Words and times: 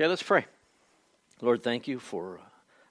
Okay, 0.00 0.08
let's 0.08 0.22
pray. 0.22 0.46
Lord, 1.42 1.62
thank 1.62 1.86
you 1.86 1.98
for 1.98 2.40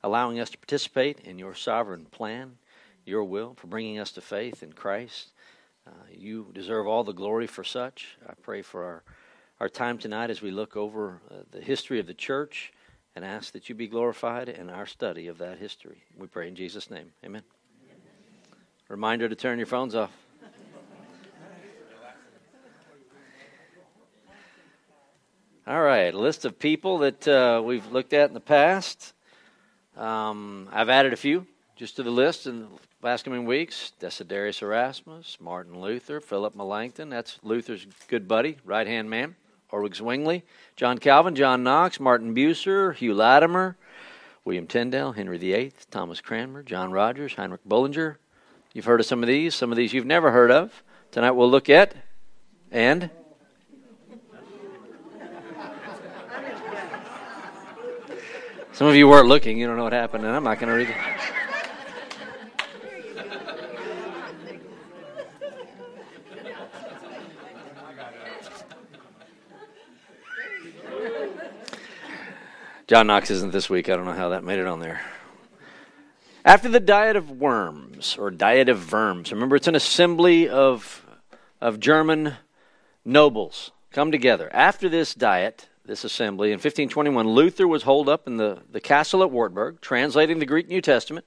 allowing 0.04 0.40
us 0.40 0.52
to 0.52 0.60
participate 0.60 1.22
in 1.22 1.40
your 1.40 1.56
sovereign 1.56 2.06
plan, 2.06 2.60
your 3.04 3.24
will, 3.24 3.56
for 3.56 3.66
bringing 3.66 3.98
us 3.98 4.12
to 4.12 4.22
faith 4.22 4.62
in 4.62 4.74
Christ. 4.74 5.32
Uh, 5.88 5.92
you 6.16 6.52
deserve 6.54 6.86
all 6.86 7.04
the 7.04 7.12
glory 7.12 7.48
for 7.48 7.64
such. 7.64 8.16
I 8.28 8.34
pray 8.44 8.62
for 8.62 8.84
our, 8.84 9.04
our 9.60 9.70
time 9.70 9.98
tonight 9.98 10.30
as 10.30 10.44
we 10.44 10.52
look 10.52 10.78
over 10.78 11.20
uh, 11.32 11.38
the 11.50 11.62
history 11.62 12.00
of 12.00 12.06
the 12.06 12.14
church 12.14 12.72
and 13.16 13.26
ask 13.26 13.54
that 13.54 13.70
you 13.70 13.74
be 13.74 13.88
glorified 13.88 14.48
in 14.48 14.70
our 14.70 14.86
study 14.86 15.26
of 15.26 15.40
that 15.40 15.58
history. 15.58 16.04
We 16.16 16.28
pray 16.28 16.48
in 16.48 16.56
Jesus' 16.56 16.92
name. 16.92 17.12
Amen. 17.26 17.42
Reminder 18.88 19.28
to 19.28 19.36
turn 19.36 19.58
your 19.58 19.66
phones 19.66 19.96
off. 19.96 20.12
All 25.70 25.84
right, 25.84 26.12
a 26.12 26.18
list 26.18 26.46
of 26.46 26.58
people 26.58 26.98
that 26.98 27.28
uh, 27.28 27.62
we've 27.64 27.86
looked 27.92 28.12
at 28.14 28.28
in 28.28 28.34
the 28.34 28.40
past. 28.40 29.14
Um, 29.96 30.68
I've 30.72 30.90
added 30.90 31.14
a 31.14 31.16
few 31.16 31.46
just 31.76 31.98
to 31.98 32.02
the 32.02 32.10
list 32.10 32.48
in 32.48 32.62
the 32.62 32.68
last 33.04 33.24
coming 33.24 33.46
weeks. 33.46 33.92
Desiderius 34.00 34.64
Erasmus, 34.64 35.38
Martin 35.40 35.80
Luther, 35.80 36.22
Philip 36.22 36.56
Melanchthon, 36.56 37.10
that's 37.10 37.38
Luther's 37.44 37.86
good 38.08 38.28
buddy, 38.28 38.58
right 38.66 38.88
hand 38.88 39.12
man, 39.12 39.36
Ulrich 39.72 39.98
Zwingli, 39.98 40.42
John 40.76 40.98
Calvin, 40.98 41.36
John 41.36 41.62
Knox, 41.62 42.00
Martin 42.00 42.34
Bucer, 42.34 42.96
Hugh 42.96 43.14
Latimer, 43.14 43.78
William 44.46 44.66
Tyndale, 44.66 45.12
Henry 45.12 45.38
VIII, 45.38 45.74
Thomas 45.92 46.20
Cranmer, 46.20 46.64
John 46.64 46.92
Rogers, 46.92 47.36
Heinrich 47.36 47.64
Bullinger. 47.64 48.18
You've 48.74 48.86
heard 48.86 49.02
of 49.02 49.06
some 49.06 49.22
of 49.22 49.28
these, 49.28 49.54
some 49.54 49.72
of 49.72 49.78
these 49.78 49.94
you've 49.94 50.08
never 50.08 50.32
heard 50.32 50.50
of. 50.50 50.82
Tonight 51.12 51.34
we'll 51.34 51.52
look 51.52 51.70
at 51.70 51.94
and 52.72 53.12
Some 58.80 58.88
of 58.88 58.96
you 58.96 59.10
weren't 59.10 59.28
looking. 59.28 59.60
You 59.60 59.68
don't 59.68 59.76
know 59.76 59.84
what 59.84 59.92
happened, 59.92 60.24
and 60.24 60.34
I'm 60.34 60.46
not 60.46 60.58
going 60.58 60.70
to 60.70 60.74
read 60.74 60.88
it. 60.88 60.96
John 72.88 73.08
Knox 73.08 73.30
isn't 73.30 73.52
this 73.52 73.70
week. 73.70 73.90
I 73.90 73.98
don't 73.98 74.06
know 74.06 74.14
how 74.14 74.30
that 74.30 74.46
made 74.46 74.60
it 74.60 74.66
on 74.66 74.80
there. 74.80 75.02
After 76.46 76.70
the 76.70 76.80
Diet 76.80 77.18
of 77.18 77.30
Worms, 77.32 78.16
or 78.18 78.32
Diet 78.32 78.70
of 78.70 78.94
Worms, 78.94 79.34
remember 79.34 79.58
it's 79.58 79.68
an 79.68 79.76
assembly 79.76 80.48
of, 80.48 81.06
of 81.60 81.82
German 81.82 82.36
nobles 83.04 83.72
come 83.92 84.10
together. 84.10 84.50
After 84.54 84.88
this 84.88 85.14
diet, 85.14 85.68
this 85.90 86.06
assembly. 86.06 86.50
In 86.50 86.58
1521, 86.58 87.28
Luther 87.28 87.68
was 87.68 87.84
holed 87.84 88.08
up 88.08 88.28
in 88.28 88.38
the, 88.38 88.60
the 88.72 88.80
castle 88.80 89.24
at 89.24 89.32
Wartburg, 89.32 89.82
translating 89.82 90.40
the 90.40 90.46
Greek 90.46 90.70
New 90.70 90.82
Testament 90.82 91.26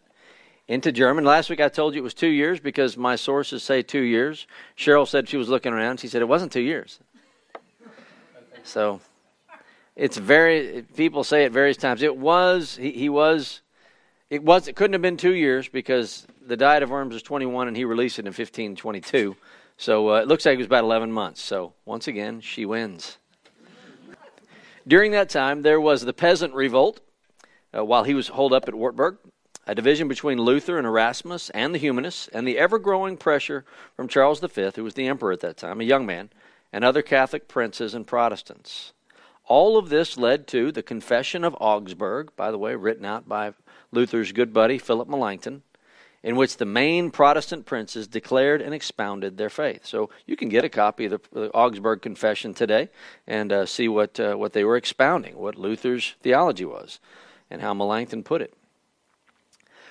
into 0.68 0.92
German. 0.92 1.24
Last 1.24 1.50
week 1.50 1.60
I 1.60 1.68
told 1.68 1.94
you 1.94 2.00
it 2.00 2.04
was 2.04 2.14
two 2.14 2.28
years 2.28 2.60
because 2.60 2.96
my 2.96 3.16
sources 3.16 3.62
say 3.62 3.82
two 3.82 4.00
years. 4.00 4.46
Cheryl 4.78 5.06
said 5.06 5.28
she 5.28 5.36
was 5.36 5.48
looking 5.48 5.72
around. 5.72 5.98
She 6.00 6.08
said 6.08 6.22
it 6.22 6.28
wasn't 6.28 6.52
two 6.52 6.60
years. 6.60 7.00
So 8.62 9.00
it's 9.96 10.16
very, 10.16 10.86
people 10.96 11.24
say 11.24 11.44
it 11.44 11.52
various 11.52 11.76
times. 11.76 12.00
It 12.00 12.16
was, 12.16 12.76
he, 12.76 12.92
he 12.92 13.08
was, 13.08 13.62
it 14.30 14.44
was, 14.44 14.68
it 14.68 14.76
couldn't 14.76 14.92
have 14.92 15.02
been 15.02 15.16
two 15.16 15.34
years 15.34 15.68
because 15.68 16.24
the 16.46 16.56
Diet 16.56 16.84
of 16.84 16.90
Worms 16.90 17.12
was 17.12 17.22
21 17.24 17.66
and 17.66 17.76
he 17.76 17.84
released 17.84 18.20
it 18.20 18.26
in 18.26 18.28
1522. 18.28 19.36
So 19.76 20.10
uh, 20.10 20.20
it 20.20 20.28
looks 20.28 20.46
like 20.46 20.54
it 20.54 20.58
was 20.58 20.66
about 20.66 20.84
11 20.84 21.10
months. 21.10 21.42
So 21.42 21.72
once 21.84 22.06
again, 22.06 22.40
she 22.40 22.64
wins. 22.64 23.18
During 24.86 25.12
that 25.12 25.28
time, 25.28 25.62
there 25.62 25.80
was 25.80 26.02
the 26.02 26.12
peasant 26.12 26.54
revolt 26.54 27.00
uh, 27.76 27.84
while 27.84 28.04
he 28.04 28.14
was 28.14 28.28
holed 28.28 28.52
up 28.52 28.66
at 28.66 28.74
Wartburg, 28.74 29.18
a 29.66 29.74
division 29.74 30.08
between 30.08 30.38
Luther 30.38 30.76
and 30.76 30.86
Erasmus 30.86 31.50
and 31.50 31.72
the 31.72 31.78
humanists, 31.78 32.28
and 32.28 32.46
the 32.46 32.58
ever 32.58 32.78
growing 32.78 33.16
pressure 33.16 33.64
from 33.96 34.08
Charles 34.08 34.40
V, 34.40 34.70
who 34.74 34.82
was 34.82 34.94
the 34.94 35.06
emperor 35.06 35.30
at 35.30 35.40
that 35.40 35.56
time, 35.56 35.80
a 35.80 35.84
young 35.84 36.04
man, 36.04 36.30
and 36.72 36.84
other 36.84 37.02
Catholic 37.02 37.46
princes 37.46 37.94
and 37.94 38.06
Protestants. 38.06 38.92
All 39.46 39.76
of 39.76 39.88
this 39.88 40.16
led 40.16 40.46
to 40.48 40.72
the 40.72 40.82
Confession 40.82 41.44
of 41.44 41.56
Augsburg, 41.60 42.34
by 42.34 42.50
the 42.50 42.58
way, 42.58 42.74
written 42.74 43.04
out 43.04 43.28
by 43.28 43.52
Luther's 43.92 44.32
good 44.32 44.52
buddy 44.52 44.78
Philip 44.78 45.08
Melanchthon, 45.08 45.62
in 46.22 46.36
which 46.36 46.56
the 46.56 46.64
main 46.64 47.10
Protestant 47.10 47.66
princes 47.66 48.06
declared 48.06 48.62
and 48.62 48.72
expounded 48.72 49.36
their 49.36 49.50
faith. 49.50 49.84
So 49.84 50.10
you 50.26 50.36
can 50.36 50.48
get 50.48 50.64
a 50.64 50.68
copy 50.68 51.06
of 51.06 51.22
the, 51.32 51.50
Augsburg 51.50 52.00
Confession 52.00 52.54
today 52.54 52.88
and 53.26 53.52
uh, 53.52 53.66
see 53.66 53.88
what, 53.88 54.18
uh, 54.20 54.34
what 54.34 54.52
they 54.52 54.64
were 54.64 54.76
expounding, 54.76 55.36
what 55.36 55.56
Luther's 55.56 56.14
theology 56.22 56.64
was, 56.64 57.00
and 57.50 57.60
how 57.60 57.74
Melanchthon 57.74 58.22
put 58.22 58.42
it. 58.42 58.54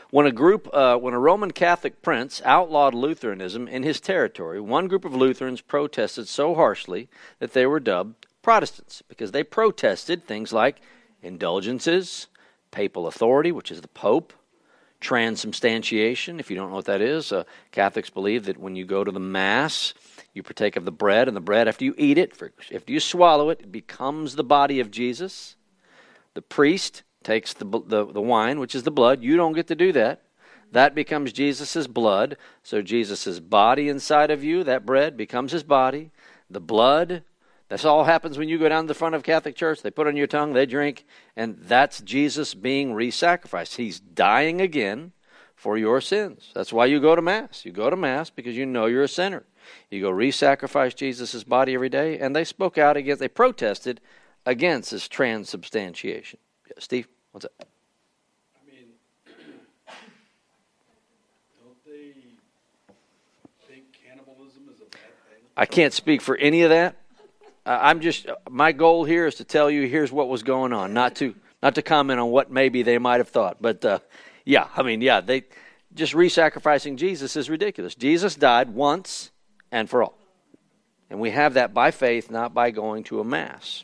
When 0.10 0.26
a 0.26 0.32
group, 0.32 0.68
uh, 0.74 0.98
when 0.98 1.14
a 1.14 1.20
Roman 1.20 1.52
Catholic 1.52 2.02
prince 2.02 2.42
outlawed 2.44 2.94
Lutheranism 2.94 3.68
in 3.68 3.84
his 3.84 4.02
territory, 4.02 4.60
one 4.60 4.88
group 4.88 5.06
of 5.06 5.16
Lutherans 5.16 5.62
protested 5.62 6.28
so 6.28 6.54
harshly 6.56 7.08
that 7.40 7.54
they 7.54 7.66
were 7.66 7.80
dubbed 7.80 8.26
Protestants 8.42 9.04
because 9.08 9.32
they 9.32 9.44
protested 9.44 10.26
things 10.26 10.52
like 10.52 10.82
indulgences, 11.22 12.28
papal 12.72 13.08
authority, 13.08 13.52
which 13.52 13.72
is 13.72 13.82
the 13.82 13.88
Pope, 13.88 14.34
transubstantiation. 15.02 16.40
If 16.40 16.50
you 16.50 16.56
don't 16.56 16.70
know 16.70 16.76
what 16.76 16.86
that 16.86 17.02
is, 17.02 17.32
uh, 17.32 17.44
Catholics 17.72 18.10
believe 18.10 18.46
that 18.46 18.58
when 18.58 18.76
you 18.76 18.86
go 18.86 19.04
to 19.04 19.12
the 19.12 19.20
Mass, 19.20 19.94
you 20.34 20.44
partake 20.44 20.78
of 20.78 20.86
the 20.86 20.92
bread, 20.92 21.28
and 21.28 21.36
the 21.36 21.42
bread, 21.42 21.68
after 21.68 21.84
you 21.84 21.94
eat 21.98 22.18
it, 22.18 22.32
after 22.74 22.94
you 22.94 23.00
swallow 23.00 23.50
it, 23.50 23.62
it 23.62 23.72
becomes 23.72 24.36
the 24.36 24.44
body 24.44 24.80
of 24.80 24.92
Jesus. 24.92 25.58
The 26.36 26.42
priest 26.42 27.04
takes 27.24 27.54
the, 27.54 27.66
the, 27.66 28.06
the 28.06 28.22
wine, 28.22 28.60
which 28.60 28.76
is 28.76 28.84
the 28.84 28.92
blood. 28.92 29.22
You 29.22 29.36
don't 29.36 29.54
get 29.54 29.68
to 29.68 29.76
do 29.76 29.92
that. 29.92 30.22
That 30.72 30.96
becomes 30.96 31.34
Jesus' 31.34 31.88
blood. 31.88 32.38
So 32.64 32.82
Jesus' 32.82 33.40
body 33.40 33.90
inside 33.90 34.32
of 34.32 34.44
you, 34.44 34.64
that 34.64 34.86
bread, 34.86 35.18
becomes 35.18 35.52
his 35.52 35.64
body. 35.64 36.12
The 36.50 36.62
blood 36.62 37.24
this 37.72 37.86
all 37.86 38.04
happens 38.04 38.38
when 38.38 38.50
you 38.50 38.58
go 38.60 38.68
down 38.68 38.84
to 38.84 38.88
the 38.90 38.94
front 38.94 39.16
of 39.16 39.24
Catholic 39.24 39.56
Church. 39.56 39.82
They 39.82 39.92
put 39.92 40.06
on 40.06 40.18
your 40.18 40.28
tongue, 40.28 40.52
they 40.52 40.66
drink, 40.66 41.06
and 41.38 41.58
that's 41.58 42.02
Jesus 42.02 42.54
being 42.54 42.94
re 42.94 43.10
sacrificed. 43.10 43.78
He's 43.78 43.98
dying 43.98 44.60
again 44.60 45.14
for 45.56 45.78
your 45.78 46.02
sins. 46.02 46.52
That's 46.54 46.74
why 46.74 46.88
you 46.88 47.00
go 47.00 47.16
to 47.16 47.22
Mass. 47.22 47.64
You 47.64 47.72
go 47.72 47.90
to 47.90 47.96
Mass 47.96 48.30
because 48.30 48.58
you 48.58 48.66
know 48.66 48.88
you're 48.88 49.04
a 49.04 49.08
sinner. 49.08 49.46
You 49.90 50.02
go 50.02 50.10
re 50.10 50.32
sacrifice 50.32 50.94
Jesus' 50.94 51.46
body 51.46 51.74
every 51.74 51.88
day, 51.88 52.20
and 52.20 52.36
they 52.36 52.44
spoke 52.44 52.78
out 52.78 52.98
against, 52.98 53.22
they 53.22 53.30
protested 53.30 54.02
against 54.46 54.92
this 54.92 55.08
transubstantiation. 55.08 56.40
Yeah, 56.68 56.74
Steve, 56.78 57.08
what's 57.32 57.46
up? 57.46 57.54
I 58.54 58.70
mean, 58.70 58.88
don't 61.64 61.86
they 61.86 62.16
think 63.66 63.86
cannibalism 63.94 64.64
is 64.74 64.82
a 64.82 64.90
bad 64.92 65.14
thing? 65.30 65.44
I 65.56 65.66
can't 65.66 65.94
speak 65.94 66.22
for 66.22 66.36
any 66.36 66.64
of 66.64 66.70
that. 66.70 66.98
I'm 67.82 68.02
just 68.02 68.28
my 68.50 68.72
goal 68.72 69.04
here 69.04 69.28
is 69.28 69.36
to 69.36 69.44
tell 69.44 69.70
you 69.70 69.88
here's 69.88 70.12
what 70.12 70.30
was 70.30 70.44
going 70.44 70.74
on, 70.74 70.94
not 70.94 71.16
to 71.18 71.36
not 71.62 71.76
to 71.76 71.82
comment 71.82 72.20
on 72.20 72.30
what 72.30 72.52
maybe 72.52 72.84
they 72.84 72.98
might 72.98 73.20
have 73.20 73.30
thought. 73.30 73.58
But 73.62 73.86
uh, 73.86 74.00
yeah, 74.46 74.68
I 74.76 74.84
mean, 74.84 75.02
yeah, 75.02 75.22
they 75.22 75.44
just 75.94 76.14
re-sacrificing 76.14 76.98
Jesus 76.98 77.36
is 77.36 77.50
ridiculous. 77.50 77.96
Jesus 77.96 78.36
died 78.36 78.70
once 78.70 79.32
and 79.72 79.90
for 79.90 80.04
all, 80.04 80.18
and 81.10 81.20
we 81.20 81.32
have 81.32 81.54
that 81.54 81.74
by 81.74 81.92
faith, 81.92 82.32
not 82.32 82.54
by 82.54 82.72
going 82.72 83.04
to 83.06 83.20
a 83.20 83.24
mass. 83.24 83.84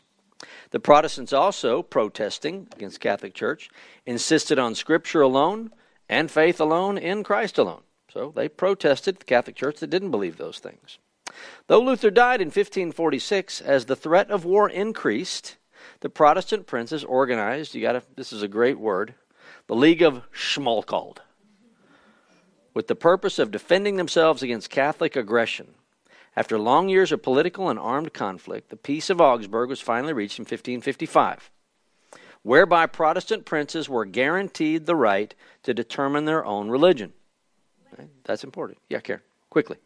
The 0.70 0.80
Protestants 0.80 1.32
also 1.32 1.82
protesting 1.82 2.68
against 2.76 3.00
Catholic 3.00 3.34
Church 3.34 3.70
insisted 4.06 4.58
on 4.58 4.74
Scripture 4.74 5.22
alone 5.22 5.72
and 6.08 6.30
faith 6.30 6.60
alone 6.60 6.98
in 6.98 7.24
Christ 7.24 7.58
alone. 7.58 7.82
So 8.12 8.32
they 8.34 8.48
protested 8.48 9.18
the 9.18 9.24
Catholic 9.24 9.56
Church 9.56 9.80
that 9.80 9.90
didn't 9.90 10.10
believe 10.10 10.36
those 10.36 10.58
things. 10.58 10.98
Though 11.66 11.80
Luther 11.80 12.10
died 12.10 12.40
in 12.40 12.48
1546, 12.48 13.60
as 13.60 13.86
the 13.86 13.96
threat 13.96 14.30
of 14.30 14.44
war 14.44 14.68
increased, 14.68 15.56
the 16.00 16.08
Protestant 16.08 16.66
princes 16.66 17.04
organized, 17.04 17.74
you 17.74 17.82
got 17.82 18.16
this 18.16 18.32
is 18.32 18.42
a 18.42 18.48
great 18.48 18.78
word, 18.78 19.14
the 19.66 19.74
League 19.74 20.02
of 20.02 20.22
Schmalkald, 20.32 21.18
with 22.72 22.86
the 22.86 22.94
purpose 22.94 23.38
of 23.38 23.50
defending 23.50 23.96
themselves 23.96 24.42
against 24.42 24.70
Catholic 24.70 25.16
aggression. 25.16 25.74
After 26.36 26.58
long 26.58 26.88
years 26.88 27.10
of 27.10 27.22
political 27.22 27.68
and 27.68 27.78
armed 27.78 28.14
conflict, 28.14 28.70
the 28.70 28.76
Peace 28.76 29.10
of 29.10 29.20
Augsburg 29.20 29.68
was 29.68 29.80
finally 29.80 30.12
reached 30.12 30.38
in 30.38 30.44
1555, 30.44 31.50
whereby 32.42 32.86
Protestant 32.86 33.44
princes 33.44 33.88
were 33.88 34.04
guaranteed 34.04 34.86
the 34.86 34.94
right 34.94 35.34
to 35.64 35.74
determine 35.74 36.24
their 36.24 36.44
own 36.44 36.68
religion. 36.70 37.12
That's 38.24 38.44
important. 38.44 38.78
Yeah, 38.88 39.00
Karen, 39.00 39.22
quickly. 39.50 39.78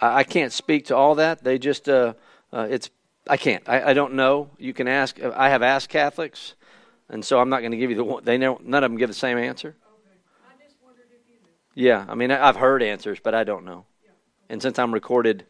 I, 0.00 0.18
I 0.18 0.24
can't 0.24 0.52
speak 0.52 0.86
to 0.86 0.96
all 0.96 1.14
that. 1.16 1.44
They 1.44 1.58
just, 1.58 1.88
uh, 1.88 2.14
uh, 2.52 2.66
it's, 2.70 2.90
I 3.28 3.36
can't. 3.36 3.68
I, 3.68 3.90
I 3.90 3.92
don't 3.92 4.14
know. 4.14 4.50
You 4.58 4.72
can 4.72 4.88
ask. 4.88 5.20
I 5.22 5.50
have 5.50 5.62
asked 5.62 5.90
Catholics, 5.90 6.54
and 7.08 7.24
so 7.24 7.38
I'm 7.38 7.50
not 7.50 7.60
going 7.60 7.72
to 7.72 7.76
give 7.76 7.90
you 7.90 7.96
the 7.96 8.04
one. 8.04 8.24
They 8.24 8.38
know 8.38 8.58
none 8.64 8.82
of 8.82 8.90
them 8.90 8.98
give 8.98 9.08
the 9.08 9.14
same 9.14 9.36
answer. 9.36 9.76
Okay. 9.76 10.18
I 10.48 10.64
just 10.64 10.76
wondered 10.82 11.04
if 11.10 11.28
you 11.28 11.34
knew. 11.42 11.88
Yeah, 11.88 12.06
I 12.08 12.14
mean, 12.14 12.30
I've 12.30 12.56
heard 12.56 12.82
answers, 12.82 13.20
but 13.22 13.34
I 13.34 13.44
don't 13.44 13.64
know. 13.64 13.84
Yeah. 14.02 14.10
And 14.48 14.62
since 14.62 14.78
I'm 14.78 14.94
recorded, 14.94 15.44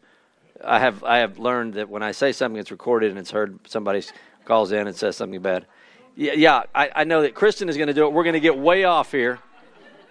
I 0.63 0.79
have 0.79 1.03
I 1.03 1.19
have 1.19 1.39
learned 1.39 1.75
that 1.75 1.89
when 1.89 2.03
I 2.03 2.11
say 2.11 2.33
something, 2.33 2.59
it's 2.59 2.71
recorded 2.71 3.11
and 3.11 3.19
it's 3.19 3.31
heard. 3.31 3.59
Somebody 3.67 4.03
calls 4.43 4.71
in 4.71 4.87
and 4.87 4.95
says 4.95 5.15
something 5.15 5.41
bad. 5.41 5.65
Yeah, 6.15 6.33
yeah 6.33 6.63
I, 6.75 6.89
I 6.93 7.03
know 7.05 7.21
that 7.21 7.33
Kristen 7.33 7.69
is 7.69 7.77
going 7.77 7.87
to 7.87 7.93
do 7.93 8.05
it. 8.05 8.11
We're 8.11 8.23
going 8.23 8.33
to 8.33 8.41
get 8.41 8.57
way 8.57 8.83
off 8.83 9.11
here, 9.11 9.39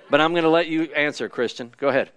but 0.08 0.22
I'm 0.22 0.32
going 0.32 0.44
to 0.44 0.50
let 0.50 0.68
you 0.68 0.84
answer, 0.94 1.28
Kristen. 1.28 1.72
Go 1.76 1.88
ahead. 1.88 2.10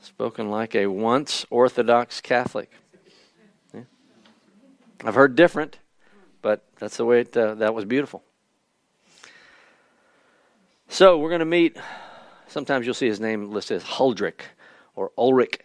Spoken 0.00 0.50
like 0.50 0.74
a 0.74 0.86
once 0.88 1.46
Orthodox 1.48 2.20
Catholic. 2.20 2.70
Yeah. 3.72 3.82
I've 5.04 5.14
heard 5.14 5.36
different, 5.36 5.78
but 6.42 6.64
that's 6.78 6.96
the 6.96 7.04
way 7.04 7.20
it, 7.20 7.36
uh, 7.36 7.54
that 7.54 7.72
was 7.72 7.84
beautiful. 7.84 8.22
So 10.88 11.18
we're 11.18 11.30
going 11.30 11.38
to 11.38 11.44
meet. 11.44 11.78
Sometimes 12.48 12.84
you'll 12.84 12.94
see 12.94 13.06
his 13.06 13.20
name 13.20 13.50
listed 13.50 13.78
as 13.78 13.84
Huldrych 13.84 14.42
or 14.94 15.12
Ulrich 15.16 15.60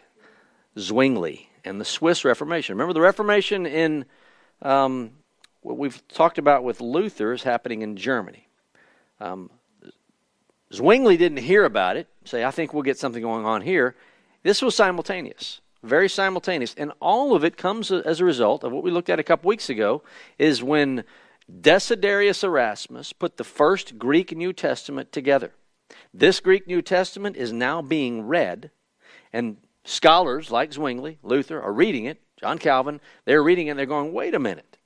Zwingli 0.78 1.50
and 1.66 1.82
the 1.82 1.86
Swiss 1.86 2.24
Reformation. 2.24 2.76
Remember 2.76 2.94
the 2.94 3.02
Reformation 3.02 3.66
in 3.66 4.06
um, 4.62 5.12
what 5.62 5.78
we've 5.78 6.08
talked 6.08 6.38
about 6.38 6.64
with 6.64 6.80
Luther 6.80 7.34
is 7.34 7.44
happening 7.44 7.82
in 7.82 7.98
Germany. 7.98 8.48
Um, 9.20 9.50
Zwingli 10.74 11.18
didn't 11.18 11.40
hear 11.40 11.64
about 11.66 11.98
it. 11.98 12.08
Say, 12.26 12.44
I 12.44 12.52
think 12.52 12.74
we'll 12.74 12.84
get 12.84 13.00
something 13.00 13.22
going 13.22 13.46
on 13.46 13.62
here. 13.62 13.96
This 14.44 14.62
was 14.62 14.76
simultaneous, 14.76 15.62
very 15.84 16.10
simultaneous, 16.10 16.76
and 16.78 16.92
all 17.00 17.36
of 17.36 17.44
it 17.44 17.58
comes 17.58 17.92
as 17.92 18.20
a 18.20 18.26
result 18.26 18.64
of 18.64 18.72
what 18.72 18.84
we 18.84 18.92
looked 18.92 19.10
at 19.10 19.20
a 19.20 19.24
couple 19.24 19.48
weeks 19.48 19.70
ago. 19.70 20.04
Is 20.38 20.62
when 20.62 21.04
Desiderius 21.50 22.44
Erasmus 22.44 23.14
put 23.14 23.38
the 23.38 23.44
first 23.44 23.98
Greek 23.98 24.36
New 24.36 24.52
Testament 24.54 25.12
together. 25.12 25.54
This 26.14 26.40
Greek 26.40 26.68
New 26.68 26.82
Testament 26.82 27.38
is 27.38 27.54
now 27.54 27.82
being 27.82 28.28
read, 28.28 28.72
and 29.32 29.58
scholars 29.86 30.52
like 30.52 30.74
Zwingli, 30.74 31.18
Luther, 31.24 31.62
are 31.62 31.74
reading 31.74 32.06
it. 32.06 32.22
John 32.40 32.58
Calvin, 32.60 33.00
they're 33.26 33.42
reading 33.42 33.68
it 33.68 33.72
and 33.72 33.80
they're 33.80 33.86
going, 33.86 34.14
wait 34.14 34.36
a 34.36 34.40
minute. 34.40 34.78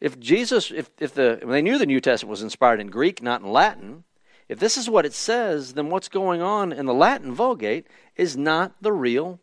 If 0.00 0.18
Jesus, 0.18 0.72
if, 0.72 0.90
if 0.98 1.14
the, 1.14 1.40
they 1.44 1.62
knew 1.62 1.78
the 1.78 1.86
New 1.86 2.00
Testament 2.00 2.30
was 2.30 2.42
inspired 2.42 2.80
in 2.80 2.88
Greek, 2.88 3.22
not 3.22 3.42
in 3.42 3.52
Latin, 3.52 4.04
if 4.52 4.58
this 4.58 4.76
is 4.76 4.88
what 4.88 5.06
it 5.06 5.14
says, 5.14 5.72
then 5.72 5.88
what's 5.88 6.08
going 6.08 6.42
on 6.42 6.72
in 6.72 6.86
the 6.86 6.94
Latin 6.94 7.32
Vulgate 7.34 7.86
is 8.16 8.36
not 8.36 8.74
the 8.82 8.92
real 8.92 9.40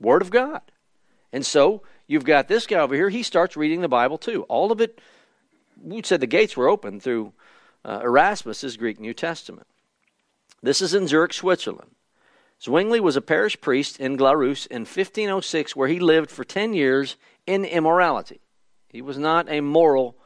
Word 0.00 0.20
of 0.20 0.30
God. 0.30 0.62
And 1.32 1.46
so 1.46 1.82
you've 2.06 2.24
got 2.24 2.48
this 2.48 2.66
guy 2.66 2.80
over 2.80 2.94
here, 2.94 3.08
he 3.08 3.22
starts 3.22 3.56
reading 3.56 3.80
the 3.80 3.88
Bible 3.88 4.18
too. 4.18 4.42
All 4.44 4.72
of 4.72 4.80
it 4.80 5.00
we 5.80 6.02
said 6.02 6.20
the 6.20 6.26
gates 6.26 6.56
were 6.56 6.68
open 6.68 7.00
through 7.00 7.32
uh, 7.84 8.00
Erasmus's 8.02 8.76
Greek 8.76 8.98
New 8.98 9.14
Testament. 9.14 9.66
This 10.62 10.80
is 10.82 10.94
in 10.94 11.06
Zurich, 11.06 11.32
Switzerland. 11.32 11.90
Zwingli 12.60 12.98
was 12.98 13.16
a 13.16 13.20
parish 13.20 13.60
priest 13.60 14.00
in 14.00 14.16
Glarus 14.16 14.66
in 14.66 14.82
1506, 14.82 15.76
where 15.76 15.88
he 15.88 16.00
lived 16.00 16.30
for 16.30 16.42
10 16.42 16.72
years 16.74 17.16
in 17.46 17.64
immorality. 17.64 18.40
He 18.88 19.02
was 19.02 19.18
not 19.18 19.48
a 19.48 19.60
moral 19.60 20.16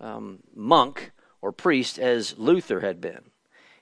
um, 0.00 0.38
monk 0.54 1.10
or 1.42 1.52
priest 1.52 1.98
as 1.98 2.38
Luther 2.38 2.80
had 2.80 3.00
been. 3.00 3.29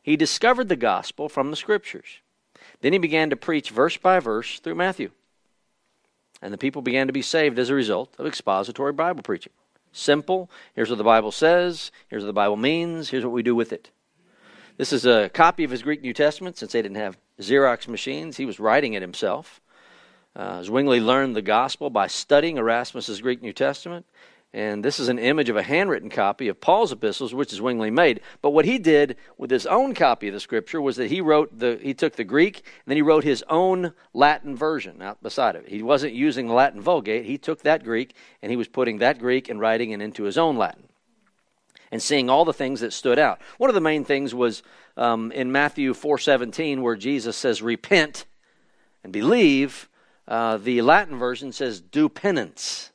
He 0.09 0.17
discovered 0.17 0.71
the 0.71 0.77
gospel 0.77 1.29
from 1.29 1.51
the 1.51 1.57
scriptures. 1.57 2.21
Then 2.81 2.95
he 2.95 2.99
began 2.99 3.29
to 3.29 3.37
preach 3.37 3.69
verse 3.69 3.99
by 3.99 4.21
verse 4.21 4.59
through 4.59 4.77
Matthew. 4.77 5.11
And 6.41 6.51
the 6.51 6.57
people 6.57 6.81
began 6.81 7.09
to 7.09 7.13
be 7.13 7.21
saved 7.21 7.59
as 7.59 7.69
a 7.69 7.75
result 7.75 8.15
of 8.17 8.25
expository 8.25 8.95
Bible 8.95 9.23
preaching. 9.23 9.53
Simple. 9.93 10.51
Here's 10.75 10.89
what 10.89 10.97
the 10.97 11.05
Bible 11.05 11.31
says. 11.31 11.93
Here's 12.09 12.23
what 12.23 12.29
the 12.29 12.33
Bible 12.33 12.57
means. 12.57 13.11
Here's 13.11 13.23
what 13.23 13.35
we 13.35 13.43
do 13.43 13.55
with 13.55 13.71
it. 13.71 13.91
This 14.79 14.95
is 14.95 15.05
a 15.05 15.29
copy 15.29 15.63
of 15.63 15.71
his 15.71 15.83
Greek 15.83 16.01
New 16.01 16.15
Testament 16.15 16.57
since 16.57 16.73
they 16.73 16.81
didn't 16.81 16.97
have 16.97 17.19
Xerox 17.39 17.87
machines. 17.87 18.39
He 18.39 18.47
was 18.47 18.59
writing 18.59 18.95
it 18.95 19.03
himself. 19.03 19.61
Uh, 20.35 20.63
Zwingli 20.63 21.01
learned 21.01 21.37
the 21.37 21.43
gospel 21.43 21.91
by 21.91 22.07
studying 22.07 22.57
Erasmus's 22.57 23.21
Greek 23.21 23.43
New 23.43 23.53
Testament. 23.53 24.07
And 24.55 24.83
this 24.83 24.99
is 24.99 25.09
an 25.09 25.19
image 25.19 25.51
of 25.51 25.57
a 25.57 25.63
handwritten 25.63 26.09
copy 26.09 26.49
of 26.49 26.59
Paul's 26.59 26.91
epistles, 26.91 27.35
which 27.35 27.51
Zwingli 27.51 27.91
made. 27.91 28.23
But 28.41 28.51
what 28.51 28.65
he 28.65 28.79
did 28.79 29.17
with 29.37 29.51
his 29.51 29.67
own 29.67 29.93
copy 29.93 30.29
of 30.29 30.35
the 30.35 30.41
scripture 30.41 30.81
was 30.81 30.97
that 30.97 31.11
he 31.11 31.21
wrote 31.21 31.59
the 31.59 31.79
he 31.83 31.93
took 31.93 32.17
the 32.17 32.25
Greek 32.25 32.57
and 32.57 32.87
then 32.87 32.97
he 32.97 33.03
wrote 33.03 33.25
his 33.25 33.45
own 33.51 33.93
Latin 34.15 34.57
version 34.57 35.03
out 35.03 35.23
beside 35.23 35.55
of 35.55 35.65
it. 35.65 35.71
He 35.71 35.83
wasn't 35.83 36.15
using 36.15 36.47
the 36.47 36.55
Latin 36.55 36.81
Vulgate. 36.81 37.27
He 37.27 37.37
took 37.37 37.61
that 37.63 37.85
Greek 37.85 38.15
and 38.41 38.51
he 38.51 38.57
was 38.57 38.69
putting 38.69 38.99
that 38.99 39.19
Greek 39.19 39.51
and 39.51 39.61
writing 39.61 39.91
it 39.91 40.01
into 40.01 40.23
his 40.23 40.39
own 40.39 40.57
Latin. 40.57 40.85
And 41.93 42.03
seeing 42.03 42.31
all 42.31 42.47
the 42.47 42.55
things 42.55 42.81
that 42.81 42.95
stood 42.95 43.19
out. 43.19 43.41
One 43.59 43.69
of 43.69 43.75
the 43.75 43.81
main 43.83 44.05
things 44.05 44.35
was 44.35 44.63
um, 44.97 45.31
in 45.33 45.53
Matthew 45.53 45.93
four 45.93 46.17
seventeen, 46.17 46.81
where 46.81 46.97
Jesus 46.97 47.37
says, 47.37 47.61
"Repent 47.61 48.25
and 49.05 49.13
believe." 49.13 49.91
Uh, 50.27 50.57
the 50.57 50.81
Latin 50.83 51.19
version 51.19 51.53
says, 51.53 51.81
"Do 51.83 52.09
penance." 52.09 52.93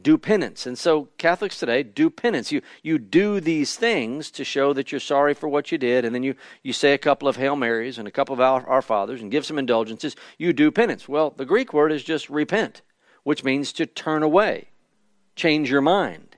Do 0.00 0.16
penance. 0.16 0.66
And 0.66 0.78
so 0.78 1.08
Catholics 1.18 1.58
today 1.58 1.82
do 1.82 2.10
penance. 2.10 2.52
You, 2.52 2.62
you 2.82 2.98
do 2.98 3.40
these 3.40 3.76
things 3.76 4.30
to 4.32 4.44
show 4.44 4.72
that 4.72 4.92
you're 4.92 5.00
sorry 5.00 5.34
for 5.34 5.48
what 5.48 5.72
you 5.72 5.78
did, 5.78 6.04
and 6.04 6.14
then 6.14 6.22
you, 6.22 6.34
you 6.62 6.72
say 6.72 6.92
a 6.92 6.98
couple 6.98 7.28
of 7.28 7.36
Hail 7.36 7.56
Marys 7.56 7.98
and 7.98 8.06
a 8.06 8.12
couple 8.12 8.32
of 8.32 8.40
Our, 8.40 8.66
Our 8.66 8.82
Fathers 8.82 9.20
and 9.20 9.30
give 9.30 9.44
some 9.44 9.58
indulgences. 9.58 10.14
You 10.38 10.52
do 10.52 10.70
penance. 10.70 11.08
Well, 11.08 11.30
the 11.30 11.44
Greek 11.44 11.72
word 11.72 11.92
is 11.92 12.04
just 12.04 12.30
repent, 12.30 12.82
which 13.24 13.44
means 13.44 13.72
to 13.74 13.86
turn 13.86 14.22
away, 14.22 14.68
change 15.34 15.70
your 15.70 15.82
mind. 15.82 16.36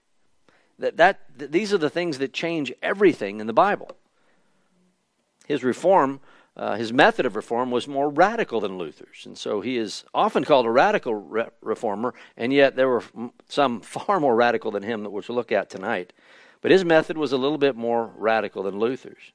That, 0.78 0.96
that, 0.96 1.20
these 1.36 1.72
are 1.72 1.78
the 1.78 1.90
things 1.90 2.18
that 2.18 2.32
change 2.32 2.72
everything 2.82 3.40
in 3.40 3.46
the 3.46 3.52
Bible. 3.52 3.96
His 5.46 5.62
reform 5.62 6.20
uh, 6.56 6.76
his 6.76 6.92
method 6.92 7.24
of 7.24 7.34
reform 7.34 7.70
was 7.70 7.88
more 7.88 8.10
radical 8.10 8.60
than 8.60 8.76
Luther's. 8.76 9.24
And 9.24 9.38
so 9.38 9.60
he 9.60 9.78
is 9.78 10.04
often 10.12 10.44
called 10.44 10.66
a 10.66 10.70
radical 10.70 11.14
re- 11.14 11.48
reformer, 11.62 12.14
and 12.36 12.52
yet 12.52 12.76
there 12.76 12.88
were 12.88 13.02
some 13.48 13.80
far 13.80 14.20
more 14.20 14.34
radical 14.34 14.70
than 14.70 14.82
him 14.82 15.02
that 15.02 15.10
we'll 15.10 15.24
look 15.28 15.52
at 15.52 15.70
tonight. 15.70 16.12
But 16.60 16.70
his 16.70 16.84
method 16.84 17.16
was 17.16 17.32
a 17.32 17.38
little 17.38 17.58
bit 17.58 17.74
more 17.74 18.12
radical 18.16 18.62
than 18.62 18.78
Luther's. 18.78 19.32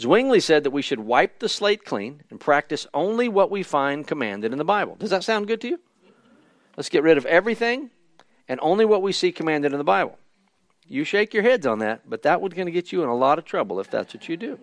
Zwingli 0.00 0.40
said 0.40 0.64
that 0.64 0.70
we 0.70 0.82
should 0.82 1.00
wipe 1.00 1.38
the 1.38 1.48
slate 1.48 1.84
clean 1.84 2.22
and 2.30 2.40
practice 2.40 2.86
only 2.94 3.28
what 3.28 3.50
we 3.50 3.62
find 3.62 4.06
commanded 4.06 4.50
in 4.50 4.58
the 4.58 4.64
Bible. 4.64 4.96
Does 4.96 5.10
that 5.10 5.22
sound 5.22 5.46
good 5.46 5.60
to 5.60 5.68
you? 5.68 5.80
Let's 6.76 6.88
get 6.88 7.02
rid 7.02 7.18
of 7.18 7.26
everything 7.26 7.90
and 8.48 8.58
only 8.62 8.86
what 8.86 9.02
we 9.02 9.12
see 9.12 9.32
commanded 9.32 9.72
in 9.72 9.78
the 9.78 9.84
Bible. 9.84 10.18
You 10.88 11.04
shake 11.04 11.34
your 11.34 11.42
heads 11.42 11.66
on 11.66 11.78
that, 11.80 12.08
but 12.08 12.22
that 12.22 12.40
would 12.40 12.54
going 12.54 12.66
to 12.66 12.72
get 12.72 12.90
you 12.90 13.02
in 13.02 13.08
a 13.08 13.14
lot 13.14 13.38
of 13.38 13.44
trouble 13.44 13.78
if 13.78 13.90
that's 13.90 14.14
what 14.14 14.28
you 14.28 14.36
do. 14.36 14.58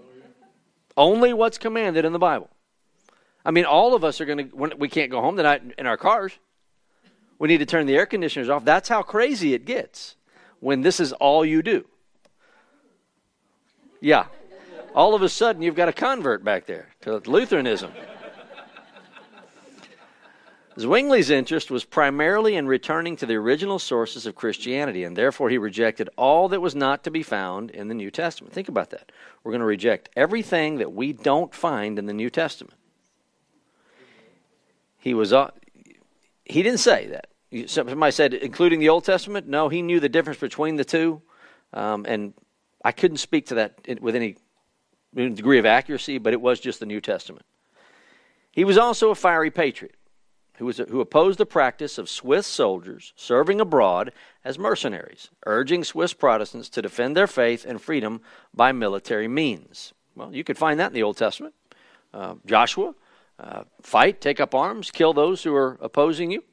Only 1.00 1.32
what's 1.32 1.58
commanded 1.58 2.03
in 2.03 2.12
the 2.12 2.20
Bible. 2.20 2.50
I 3.46 3.51
mean, 3.51 3.63
all 3.63 3.96
of 3.96 4.03
us 4.03 4.20
are 4.20 4.25
going 4.25 4.50
to, 4.50 4.75
we 4.75 4.89
can't 4.89 5.10
go 5.10 5.22
home 5.22 5.38
tonight 5.38 5.62
in 5.77 5.88
our 5.88 5.96
cars. 5.96 6.34
We 7.39 7.48
need 7.48 7.60
to 7.60 7.65
turn 7.65 7.86
the 7.86 7.96
air 7.96 8.06
conditioners 8.06 8.50
off. 8.50 8.65
That's 8.65 8.89
how 8.89 9.01
crazy 9.01 9.53
it 9.53 9.63
gets 9.63 10.18
when 10.60 10.82
this 10.82 11.00
is 11.00 11.13
all 11.13 11.46
you 11.46 11.62
do. 11.62 11.86
Yeah. 14.01 14.25
All 14.94 15.15
of 15.15 15.22
a 15.22 15.29
sudden, 15.29 15.62
you've 15.62 15.75
got 15.75 15.88
a 15.88 15.94
convert 15.94 16.44
back 16.44 16.65
there 16.65 16.89
to 17.03 17.22
Lutheranism. 17.25 17.94
Zwingli's 20.79 21.29
interest 21.29 21.69
was 21.69 21.83
primarily 21.83 22.55
in 22.55 22.65
returning 22.65 23.17
to 23.17 23.25
the 23.25 23.36
original 23.36 23.79
sources 23.79 24.25
of 24.25 24.36
Christianity, 24.36 25.03
and 25.03 25.15
therefore 25.15 25.50
he 25.50 25.57
rejected 25.57 26.09
all 26.15 26.48
that 26.50 26.62
was 26.62 26.74
not 26.74 27.03
to 27.03 27.12
be 27.12 27.21
found 27.21 27.69
in 27.71 27.89
the 27.89 27.93
New 27.93 28.09
Testament. 28.09 28.53
Think 28.53 28.69
about 28.69 28.89
that. 28.91 29.12
We're 29.43 29.51
going 29.51 29.59
to 29.59 29.65
reject 29.65 30.07
everything 30.15 30.77
that 30.77 30.93
we 30.93 31.12
don't 31.12 31.53
find 31.53 32.00
in 32.00 32.05
the 32.05 32.13
New 32.13 32.29
Testament. 32.29 32.77
He 34.98 35.13
was 35.13 35.33
uh, 35.33 35.51
he 36.45 36.63
didn't 36.63 36.79
say 36.79 37.07
that. 37.07 37.69
Somebody 37.69 38.12
said, 38.12 38.33
including 38.33 38.79
the 38.79 38.89
Old 38.89 39.03
Testament. 39.03 39.48
No, 39.48 39.67
he 39.67 39.81
knew 39.81 40.00
the 40.00 40.09
difference 40.09 40.39
between 40.39 40.77
the 40.77 40.86
two, 40.86 41.21
um, 41.74 42.05
and 42.07 42.33
I 42.86 42.93
couldn't 42.93 43.17
speak 43.17 43.48
to 43.48 43.55
that 43.55 44.01
with 44.01 44.15
any 44.15 44.38
degree 45.13 45.59
of 45.59 45.65
accuracy. 45.65 46.19
But 46.19 46.31
it 46.31 46.39
was 46.39 46.59
just 46.59 46.79
the 46.79 46.86
New 46.86 47.01
Testament. 47.01 47.45
He 48.51 48.63
was 48.63 48.77
also 48.77 49.09
a 49.09 49.15
fiery 49.15 49.51
patriot 49.51 49.95
who, 50.60 50.66
was, 50.66 50.78
who 50.78 51.00
opposed 51.00 51.39
the 51.39 51.46
practice 51.46 51.98
of 51.98 52.10
Swiss 52.10 52.46
soldiers 52.46 53.13
serving 53.16 53.62
abroad 53.62 54.12
as 54.44 54.60
mercenaries, 54.60 55.30
urging 55.46 55.86
Swiss 55.86 56.13
Protestants 56.13 56.68
to 56.70 56.82
defend 56.82 57.16
their 57.16 57.28
faith 57.28 57.66
and 57.66 57.82
freedom 57.82 58.22
by 58.54 58.74
military 58.74 59.30
means. 59.30 59.94
Well, 60.16 60.36
you 60.36 60.44
could 60.44 60.58
find 60.58 60.78
that 60.80 60.88
in 60.88 60.94
the 60.94 61.04
Old 61.04 61.16
Testament. 61.16 61.56
Uh, 62.13 62.36
Joshua, 62.46 62.94
uh, 63.39 63.63
fight, 63.82 64.20
take 64.20 64.42
up 64.42 64.54
arms, 64.54 64.92
kill 64.92 65.13
those 65.13 65.44
who 65.44 65.56
are 65.56 65.78
opposing 65.82 66.30
you. 66.30 66.44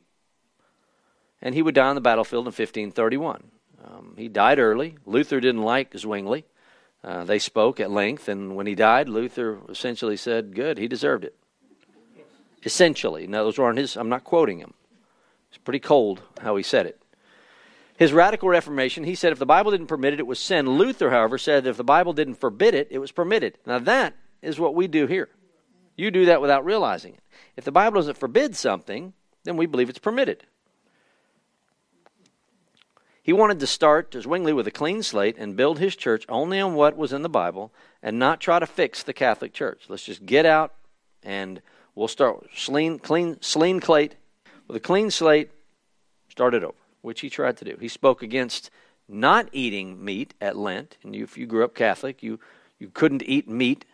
And 1.43 1.55
he 1.57 1.63
would 1.63 1.75
die 1.75 1.89
on 1.89 1.97
the 1.97 2.01
battlefield 2.01 2.45
in 2.45 2.53
1531. 2.53 3.43
Um, 3.85 4.15
he 4.17 4.29
died 4.29 4.61
early. 4.61 4.97
Luther 5.05 5.41
didn't 5.41 5.63
like 5.63 5.99
Zwingli. 5.99 6.45
Uh, 7.03 7.25
they 7.25 7.41
spoke 7.41 7.81
at 7.81 7.91
length, 7.91 8.29
and 8.29 8.55
when 8.55 8.69
he 8.69 8.77
died, 8.77 9.09
Luther 9.09 9.59
essentially 9.69 10.17
said, 10.17 10.55
Good, 10.55 10.79
he 10.79 10.87
deserved 10.87 11.25
it 11.25 11.37
essentially. 12.65 13.27
Now, 13.27 13.45
those 13.45 13.59
aren't 13.59 13.79
his, 13.79 13.97
I'm 13.97 14.09
not 14.09 14.25
quoting 14.25 14.59
him. 14.59 14.75
It's 15.49 15.59
pretty 15.59 15.81
cold 15.81 16.23
how 16.41 16.57
he 16.57 16.63
said 16.63 16.87
it. 16.87 17.01
His 17.97 18.13
radical 18.13 18.49
reformation, 18.49 19.05
he 19.05 19.15
said 19.15 19.33
if 19.33 19.39
the 19.39 19.47
Bible 19.47 19.71
didn't 19.71 19.87
permit 19.87 20.13
it, 20.13 20.21
it 20.21 20.27
was 20.27 20.39
sin. 20.39 20.69
Luther, 20.69 21.11
however, 21.11 21.39
said 21.39 21.67
if 21.67 21.79
the 21.79 21.85
Bible 21.85 22.13
didn't 22.13 22.35
forbid 22.35 22.75
it, 22.75 22.89
it 22.91 22.99
was 22.99 23.11
permitted. 23.11 23.57
Now 23.65 23.79
that 23.79 24.15
is 24.43 24.61
what 24.61 24.75
we 24.75 24.87
do 24.87 25.07
here. 25.07 25.31
You 25.97 26.11
do 26.11 26.27
that 26.27 26.43
without 26.43 26.65
realizing 26.65 27.15
it. 27.15 27.21
If 27.57 27.65
the 27.65 27.73
Bible 27.73 27.97
doesn't 27.97 28.19
forbid 28.19 28.55
something, 28.55 29.15
then 29.45 29.57
we 29.57 29.65
believe 29.65 29.89
it's 29.89 29.99
permitted. 29.99 30.45
He 33.23 33.33
wanted 33.33 33.59
to 33.61 33.67
start 33.67 34.15
as 34.15 34.25
Zwingli 34.25 34.53
with 34.53 34.69
a 34.69 34.71
clean 34.71 35.03
slate 35.03 35.37
and 35.39 35.57
build 35.57 35.79
his 35.79 35.97
church 35.97 36.25
only 36.29 36.61
on 36.61 36.75
what 36.75 36.97
was 36.97 37.13
in 37.13 37.23
the 37.23 37.29
Bible 37.29 37.73
and 38.03 38.19
not 38.19 38.41
try 38.41 38.59
to 38.59 38.67
fix 38.67 39.03
the 39.03 39.13
Catholic 39.13 39.53
Church. 39.53 39.87
Let's 39.89 40.05
just 40.05 40.27
get 40.27 40.47
out 40.47 40.75
and 41.23 41.61
we'll 41.97 42.07
start 42.07 42.47
clean, 42.55 43.01
clean, 43.01 43.35
clean 43.43 43.83
slate 43.83 44.15
with 44.69 44.77
a 44.77 44.81
clean 44.81 45.11
slate. 45.11 45.51
Start 46.29 46.55
it 46.55 46.63
over 46.63 46.75
which 47.07 47.21
he 47.21 47.31
tried 47.31 47.57
to 47.57 47.65
do. 47.65 47.77
He 47.81 47.87
spoke 47.87 48.21
against 48.21 48.69
not 49.09 49.49
eating 49.53 50.05
meat 50.05 50.35
at 50.41 50.57
Lent. 50.57 50.97
And 51.05 51.15
you, 51.15 51.23
if 51.23 51.39
you 51.39 51.47
grew 51.47 51.65
up 51.65 51.73
Catholic, 51.73 52.21
you, 52.21 52.41
you 52.81 52.89
couldn't 52.89 53.23
eat 53.23 53.49
meat 53.49 53.85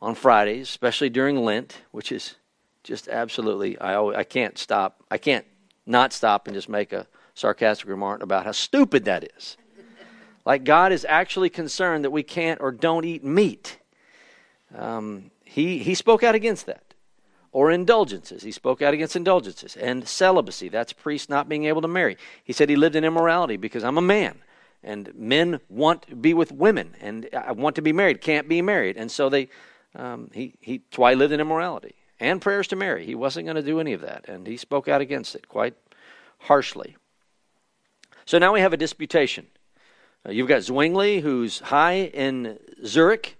on 0.00 0.14
Fridays, 0.14 0.70
especially 0.70 1.10
during 1.10 1.44
Lent, 1.44 1.82
which 1.90 2.10
is 2.10 2.36
just 2.82 3.08
absolutely, 3.08 3.78
I, 3.78 3.94
always, 3.96 4.16
I 4.16 4.24
can't 4.24 4.56
stop. 4.56 5.02
I 5.10 5.18
can't 5.18 5.44
not 5.84 6.14
stop 6.14 6.48
and 6.48 6.54
just 6.54 6.70
make 6.70 6.94
a 6.94 7.06
sarcastic 7.34 7.88
remark 7.88 8.22
about 8.22 8.46
how 8.46 8.52
stupid 8.52 9.04
that 9.04 9.30
is. 9.36 9.58
Like 10.46 10.64
God 10.64 10.92
is 10.92 11.04
actually 11.06 11.50
concerned 11.50 12.04
that 12.04 12.10
we 12.10 12.22
can't 12.22 12.58
or 12.62 12.72
don't 12.72 13.04
eat 13.04 13.22
meat. 13.22 13.78
Um, 14.74 15.30
he, 15.44 15.76
he 15.76 15.94
spoke 15.94 16.22
out 16.22 16.34
against 16.34 16.64
that 16.64 16.85
or 17.56 17.70
indulgences. 17.70 18.42
He 18.42 18.52
spoke 18.52 18.82
out 18.82 18.92
against 18.92 19.16
indulgences 19.16 19.76
and 19.76 20.06
celibacy. 20.06 20.68
That's 20.68 20.92
priests 20.92 21.30
not 21.30 21.48
being 21.48 21.64
able 21.64 21.80
to 21.80 21.88
marry. 21.88 22.18
He 22.44 22.52
said 22.52 22.68
he 22.68 22.76
lived 22.76 22.96
in 22.96 23.02
immorality 23.02 23.56
because 23.56 23.82
I'm 23.82 23.96
a 23.96 24.02
man 24.02 24.42
and 24.84 25.10
men 25.14 25.60
want 25.70 26.02
to 26.02 26.16
be 26.16 26.34
with 26.34 26.52
women 26.52 26.94
and 27.00 27.26
I 27.32 27.52
want 27.52 27.76
to 27.76 27.82
be 27.82 27.94
married, 27.94 28.20
can't 28.20 28.46
be 28.46 28.60
married. 28.60 28.98
And 28.98 29.10
so 29.10 29.30
they, 29.30 29.48
um, 29.94 30.30
he, 30.34 30.52
he, 30.60 30.82
that's 30.90 30.98
why 30.98 31.12
he 31.12 31.16
lived 31.16 31.32
in 31.32 31.40
immorality 31.40 31.94
and 32.20 32.42
prayers 32.42 32.68
to 32.68 32.76
Mary. 32.76 33.06
He 33.06 33.14
wasn't 33.14 33.46
going 33.46 33.56
to 33.56 33.62
do 33.62 33.80
any 33.80 33.94
of 33.94 34.02
that. 34.02 34.28
And 34.28 34.46
he 34.46 34.58
spoke 34.58 34.86
out 34.86 35.00
against 35.00 35.34
it 35.34 35.48
quite 35.48 35.76
harshly. 36.40 36.94
So 38.26 38.38
now 38.38 38.52
we 38.52 38.60
have 38.60 38.74
a 38.74 38.76
disputation. 38.76 39.46
Uh, 40.28 40.32
you've 40.32 40.48
got 40.48 40.60
Zwingli, 40.60 41.20
who's 41.20 41.60
high 41.60 42.10
in 42.12 42.58
Zurich, 42.84 43.35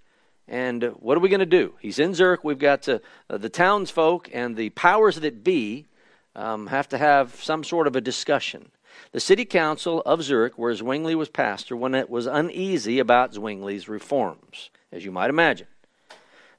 and 0.48 0.82
what 1.00 1.16
are 1.16 1.20
we 1.20 1.28
going 1.28 1.40
to 1.40 1.46
do? 1.46 1.74
He's 1.80 1.98
in 1.98 2.14
Zurich. 2.14 2.44
We've 2.44 2.58
got 2.58 2.82
to, 2.82 3.00
uh, 3.28 3.38
the 3.38 3.48
townsfolk 3.48 4.28
and 4.32 4.56
the 4.56 4.70
powers 4.70 5.16
that 5.16 5.42
be 5.42 5.88
um, 6.36 6.68
have 6.68 6.88
to 6.90 6.98
have 6.98 7.42
some 7.42 7.64
sort 7.64 7.86
of 7.86 7.96
a 7.96 8.00
discussion. 8.00 8.70
The 9.12 9.20
city 9.20 9.44
council 9.44 10.02
of 10.06 10.22
Zurich, 10.22 10.56
where 10.56 10.74
Zwingli 10.74 11.14
was 11.14 11.28
pastor, 11.28 11.76
when 11.76 11.94
it 11.94 12.08
was 12.08 12.26
uneasy 12.26 12.98
about 12.98 13.34
Zwingli's 13.34 13.88
reforms, 13.88 14.70
as 14.92 15.04
you 15.04 15.10
might 15.10 15.30
imagine. 15.30 15.66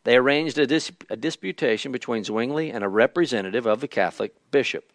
They 0.04 0.16
arranged 0.16 0.58
a, 0.58 0.68
dis- 0.68 0.92
a 1.10 1.18
disputation 1.18 1.92
between 1.92 2.24
Zwingli 2.24 2.72
and 2.72 2.84
a 2.84 2.90
representative 2.90 3.66
of 3.66 3.82
the 3.82 3.88
Catholic 3.88 4.34
bishop. 4.52 4.86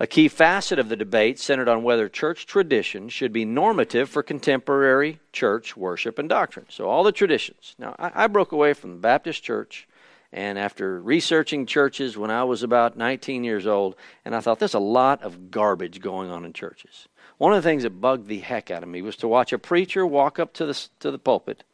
A 0.00 0.06
key 0.06 0.28
facet 0.28 0.78
of 0.78 0.88
the 0.88 0.96
debate 0.96 1.40
centered 1.40 1.68
on 1.68 1.82
whether 1.82 2.08
church 2.08 2.46
tradition 2.46 3.08
should 3.08 3.32
be 3.32 3.44
normative 3.44 4.08
for 4.08 4.22
contemporary 4.22 5.18
church 5.32 5.76
worship 5.76 6.20
and 6.20 6.28
doctrine. 6.28 6.66
So, 6.68 6.88
all 6.88 7.02
the 7.02 7.10
traditions. 7.10 7.74
Now, 7.78 7.96
I, 7.98 8.24
I, 8.24 8.26
broke 8.28 8.52
away 8.52 8.74
from 8.74 8.90
the 8.90 9.00
Baptist 9.00 9.42
church, 9.42 9.88
and 10.32 10.56
after 10.56 11.00
researching 11.00 11.66
churches 11.66 12.16
when 12.16 12.30
I 12.30 12.44
was 12.44 12.62
about 12.62 12.96
19 12.96 13.42
years 13.42 13.66
old, 13.66 13.96
and 14.24 14.36
I 14.36 14.40
thought 14.40 14.60
there's 14.60 14.74
a 14.74 14.78
lot 14.78 15.22
of 15.22 15.50
garbage 15.50 16.00
going 16.00 16.30
on 16.30 16.44
in 16.44 16.52
churches. 16.52 17.08
One 17.38 17.52
of 17.52 17.62
the 17.62 17.68
things 17.68 17.82
that 17.82 18.00
bugged 18.00 18.28
the 18.28 18.38
heck 18.38 18.70
out 18.70 18.84
of 18.84 18.88
me 18.88 19.02
was 19.02 19.16
to 19.16 19.28
watch 19.28 19.52
a 19.52 19.58
preacher 19.58 20.06
walk 20.06 20.38
up 20.38 20.52
to 20.54 20.66
the, 20.66 20.88
to 21.00 21.10
the 21.10 21.18
pulpit, 21.18 21.64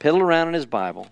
piddle 0.00 0.20
around 0.20 0.48
in 0.48 0.54
his 0.54 0.66
Bible, 0.66 1.08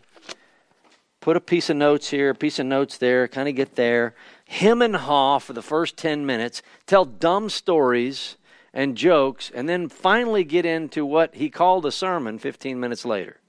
put 1.20 1.36
a 1.36 1.40
piece 1.40 1.70
of 1.70 1.76
notes 1.76 2.10
here, 2.10 2.30
a 2.30 2.34
piece 2.34 2.58
of 2.58 2.66
notes 2.66 2.98
there, 2.98 3.28
kind 3.28 3.48
of 3.48 3.54
get 3.54 3.76
there, 3.76 4.14
him 4.52 4.82
and 4.82 4.94
haw 4.94 5.38
for 5.38 5.54
the 5.54 5.62
first 5.62 5.96
10 5.96 6.26
minutes, 6.26 6.62
tell 6.86 7.06
dumb 7.06 7.48
stories 7.48 8.36
and 8.74 8.98
jokes, 8.98 9.50
and 9.54 9.66
then 9.66 9.88
finally 9.88 10.44
get 10.44 10.66
into 10.66 11.06
what 11.06 11.34
he 11.34 11.48
called 11.48 11.86
a 11.86 11.90
sermon 11.90 12.38
15 12.38 12.78
minutes 12.78 13.06
later. 13.06 13.40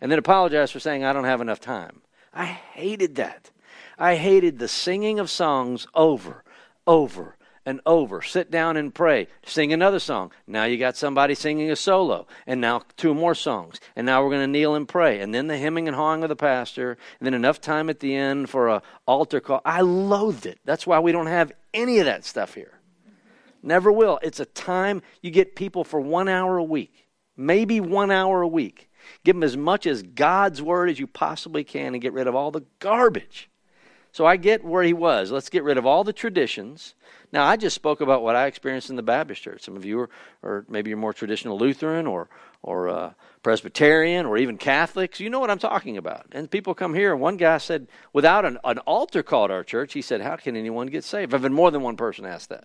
And 0.00 0.10
then 0.10 0.18
apologize 0.18 0.72
for 0.72 0.80
saying, 0.80 1.04
I 1.04 1.12
don't 1.12 1.24
have 1.24 1.40
enough 1.40 1.60
time. 1.60 2.02
I 2.34 2.46
hated 2.46 3.14
that. 3.14 3.52
I 3.98 4.16
hated 4.16 4.58
the 4.58 4.66
singing 4.66 5.20
of 5.20 5.30
songs 5.30 5.86
over, 5.94 6.42
over, 6.88 7.36
and 7.68 7.82
over. 7.84 8.22
Sit 8.22 8.50
down 8.50 8.78
and 8.78 8.94
pray. 8.94 9.28
Sing 9.44 9.74
another 9.74 9.98
song. 9.98 10.32
Now 10.46 10.64
you 10.64 10.78
got 10.78 10.96
somebody 10.96 11.34
singing 11.34 11.70
a 11.70 11.76
solo. 11.76 12.26
And 12.46 12.62
now 12.62 12.80
two 12.96 13.12
more 13.12 13.34
songs. 13.34 13.78
And 13.94 14.06
now 14.06 14.24
we're 14.24 14.30
going 14.30 14.40
to 14.40 14.46
kneel 14.46 14.74
and 14.74 14.88
pray. 14.88 15.20
And 15.20 15.34
then 15.34 15.48
the 15.48 15.58
hemming 15.58 15.86
and 15.86 15.94
hawing 15.94 16.22
of 16.22 16.30
the 16.30 16.36
pastor. 16.36 16.96
And 17.20 17.26
then 17.26 17.34
enough 17.34 17.60
time 17.60 17.90
at 17.90 18.00
the 18.00 18.14
end 18.14 18.48
for 18.48 18.68
a 18.68 18.82
altar 19.06 19.40
call. 19.40 19.60
I 19.66 19.82
loathed 19.82 20.46
it. 20.46 20.58
That's 20.64 20.86
why 20.86 20.98
we 21.00 21.12
don't 21.12 21.26
have 21.26 21.52
any 21.74 21.98
of 21.98 22.06
that 22.06 22.24
stuff 22.24 22.54
here. 22.54 22.72
Never 23.62 23.92
will. 23.92 24.18
It's 24.22 24.40
a 24.40 24.46
time 24.46 25.02
you 25.20 25.30
get 25.30 25.54
people 25.54 25.84
for 25.84 26.00
one 26.00 26.28
hour 26.28 26.56
a 26.56 26.64
week, 26.64 27.08
maybe 27.36 27.80
one 27.80 28.10
hour 28.10 28.40
a 28.40 28.48
week. 28.48 28.88
Give 29.24 29.36
them 29.36 29.42
as 29.42 29.58
much 29.58 29.86
as 29.86 30.02
God's 30.02 30.62
word 30.62 30.88
as 30.88 30.98
you 30.98 31.06
possibly 31.06 31.64
can 31.64 31.94
and 31.94 32.00
get 32.00 32.14
rid 32.14 32.28
of 32.28 32.34
all 32.34 32.50
the 32.50 32.64
garbage. 32.78 33.50
So 34.12 34.26
I 34.26 34.36
get 34.36 34.64
where 34.64 34.82
he 34.82 34.92
was. 34.92 35.30
Let's 35.30 35.48
get 35.48 35.64
rid 35.64 35.78
of 35.78 35.86
all 35.86 36.04
the 36.04 36.12
traditions 36.12 36.94
now, 37.30 37.44
I 37.44 37.56
just 37.56 37.74
spoke 37.74 38.00
about 38.00 38.22
what 38.22 38.36
I 38.36 38.46
experienced 38.46 38.88
in 38.88 38.96
the 38.96 39.02
Baptist 39.02 39.42
church. 39.42 39.62
Some 39.62 39.76
of 39.76 39.84
you 39.84 40.00
are, 40.00 40.10
or 40.42 40.64
maybe 40.68 40.88
you're 40.88 40.98
more 40.98 41.12
traditional 41.12 41.58
Lutheran 41.58 42.06
or, 42.06 42.28
or 42.62 42.88
uh, 42.88 43.12
Presbyterian 43.42 44.24
or 44.24 44.38
even 44.38 44.56
Catholics. 44.56 45.20
You 45.20 45.28
know 45.28 45.38
what 45.38 45.50
I'm 45.50 45.58
talking 45.58 45.98
about. 45.98 46.26
And 46.32 46.50
people 46.50 46.74
come 46.74 46.94
here, 46.94 47.12
and 47.12 47.20
one 47.20 47.36
guy 47.36 47.58
said, 47.58 47.86
without 48.14 48.46
an, 48.46 48.58
an 48.64 48.78
altar 48.80 49.22
call 49.22 49.44
at 49.44 49.50
our 49.50 49.62
church, 49.62 49.92
he 49.92 50.00
said, 50.00 50.22
How 50.22 50.36
can 50.36 50.56
anyone 50.56 50.86
get 50.86 51.04
saved? 51.04 51.34
I've 51.34 51.42
had 51.42 51.52
more 51.52 51.70
than 51.70 51.82
one 51.82 51.96
person 51.96 52.24
ask 52.24 52.48
that. 52.48 52.64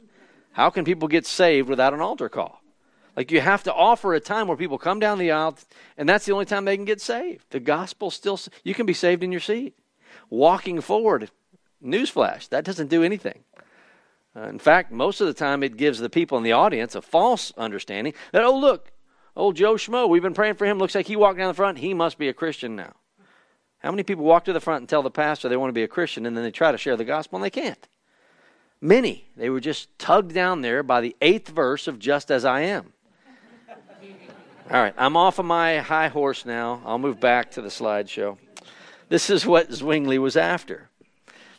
How 0.53 0.69
can 0.69 0.85
people 0.85 1.09
get 1.09 1.25
saved 1.25 1.67
without 1.67 1.93
an 1.93 1.99
altar 1.99 2.29
call? 2.29 2.61
Like 3.17 3.31
you 3.31 3.41
have 3.41 3.63
to 3.63 3.73
offer 3.73 4.13
a 4.13 4.19
time 4.19 4.47
where 4.47 4.57
people 4.57 4.77
come 4.77 4.99
down 4.99 5.17
the 5.17 5.31
aisle, 5.31 5.57
and 5.97 6.07
that's 6.07 6.25
the 6.25 6.31
only 6.31 6.45
time 6.45 6.63
they 6.63 6.77
can 6.77 6.85
get 6.85 7.01
saved. 7.01 7.45
The 7.49 7.59
gospel 7.59 8.11
still, 8.11 8.39
you 8.63 8.73
can 8.73 8.85
be 8.85 8.93
saved 8.93 9.23
in 9.23 9.31
your 9.31 9.41
seat. 9.41 9.75
Walking 10.29 10.81
forward, 10.81 11.29
newsflash, 11.83 12.49
that 12.49 12.63
doesn't 12.63 12.87
do 12.87 13.03
anything. 13.03 13.43
Uh, 14.35 14.47
in 14.47 14.59
fact, 14.59 14.91
most 14.91 15.21
of 15.21 15.27
the 15.27 15.33
time 15.33 15.61
it 15.61 15.77
gives 15.77 15.99
the 15.99 16.09
people 16.09 16.37
in 16.37 16.43
the 16.43 16.51
audience 16.51 16.95
a 16.95 17.01
false 17.01 17.53
understanding 17.57 18.13
that, 18.31 18.43
oh, 18.43 18.57
look, 18.57 18.91
old 19.35 19.55
Joe 19.55 19.75
Schmo, 19.75 20.09
we've 20.09 20.23
been 20.23 20.33
praying 20.33 20.55
for 20.55 20.65
him. 20.65 20.79
Looks 20.79 20.95
like 20.95 21.07
he 21.07 21.15
walked 21.15 21.37
down 21.37 21.49
the 21.49 21.53
front. 21.53 21.77
He 21.77 21.93
must 21.93 22.17
be 22.17 22.29
a 22.29 22.33
Christian 22.33 22.75
now. 22.75 22.93
How 23.79 23.91
many 23.91 24.03
people 24.03 24.23
walk 24.23 24.45
to 24.45 24.53
the 24.53 24.61
front 24.61 24.81
and 24.81 24.89
tell 24.89 25.03
the 25.03 25.11
pastor 25.11 25.49
they 25.49 25.57
want 25.57 25.69
to 25.69 25.73
be 25.73 25.83
a 25.83 25.87
Christian 25.87 26.25
and 26.25 26.35
then 26.35 26.43
they 26.43 26.51
try 26.51 26.71
to 26.71 26.77
share 26.77 26.95
the 26.95 27.03
gospel 27.03 27.37
and 27.37 27.43
they 27.43 27.49
can't? 27.49 27.87
Many. 28.79 29.27
They 29.37 29.49
were 29.49 29.59
just 29.59 29.97
tugged 29.99 30.33
down 30.33 30.61
there 30.61 30.83
by 30.83 31.01
the 31.01 31.15
eighth 31.21 31.49
verse 31.49 31.87
of 31.87 31.99
Just 31.99 32.31
As 32.31 32.43
I 32.43 32.61
Am. 32.61 32.93
All 34.71 34.81
right, 34.81 34.93
I'm 34.97 35.17
off 35.17 35.39
of 35.39 35.45
my 35.45 35.79
high 35.79 36.07
horse 36.07 36.45
now. 36.45 36.81
I'll 36.85 36.97
move 36.97 37.19
back 37.19 37.51
to 37.51 37.61
the 37.61 37.67
slideshow. 37.67 38.37
This 39.09 39.29
is 39.29 39.45
what 39.45 39.71
Zwingli 39.71 40.17
was 40.17 40.37
after. 40.37 40.89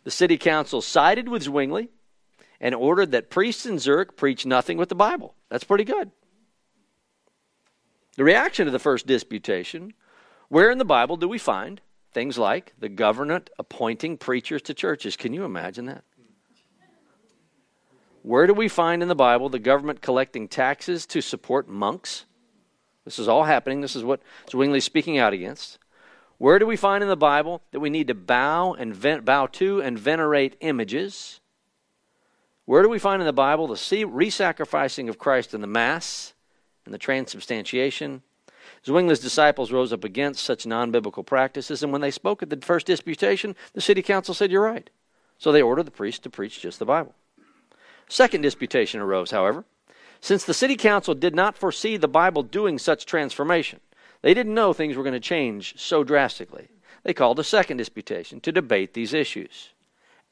The 0.05 0.11
city 0.11 0.37
council 0.37 0.83
sided 0.83 1.29
with 1.29 1.45
Zwingli 1.45 1.91
and 2.61 2.75
ordered 2.75 3.13
that 3.13 3.31
priests 3.31 3.67
in 3.67 3.79
Zurich 3.79 4.17
preach 4.17 4.47
nothing 4.47 4.79
but 4.79 4.89
the 4.89 4.95
Bible. 4.95 5.35
That's 5.51 5.65
pretty 5.65 5.85
good. 5.85 6.11
The 8.17 8.25
reaction 8.25 8.67
to 8.67 8.71
the 8.71 8.79
first 8.79 9.07
disputation 9.07 9.93
where 10.49 10.71
in 10.71 10.79
the 10.79 10.85
Bible 10.85 11.17
do 11.17 11.29
we 11.29 11.39
find 11.39 11.81
things 12.13 12.39
like 12.39 12.75
the 12.79 12.89
government 12.89 13.51
appointing 13.59 14.19
preachers 14.19 14.63
to 14.63 14.75
churches? 14.75 15.17
Can 15.17 15.33
you 15.33 15.45
imagine 15.45 15.87
that? 15.87 16.05
Where 18.23 18.47
do 18.47 18.55
we 18.55 18.69
find 18.69 19.03
in 19.03 19.09
the 19.09 19.15
Bible 19.15 19.49
the 19.49 19.59
government 19.59 20.01
collecting 20.01 20.49
taxes 20.49 21.07
to 21.07 21.21
support 21.21 21.69
monks? 21.69 22.25
This 23.05 23.19
is 23.19 23.29
all 23.29 23.45
happening. 23.45 23.81
This 23.81 23.97
is 23.97 24.05
what 24.05 24.21
Zwingli 24.49 24.79
Zwingli's 24.79 24.85
speaking 24.85 25.19
out 25.19 25.33
against. 25.33 25.79
Where 26.39 26.59
do 26.59 26.67
we 26.67 26.77
find 26.77 27.03
in 27.03 27.09
the 27.09 27.17
Bible 27.17 27.63
that 27.71 27.81
we 27.81 27.91
need 27.91 28.09
to 28.09 28.15
bow 28.15 28.75
and 28.75 28.95
ven- 28.95 29.25
bow 29.25 29.47
to 29.47 29.81
and 29.81 29.99
venerate 29.99 30.57
images? 30.61 31.41
Where 32.65 32.83
do 32.83 32.89
we 32.89 32.99
find 32.99 33.23
in 33.23 33.27
the 33.27 33.33
Bible 33.33 33.67
the 33.67 34.05
re-sacrificing 34.05 35.09
of 35.09 35.19
Christ 35.19 35.55
in 35.55 35.61
the 35.61 35.67
Mass 35.67 36.35
and 36.85 36.95
the 36.95 36.99
transubstantiation? 36.99 38.23
Zwingli's 38.85 39.21
disciples 39.21 39.73
rose 39.73 39.93
up 39.93 40.05
against 40.05 40.45
such 40.45 40.67
non-biblical 40.67 41.25
practices, 41.25 41.83
and 41.83 41.93
when 41.93 42.01
they 42.01 42.11
spoke 42.11 42.43
at 42.43 42.51
the 42.51 42.57
first 42.57 42.87
disputation, 42.87 43.55
the 43.75 43.81
city 43.81 44.03
council 44.03 44.35
said, 44.35 44.51
"You're 44.51 44.63
right." 44.63 44.89
So 45.39 45.53
they 45.53 45.63
ordered 45.63 45.85
the 45.85 45.91
priest 45.91 46.23
to 46.23 46.31
preach 46.31 46.61
just 46.61 46.79
the 46.79 46.87
Bible. 46.87 47.15
Second 48.09 48.43
disputation 48.43 49.01
arose, 49.01 49.31
however, 49.31 49.65
since 50.21 50.45
the 50.45 50.55
city 50.55 50.77
council 50.77 51.15
did 51.15 51.35
not 51.35 51.57
foresee 51.57 51.97
the 51.97 52.09
Bible 52.09 52.43
doing 52.43 52.79
such 52.79 53.07
transformation. 53.07 53.81
They 54.25 54.33
didn't 54.33 54.55
know 54.55 54.73
things 54.73 54.97
were 54.97 55.03
going 55.03 55.13
to 55.13 55.21
change 55.21 55.75
so 55.77 56.03
drastically. 56.03 56.69
They 57.03 57.13
called 57.13 57.39
a 57.39 57.45
second 57.45 57.77
disputation 57.77 58.41
to 58.41 58.53
debate 58.53 58.95
these 58.95 59.13
issues. 59.13 59.75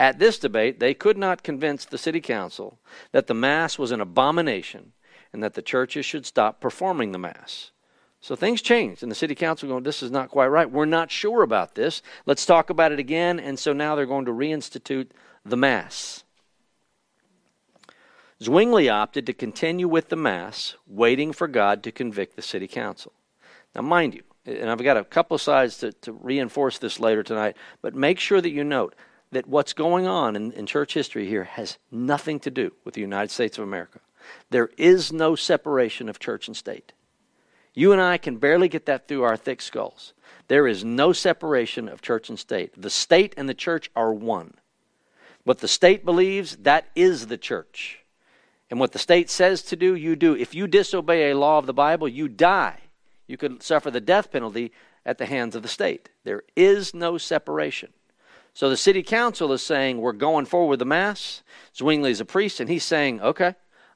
At 0.01 0.19
this 0.19 0.39
debate, 0.39 0.81
they 0.81 0.95
could 0.95 1.19
not 1.19 1.43
convince 1.43 1.85
the 1.85 1.99
city 1.99 2.23
council 2.23 2.79
that 3.11 3.27
the 3.27 3.35
Mass 3.35 3.79
was 3.79 3.91
an 3.91 4.01
abomination 4.01 4.93
and 5.31 5.43
that 5.43 5.53
the 5.53 5.61
churches 5.61 6.07
should 6.07 6.25
stop 6.25 6.59
performing 6.59 7.13
the 7.13 7.19
Mass. 7.19 7.71
So 8.23 8.35
things 8.35 8.63
changed, 8.63 9.03
and 9.03 9.13
the 9.13 9.15
city 9.15 9.35
council 9.35 9.69
going, 9.69 9.83
This 9.83 10.03
is 10.03 10.11
not 10.11 10.31
quite 10.31 10.47
right. 10.47 10.71
We're 10.71 10.87
not 10.87 11.11
sure 11.11 11.43
about 11.43 11.75
this. 11.75 12.01
Let's 12.25 12.47
talk 12.47 12.71
about 12.71 12.93
it 12.93 12.99
again. 12.99 13.39
And 13.39 13.59
so 13.59 13.75
now 13.75 13.95
they're 13.95 14.07
going 14.07 14.25
to 14.25 14.33
reinstitute 14.33 15.09
the 15.45 15.59
Mass. 15.59 16.25
Zwingli 18.43 18.89
opted 18.89 19.27
to 19.27 19.35
continue 19.35 19.87
with 19.87 20.09
the 20.09 20.17
Mass, 20.17 20.77
waiting 20.87 21.35
for 21.35 21.47
God 21.47 21.83
to 21.83 21.93
convict 21.93 22.37
the 22.37 22.43
city 22.43 22.67
council. 22.67 23.13
Now, 23.75 23.83
mind 23.83 24.15
you, 24.15 24.23
and 24.45 24.71
I've 24.71 24.83
got 24.83 24.97
a 24.97 25.05
couple 25.05 25.35
of 25.35 25.41
slides 25.41 25.79
to, 25.79 25.93
to 25.93 26.13
reinforce 26.13 26.79
this 26.79 27.01
later 27.01 27.23
tonight, 27.23 27.57
but 27.81 27.95
make 27.95 28.19
sure 28.19 28.41
that 28.41 28.51
you 28.51 28.65
note 28.65 28.95
that 29.31 29.47
what's 29.47 29.73
going 29.73 30.07
on 30.07 30.37
in, 30.37 30.53
in 30.53 30.67
church 30.67 30.95
history 30.95 31.27
here 31.27 31.45
has 31.45 31.79
nothing 31.91 32.39
to 32.41 32.51
do 32.51 32.73
with 32.85 32.95
the 32.95 33.01
United 33.01 33.31
States 33.31 33.57
of 33.59 33.65
America. 33.65 34.01
There 34.51 34.71
is 34.77 35.13
no 35.13 35.35
separation 35.35 36.09
of 36.09 36.19
church 36.19 36.49
and 36.49 36.57
state. 36.57 36.93
You 37.75 37.93
and 37.93 38.01
I 38.01 38.19
can 38.19 38.37
barely 38.37 38.69
get 38.69 38.87
that 38.87 39.09
through 39.09 39.23
our 39.23 39.37
thick 39.37 39.63
skulls. 39.63 40.13
There 40.49 40.67
is 40.67 40.85
no 40.85 41.13
separation 41.13 41.89
of 41.89 42.03
church 42.03 42.29
and 42.29 42.39
state. 42.39 42.81
The 42.81 42.91
state 42.91 43.35
and 43.37 43.49
the 43.49 43.55
church 43.55 43.91
are 43.97 44.13
one. 44.13 44.55
What 45.45 45.59
the 45.59 45.69
state 45.69 46.05
believes, 46.05 46.57
that 46.57 46.89
is 46.95 47.29
the 47.29 47.39
church. 47.39 48.01
And 48.71 48.79
what 48.79 48.93
the 48.93 48.99
state 48.99 49.31
says 49.31 49.63
to 49.63 49.77
do, 49.77 49.95
you 49.95 50.15
do. 50.15 50.35
If 50.37 50.55
you 50.55 50.67
disobey 50.67 51.31
a 51.31 51.39
law 51.39 51.59
of 51.59 51.67
the 51.67 51.75
Bible, 51.75 52.09
you 52.09 52.29
die. 52.29 52.79
You 53.27 53.37
could 53.37 53.63
suffer 53.63 53.91
the 53.91 54.01
death 54.01 54.31
penalty 54.31 54.73
at 55.05 55.19
the 55.19 55.27
hands 55.27 55.57
of 55.57 55.63
the 55.63 55.69
state. 55.69 56.11
There 56.25 56.43
is 56.57 56.95
no 56.95 57.19
separation. 57.19 57.93
So 58.55 58.69
the 58.69 58.77
city 58.77 59.03
council 59.03 59.53
is 59.53 59.63
saying, 59.63 59.99
We're 59.99 60.13
going 60.13 60.47
forward 60.47 60.71
with 60.71 60.79
the 60.79 60.85
Mass. 60.85 61.43
Zwingli 61.77 62.11
Zwingli's 62.11 62.21
a 62.21 62.25
priest, 62.25 62.61
and 62.61 62.69
he's 62.69 62.85
saying, 62.85 63.21
Okay, 63.21 63.55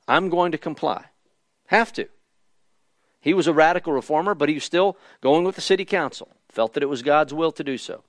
I'm 0.09 0.29
going 0.29 0.53
to 0.53 0.59
comply. 0.59 1.07
Have 1.67 1.93
to. 1.95 2.09
He 3.21 3.35
was 3.35 3.47
a 3.47 3.53
radical 3.53 3.93
reformer, 3.93 4.35
but 4.35 4.49
he 4.49 4.55
was 4.55 4.65
still 4.65 4.97
going 5.21 5.45
with 5.45 5.57
the 5.57 5.61
city 5.61 5.85
council, 5.85 6.29
felt 6.49 6.75
that 6.75 6.83
it 6.83 6.89
was 6.89 7.03
God's 7.03 7.35
will 7.35 7.53
to 7.53 7.65
do 7.65 7.77
so. 7.77 8.05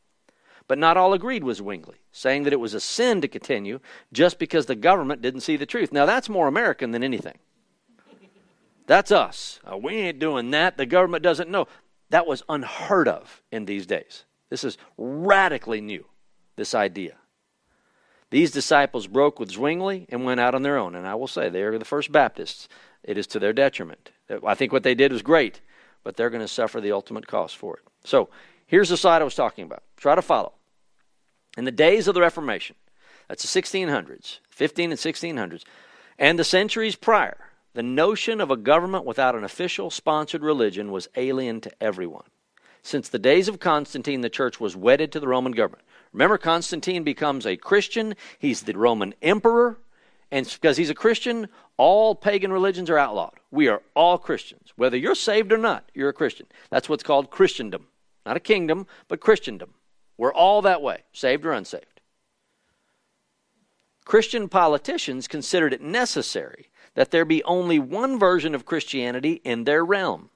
But 0.67 0.77
not 0.77 0.97
all 0.97 1.13
agreed 1.13 1.43
with 1.43 1.57
Zwingli, 1.57 1.97
saying 2.11 2.43
that 2.43 2.53
it 2.53 2.59
was 2.59 2.73
a 2.73 2.79
sin 2.79 3.21
to 3.21 3.27
continue 3.27 3.79
just 4.13 4.37
because 4.37 4.65
the 4.65 4.75
government 4.75 5.21
didn't 5.21 5.41
see 5.41 5.57
the 5.57 5.65
truth. 5.65 5.91
Now, 5.91 6.05
that's 6.05 6.29
more 6.29 6.47
American 6.47 6.91
than 6.91 7.03
anything. 7.03 7.37
That's 8.87 9.11
us. 9.11 9.59
Uh, 9.69 9.77
we 9.77 9.93
ain't 9.95 10.19
doing 10.19 10.51
that. 10.51 10.77
The 10.77 10.85
government 10.85 11.23
doesn't 11.23 11.49
know. 11.49 11.67
That 12.09 12.25
was 12.25 12.43
unheard 12.49 13.07
of 13.07 13.43
in 13.51 13.65
these 13.65 13.85
days. 13.85 14.23
This 14.49 14.63
is 14.63 14.77
radically 14.97 15.81
new, 15.81 16.05
this 16.55 16.73
idea. 16.73 17.17
These 18.29 18.51
disciples 18.51 19.07
broke 19.07 19.39
with 19.39 19.51
Zwingli 19.51 20.05
and 20.09 20.25
went 20.25 20.39
out 20.39 20.55
on 20.55 20.63
their 20.63 20.77
own. 20.77 20.95
And 20.95 21.05
I 21.05 21.15
will 21.15 21.27
say, 21.27 21.49
they 21.49 21.63
are 21.63 21.77
the 21.77 21.85
first 21.85 22.11
Baptists. 22.11 22.67
It 23.03 23.17
is 23.17 23.27
to 23.27 23.39
their 23.39 23.53
detriment. 23.53 24.11
I 24.45 24.55
think 24.55 24.71
what 24.71 24.83
they 24.83 24.95
did 24.95 25.11
was 25.11 25.21
great, 25.21 25.61
but 26.03 26.15
they're 26.15 26.29
going 26.29 26.41
to 26.41 26.47
suffer 26.47 26.81
the 26.81 26.91
ultimate 26.91 27.27
cost 27.27 27.57
for 27.57 27.77
it. 27.77 27.83
So 28.03 28.29
here's 28.65 28.89
the 28.89 28.97
slide 28.97 29.21
I 29.21 29.25
was 29.25 29.35
talking 29.35 29.65
about. 29.65 29.83
Try 29.97 30.15
to 30.15 30.21
follow. 30.21 30.53
In 31.57 31.65
the 31.65 31.71
days 31.71 32.07
of 32.07 32.13
the 32.13 32.21
Reformation, 32.21 32.75
that's 33.27 33.49
the 33.49 33.61
1600s, 33.61 34.39
15 34.49 34.91
and 34.91 34.99
1600s, 34.99 35.63
and 36.19 36.37
the 36.37 36.43
centuries 36.43 36.95
prior, 36.95 37.37
the 37.77 37.83
notion 37.83 38.41
of 38.41 38.49
a 38.49 38.57
government 38.57 39.05
without 39.05 39.35
an 39.35 39.43
official 39.43 39.91
sponsored 39.91 40.41
religion 40.41 40.91
was 40.91 41.07
alien 41.15 41.61
to 41.61 41.71
everyone. 41.79 42.25
Since 42.81 43.09
the 43.09 43.19
days 43.19 43.47
of 43.47 43.59
Constantine, 43.59 44.21
the 44.21 44.31
church 44.31 44.59
was 44.59 44.75
wedded 44.75 45.11
to 45.11 45.19
the 45.19 45.27
Roman 45.27 45.51
government. 45.51 45.85
Remember, 46.11 46.39
Constantine 46.39 47.03
becomes 47.03 47.45
a 47.45 47.55
Christian, 47.55 48.15
he's 48.39 48.63
the 48.63 48.75
Roman 48.75 49.13
emperor, 49.21 49.77
and 50.31 50.43
because 50.51 50.77
he's 50.77 50.89
a 50.89 50.95
Christian, 50.95 51.49
all 51.77 52.15
pagan 52.15 52.51
religions 52.51 52.89
are 52.89 52.97
outlawed. 52.97 53.35
We 53.51 53.67
are 53.67 53.83
all 53.95 54.17
Christians. 54.17 54.73
Whether 54.75 54.97
you're 54.97 55.13
saved 55.13 55.51
or 55.51 55.59
not, 55.59 55.87
you're 55.93 56.09
a 56.09 56.13
Christian. 56.13 56.47
That's 56.71 56.89
what's 56.89 57.03
called 57.03 57.29
Christendom. 57.29 57.85
Not 58.25 58.37
a 58.37 58.39
kingdom, 58.39 58.87
but 59.07 59.19
Christendom. 59.19 59.75
We're 60.17 60.33
all 60.33 60.63
that 60.63 60.81
way, 60.81 61.03
saved 61.13 61.45
or 61.45 61.51
unsaved. 61.51 62.01
Christian 64.03 64.49
politicians 64.49 65.27
considered 65.27 65.73
it 65.73 65.81
necessary 65.81 66.71
that 66.97 67.11
there 67.11 67.25
be 67.25 67.43
only 67.43 67.77
one 67.77 68.17
version 68.17 68.55
of 68.55 68.65
Christianity 68.65 69.39
in 69.43 69.65
their 69.65 69.85
realm 69.85 70.31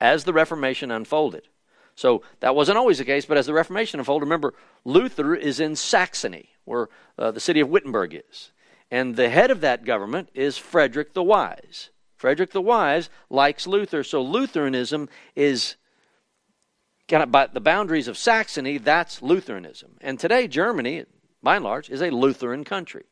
as 0.00 0.22
the 0.22 0.32
Reformation 0.32 0.92
unfolded. 0.92 1.48
So 1.96 2.22
that 2.38 2.54
wasn't 2.54 2.78
always 2.78 2.98
the 2.98 3.04
case, 3.04 3.24
but 3.24 3.36
as 3.36 3.46
the 3.46 3.52
Reformation 3.52 3.98
unfolded, 3.98 4.24
remember, 4.24 4.54
Luther 4.84 5.34
is 5.34 5.58
in 5.58 5.74
Saxony, 5.74 6.50
where 6.64 6.88
uh, 7.18 7.32
the 7.32 7.40
city 7.40 7.58
of 7.58 7.68
Wittenberg 7.68 8.22
is. 8.30 8.52
And 8.92 9.16
the 9.16 9.28
head 9.28 9.50
of 9.50 9.60
that 9.62 9.84
government 9.84 10.28
is 10.34 10.56
Frederick 10.56 11.14
the 11.14 11.22
Wise. 11.24 11.90
Frederick 12.14 12.52
the 12.52 12.62
Wise 12.62 13.10
likes 13.28 13.66
Luther, 13.66 14.04
so 14.04 14.22
Lutheranism 14.22 15.08
is 15.34 15.74
kind 17.08 17.24
of 17.24 17.32
by 17.32 17.48
the 17.48 17.60
boundaries 17.60 18.06
of 18.06 18.16
Saxony, 18.16 18.78
that's 18.78 19.20
Lutheranism. 19.20 19.96
And 20.00 20.20
today, 20.20 20.46
Germany, 20.46 21.06
by 21.42 21.56
and 21.56 21.64
large, 21.64 21.90
is 21.90 22.02
a 22.02 22.10
Lutheran 22.10 22.62
country, 22.62 23.06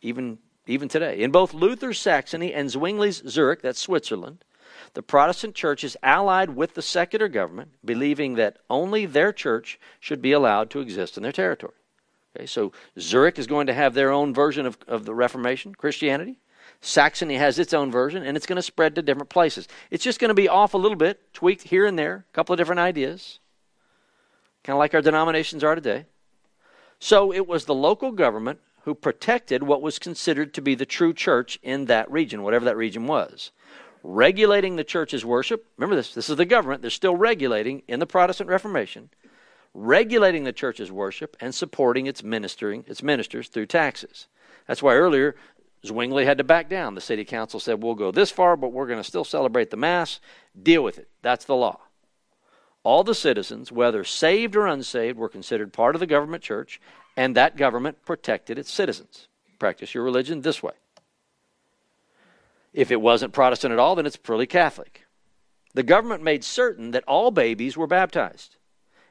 even, 0.00 0.38
even 0.66 0.88
today. 0.88 1.20
In 1.20 1.30
both 1.30 1.54
Luther's 1.54 1.98
Saxony 1.98 2.52
and 2.52 2.68
Zwingli's 2.68 3.22
Zurich, 3.28 3.62
that's 3.62 3.80
Switzerland, 3.80 4.44
the 4.94 5.02
Protestant 5.02 5.54
church 5.54 5.84
is 5.84 5.96
allied 6.02 6.50
with 6.50 6.74
the 6.74 6.82
secular 6.82 7.28
government, 7.28 7.72
believing 7.84 8.34
that 8.34 8.58
only 8.68 9.06
their 9.06 9.32
church 9.32 9.78
should 10.00 10.22
be 10.22 10.32
allowed 10.32 10.70
to 10.70 10.80
exist 10.80 11.16
in 11.16 11.22
their 11.22 11.32
territory. 11.32 11.74
Okay, 12.36 12.46
so 12.46 12.72
Zurich 12.98 13.38
is 13.38 13.46
going 13.46 13.66
to 13.66 13.74
have 13.74 13.94
their 13.94 14.10
own 14.10 14.34
version 14.34 14.66
of, 14.66 14.78
of 14.86 15.04
the 15.04 15.14
Reformation, 15.14 15.74
Christianity. 15.74 16.38
Saxony 16.80 17.36
has 17.36 17.58
its 17.58 17.72
own 17.72 17.90
version, 17.90 18.22
and 18.22 18.36
it's 18.36 18.46
going 18.46 18.56
to 18.56 18.62
spread 18.62 18.94
to 18.94 19.02
different 19.02 19.30
places. 19.30 19.66
It's 19.90 20.04
just 20.04 20.20
going 20.20 20.28
to 20.28 20.34
be 20.34 20.48
off 20.48 20.74
a 20.74 20.78
little 20.78 20.96
bit, 20.96 21.32
tweaked 21.32 21.62
here 21.62 21.86
and 21.86 21.98
there, 21.98 22.26
a 22.28 22.32
couple 22.34 22.52
of 22.52 22.58
different 22.58 22.80
ideas, 22.80 23.38
kind 24.62 24.74
of 24.74 24.78
like 24.78 24.94
our 24.94 25.00
denominations 25.00 25.64
are 25.64 25.74
today. 25.74 26.06
So 26.98 27.32
it 27.32 27.46
was 27.46 27.64
the 27.64 27.74
local 27.74 28.12
government 28.12 28.60
who 28.86 28.94
protected 28.94 29.62
what 29.62 29.82
was 29.82 29.98
considered 29.98 30.54
to 30.54 30.62
be 30.62 30.74
the 30.74 30.86
true 30.86 31.12
church 31.12 31.58
in 31.62 31.84
that 31.84 32.10
region, 32.10 32.42
whatever 32.42 32.64
that 32.64 32.76
region 32.76 33.06
was. 33.06 33.50
Regulating 34.02 34.76
the 34.76 34.84
church's 34.84 35.24
worship. 35.24 35.66
Remember 35.76 35.96
this, 35.96 36.14
this 36.14 36.30
is 36.30 36.36
the 36.36 36.46
government. 36.46 36.80
They're 36.80 36.90
still 36.90 37.16
regulating 37.16 37.82
in 37.86 38.00
the 38.00 38.06
Protestant 38.06 38.48
Reformation 38.48 39.10
regulating 39.76 40.44
the 40.44 40.52
church's 40.52 40.90
worship 40.90 41.36
and 41.38 41.54
supporting 41.54 42.06
its 42.06 42.22
ministering 42.22 42.82
its 42.88 43.02
ministers 43.02 43.48
through 43.48 43.66
taxes. 43.66 44.26
That's 44.66 44.82
why 44.82 44.94
earlier 44.94 45.36
Zwingli 45.84 46.24
had 46.24 46.38
to 46.38 46.44
back 46.44 46.70
down. 46.70 46.94
The 46.94 47.00
city 47.00 47.24
council 47.24 47.60
said, 47.60 47.82
"We'll 47.82 47.94
go 47.94 48.10
this 48.10 48.30
far, 48.30 48.56
but 48.56 48.72
we're 48.72 48.86
going 48.86 48.98
to 48.98 49.04
still 49.04 49.24
celebrate 49.24 49.70
the 49.70 49.76
mass. 49.76 50.18
Deal 50.60 50.82
with 50.82 50.98
it. 50.98 51.08
That's 51.20 51.44
the 51.44 51.54
law." 51.54 51.80
All 52.82 53.04
the 53.04 53.14
citizens, 53.14 53.70
whether 53.70 54.02
saved 54.02 54.56
or 54.56 54.66
unsaved, 54.66 55.18
were 55.18 55.28
considered 55.28 55.72
part 55.72 55.94
of 55.94 56.00
the 56.00 56.06
government 56.06 56.42
church, 56.42 56.80
and 57.16 57.34
that 57.34 57.56
government 57.56 58.04
protected 58.04 58.58
its 58.58 58.72
citizens. 58.72 59.28
Practice 59.58 59.94
your 59.94 60.04
religion 60.04 60.42
this 60.42 60.62
way. 60.62 60.74
If 62.72 62.90
it 62.90 63.00
wasn't 63.00 63.32
Protestant 63.32 63.72
at 63.72 63.78
all, 63.78 63.94
then 63.94 64.06
it's 64.06 64.16
purely 64.16 64.46
Catholic. 64.46 65.06
The 65.74 65.82
government 65.82 66.22
made 66.22 66.44
certain 66.44 66.90
that 66.90 67.04
all 67.04 67.30
babies 67.30 67.76
were 67.76 67.86
baptized 67.86 68.56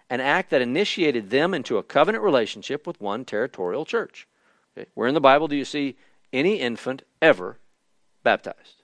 an 0.10 0.22
act 0.22 0.52
that 0.52 0.62
initiated 0.62 1.30
them 1.30 1.54
into 1.54 1.78
a 1.78 1.84
covenant 1.84 2.24
relationship 2.24 2.86
with 2.86 3.02
one 3.02 3.26
territorial 3.26 3.86
church. 3.86 4.28
Okay? 4.78 4.88
Where 4.94 5.08
in 5.08 5.14
the 5.14 5.22
Bible 5.22 5.48
do 5.48 5.56
you 5.56 5.66
see 5.66 5.96
any 6.32 6.56
infant 6.56 7.04
ever 7.22 7.58
baptized? 8.24 8.84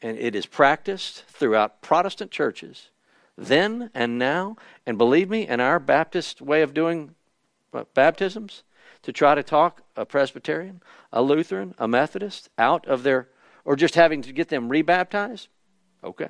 And 0.00 0.18
it 0.18 0.34
is 0.34 0.46
practiced 0.46 1.24
throughout 1.26 1.82
Protestant 1.82 2.30
churches 2.30 2.90
then 3.36 3.90
and 3.94 4.18
now. 4.18 4.56
And 4.86 4.98
believe 4.98 5.30
me, 5.30 5.48
in 5.48 5.58
our 5.58 5.78
Baptist 5.78 6.40
way 6.40 6.62
of 6.62 6.74
doing 6.74 7.14
baptisms, 7.94 8.62
to 9.02 9.12
try 9.12 9.34
to 9.34 9.42
talk 9.42 9.82
a 9.96 10.04
Presbyterian, 10.04 10.82
a 11.12 11.22
Lutheran, 11.22 11.74
a 11.78 11.88
Methodist 11.88 12.48
out 12.56 12.86
of 12.86 13.02
their, 13.02 13.28
or 13.64 13.76
just 13.76 13.94
having 13.94 14.22
to 14.22 14.32
get 14.32 14.48
them 14.48 14.68
rebaptized, 14.68 15.48
okay. 16.04 16.28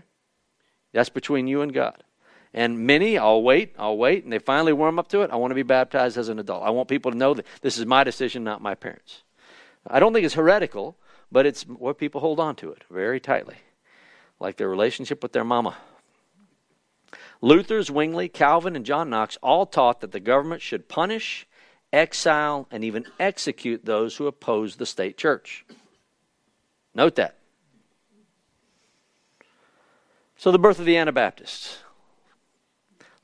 That's 0.92 1.08
between 1.08 1.46
you 1.46 1.62
and 1.62 1.72
God. 1.72 2.04
And 2.54 2.80
many, 2.86 3.16
I'll 3.16 3.42
wait, 3.42 3.74
I'll 3.78 3.96
wait, 3.96 4.24
and 4.24 4.32
they 4.32 4.38
finally 4.38 4.74
warm 4.74 4.98
up 4.98 5.08
to 5.08 5.22
it. 5.22 5.30
I 5.30 5.36
want 5.36 5.50
to 5.52 5.54
be 5.54 5.62
baptized 5.62 6.18
as 6.18 6.28
an 6.28 6.38
adult. 6.38 6.62
I 6.62 6.70
want 6.70 6.88
people 6.88 7.10
to 7.10 7.16
know 7.16 7.32
that 7.34 7.46
this 7.62 7.78
is 7.78 7.86
my 7.86 8.04
decision, 8.04 8.44
not 8.44 8.60
my 8.60 8.74
parents. 8.74 9.22
I 9.86 10.00
don't 10.00 10.12
think 10.12 10.26
it's 10.26 10.34
heretical, 10.34 10.96
but 11.30 11.46
it's 11.46 11.62
what 11.62 11.98
people 11.98 12.20
hold 12.20 12.38
on 12.38 12.54
to 12.56 12.70
it 12.70 12.84
very 12.90 13.20
tightly, 13.20 13.56
like 14.38 14.58
their 14.58 14.68
relationship 14.68 15.22
with 15.22 15.32
their 15.32 15.44
mama. 15.44 15.76
Luther, 17.44 17.82
Zwingli, 17.82 18.28
Calvin, 18.28 18.76
and 18.76 18.86
John 18.86 19.10
Knox 19.10 19.36
all 19.42 19.66
taught 19.66 20.00
that 20.00 20.12
the 20.12 20.20
government 20.20 20.62
should 20.62 20.88
punish, 20.88 21.46
exile, 21.92 22.68
and 22.70 22.84
even 22.84 23.04
execute 23.18 23.84
those 23.84 24.16
who 24.16 24.28
oppose 24.28 24.76
the 24.76 24.86
state 24.86 25.18
church. 25.18 25.66
Note 26.94 27.16
that. 27.16 27.36
So, 30.36 30.52
the 30.52 30.58
birth 30.58 30.78
of 30.78 30.86
the 30.86 30.96
Anabaptists. 30.96 31.78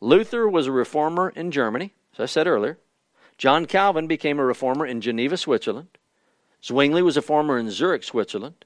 Luther 0.01 0.49
was 0.49 0.67
a 0.67 0.73
reformer 0.73 1.31
in 1.31 1.51
Germany, 1.53 1.95
as 2.15 2.21
I 2.21 2.27
said 2.27 2.47
earlier. 2.49 2.79
John 3.37 3.67
Calvin 3.67 4.09
became 4.09 4.41
a 4.41 4.45
reformer 4.45 4.85
in 4.85 5.01
Geneva, 5.01 5.37
Switzerland. 5.37 5.97
Zwingli 6.65 7.03
was 7.03 7.17
a 7.17 7.21
reformer 7.21 7.57
in 7.57 7.71
Zurich, 7.71 8.03
Switzerland. 8.03 8.65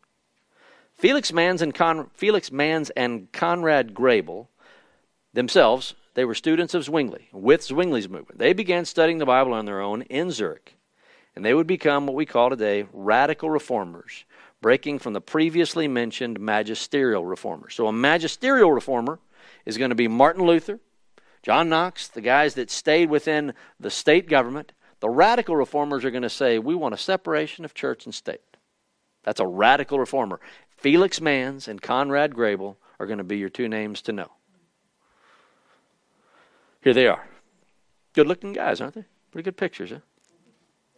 Felix 0.94 1.32
Manz 1.32 1.60
and, 1.60 1.74
Con- 1.74 2.08
Felix 2.14 2.50
Manz 2.50 2.88
and 2.90 3.30
Conrad 3.32 3.92
Grebel 3.92 4.48
themselves, 5.32 5.94
they 6.14 6.24
were 6.24 6.34
students 6.34 6.74
of 6.74 6.84
Zwingli, 6.84 7.28
with 7.32 7.62
Zwingli's 7.62 8.08
movement. 8.08 8.38
They 8.38 8.52
began 8.52 8.84
studying 8.84 9.18
the 9.18 9.26
Bible 9.26 9.54
on 9.54 9.64
their 9.64 9.80
own 9.80 10.02
in 10.02 10.30
Zurich, 10.30 10.76
and 11.34 11.44
they 11.44 11.54
would 11.54 11.66
become 11.66 12.06
what 12.06 12.16
we 12.16 12.26
call 12.26 12.50
today 12.50 12.86
radical 12.92 13.48
reformers, 13.48 14.24
breaking 14.60 14.98
from 14.98 15.12
the 15.12 15.20
previously 15.20 15.88
mentioned 15.88 16.38
magisterial 16.38 17.24
reformers. 17.24 17.74
So 17.74 17.86
a 17.86 17.92
magisterial 17.92 18.72
reformer 18.72 19.18
is 19.64 19.78
going 19.78 19.90
to 19.90 19.96
be 19.96 20.08
Martin 20.08 20.44
Luther, 20.44 20.80
John 21.42 21.68
Knox, 21.68 22.08
the 22.08 22.20
guys 22.20 22.54
that 22.54 22.70
stayed 22.70 23.10
within 23.10 23.54
the 23.80 23.90
state 23.90 24.28
government. 24.28 24.72
The 25.00 25.08
radical 25.08 25.56
reformers 25.56 26.04
are 26.04 26.10
going 26.12 26.22
to 26.22 26.30
say, 26.30 26.58
we 26.58 26.76
want 26.76 26.94
a 26.94 26.98
separation 26.98 27.64
of 27.64 27.74
church 27.74 28.04
and 28.04 28.14
state. 28.14 28.40
That's 29.24 29.40
a 29.40 29.46
radical 29.46 29.98
reformer. 29.98 30.40
Felix 30.68 31.20
Manz 31.20 31.66
and 31.66 31.82
Conrad 31.82 32.34
Grebel 32.34 32.78
are 33.00 33.06
going 33.06 33.18
to 33.18 33.24
be 33.24 33.38
your 33.38 33.48
two 33.48 33.68
names 33.68 34.02
to 34.02 34.12
know. 34.12 34.30
Here 36.82 36.94
they 36.94 37.06
are. 37.06 37.24
Good 38.12 38.26
looking 38.26 38.52
guys, 38.52 38.80
aren't 38.80 38.94
they? 38.94 39.04
Pretty 39.30 39.44
good 39.44 39.56
pictures, 39.56 39.90
huh? 39.90 40.00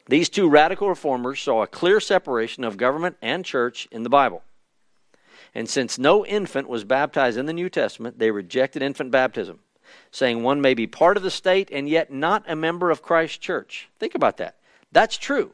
These 0.06 0.28
two 0.28 0.48
radical 0.48 0.88
reformers 0.88 1.40
saw 1.40 1.62
a 1.62 1.66
clear 1.66 2.00
separation 2.00 2.64
of 2.64 2.76
government 2.76 3.16
and 3.22 3.44
church 3.44 3.88
in 3.90 4.02
the 4.02 4.10
Bible. 4.10 4.42
And 5.54 5.68
since 5.68 5.98
no 5.98 6.26
infant 6.26 6.68
was 6.68 6.84
baptized 6.84 7.38
in 7.38 7.46
the 7.46 7.52
New 7.52 7.70
Testament, 7.70 8.18
they 8.18 8.30
rejected 8.30 8.82
infant 8.82 9.10
baptism, 9.10 9.60
saying 10.10 10.42
one 10.42 10.60
may 10.60 10.74
be 10.74 10.86
part 10.86 11.16
of 11.16 11.22
the 11.22 11.30
state 11.30 11.70
and 11.72 11.88
yet 11.88 12.12
not 12.12 12.44
a 12.48 12.56
member 12.56 12.90
of 12.90 13.02
Christ's 13.02 13.38
church. 13.38 13.88
Think 13.98 14.14
about 14.14 14.36
that. 14.38 14.56
That's 14.92 15.16
true. 15.16 15.52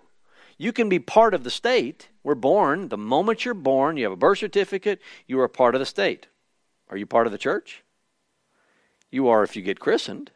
You 0.58 0.72
can 0.72 0.88
be 0.88 0.98
part 0.98 1.32
of 1.32 1.44
the 1.44 1.50
state. 1.50 2.08
We're 2.22 2.34
born, 2.34 2.88
the 2.88 2.98
moment 2.98 3.44
you're 3.44 3.54
born, 3.54 3.96
you 3.96 4.04
have 4.04 4.12
a 4.12 4.16
birth 4.16 4.38
certificate, 4.38 5.00
you 5.26 5.40
are 5.40 5.48
part 5.48 5.74
of 5.74 5.78
the 5.78 5.86
state. 5.86 6.26
Are 6.88 6.96
you 6.96 7.06
part 7.06 7.26
of 7.26 7.32
the 7.32 7.38
church? 7.38 7.82
You 9.10 9.28
are 9.28 9.42
if 9.42 9.56
you 9.56 9.62
get 9.62 9.80
christened 9.80 10.30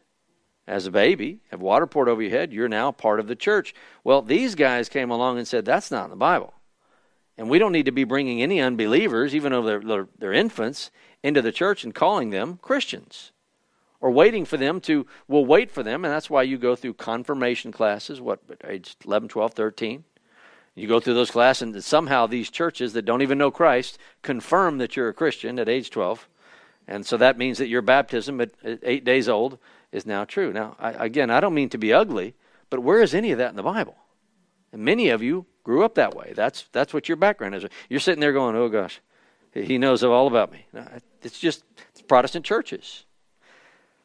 as 0.66 0.86
a 0.86 0.90
baby, 0.90 1.40
have 1.50 1.60
water 1.60 1.86
poured 1.86 2.08
over 2.08 2.22
your 2.22 2.30
head, 2.30 2.52
you're 2.52 2.68
now 2.68 2.90
part 2.90 3.20
of 3.20 3.28
the 3.28 3.36
church. 3.36 3.74
Well, 4.02 4.22
these 4.22 4.54
guys 4.54 4.88
came 4.88 5.10
along 5.10 5.38
and 5.38 5.46
said, 5.46 5.64
that's 5.64 5.90
not 5.90 6.04
in 6.04 6.10
the 6.10 6.16
Bible. 6.16 6.54
And 7.36 7.50
we 7.50 7.58
don't 7.58 7.72
need 7.72 7.86
to 7.86 7.92
be 7.92 8.04
bringing 8.04 8.40
any 8.40 8.60
unbelievers, 8.60 9.34
even 9.34 9.52
though 9.52 9.62
they're, 9.62 9.80
they're, 9.80 10.08
they're, 10.18 10.32
infants, 10.32 10.90
into 11.22 11.42
the 11.42 11.52
church 11.52 11.84
and 11.84 11.94
calling 11.94 12.30
them 12.30 12.58
Christians. 12.62 13.32
Or 14.00 14.10
waiting 14.10 14.44
for 14.44 14.56
them 14.56 14.80
to, 14.82 15.06
we'll 15.26 15.46
wait 15.46 15.70
for 15.70 15.82
them, 15.82 16.04
and 16.04 16.12
that's 16.12 16.30
why 16.30 16.42
you 16.42 16.58
go 16.58 16.76
through 16.76 16.94
confirmation 16.94 17.72
classes, 17.72 18.20
what, 18.20 18.40
age 18.66 18.96
11, 19.04 19.28
12, 19.28 19.52
13. 19.52 20.04
You 20.74 20.88
go 20.88 21.00
through 21.00 21.14
those 21.14 21.30
classes, 21.30 21.62
and 21.62 21.84
somehow 21.84 22.26
these 22.26 22.50
churches 22.50 22.92
that 22.92 23.04
don't 23.04 23.22
even 23.22 23.38
know 23.38 23.50
Christ 23.50 23.98
confirm 24.22 24.78
that 24.78 24.96
you're 24.96 25.08
a 25.08 25.14
Christian 25.14 25.58
at 25.58 25.68
age 25.68 25.90
12. 25.90 26.28
And 26.86 27.06
so 27.06 27.16
that 27.16 27.38
means 27.38 27.58
that 27.58 27.68
your 27.68 27.82
baptism 27.82 28.40
at, 28.40 28.50
eight 28.62 29.04
days 29.04 29.28
old 29.28 29.58
is 29.90 30.04
now 30.04 30.24
true. 30.24 30.52
Now, 30.52 30.76
I, 30.78 30.90
again, 31.06 31.30
I 31.30 31.40
don't 31.40 31.54
mean 31.54 31.70
to 31.70 31.78
be 31.78 31.92
ugly, 31.92 32.34
but 32.70 32.80
where 32.80 33.00
is 33.00 33.14
any 33.14 33.32
of 33.32 33.38
that 33.38 33.50
in 33.50 33.56
the 33.56 33.62
Bible? 33.62 33.96
And 34.72 34.84
many 34.84 35.08
of 35.08 35.22
you 35.22 35.46
grew 35.62 35.84
up 35.84 35.94
that 35.94 36.14
way. 36.14 36.32
That's 36.34 36.64
that's 36.72 36.92
what 36.92 37.08
your 37.08 37.16
background 37.16 37.54
is. 37.54 37.64
You're 37.88 38.00
sitting 38.00 38.20
there 38.20 38.32
going, 38.32 38.56
"Oh 38.56 38.68
gosh, 38.68 39.00
he 39.52 39.78
knows 39.78 40.02
all 40.02 40.26
about 40.26 40.52
me." 40.52 40.66
It's 41.22 41.38
just 41.38 41.64
it's 41.90 42.02
Protestant 42.02 42.44
churches. 42.44 43.04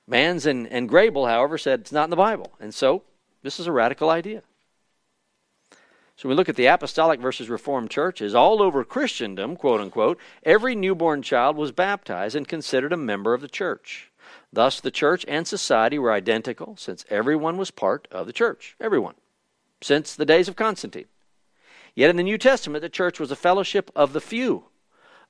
Manz 0.08 0.46
and, 0.46 0.68
and 0.68 0.90
Grebel, 0.90 1.28
however, 1.28 1.58
said 1.58 1.82
it's 1.82 1.92
not 1.92 2.06
in 2.06 2.10
the 2.10 2.16
Bible, 2.16 2.54
and 2.60 2.74
so 2.74 3.04
this 3.44 3.60
is 3.60 3.68
a 3.68 3.72
radical 3.72 4.10
idea. 4.10 4.42
So 6.20 6.28
we 6.28 6.36
look 6.36 6.50
at 6.50 6.58
the 6.58 6.66
apostolic 6.66 7.22
versus 7.22 7.48
reformed 7.48 7.90
churches 7.90 8.36
all 8.36 8.62
over 8.62 8.84
Christendom, 8.84 9.56
quote 9.56 9.80
unquote. 9.80 10.20
Every 10.44 10.76
newborn 10.76 11.22
child 11.22 11.56
was 11.56 11.72
baptized 11.72 12.36
and 12.36 12.46
considered 12.46 12.92
a 12.92 12.98
member 12.98 13.34
of 13.34 13.40
the 13.40 13.48
church. 13.48 14.12
Thus, 14.52 14.82
the 14.82 14.92
church 14.92 15.24
and 15.30 15.48
society 15.48 15.98
were 15.98 16.12
identical, 16.12 16.76
since 16.76 17.06
everyone 17.10 17.56
was 17.56 17.72
part 17.72 18.06
of 18.12 18.28
the 18.28 18.34
church. 18.34 18.76
Everyone 18.82 19.16
since 19.80 20.14
the 20.14 20.26
days 20.26 20.50
of 20.50 20.58
Constantine. 20.58 21.06
Yet 21.96 22.10
in 22.10 22.18
the 22.18 22.24
New 22.24 22.38
Testament, 22.38 22.82
the 22.82 22.90
church 22.90 23.18
was 23.18 23.32
a 23.32 23.36
fellowship 23.38 23.90
of 23.96 24.12
the 24.12 24.20
few, 24.20 24.66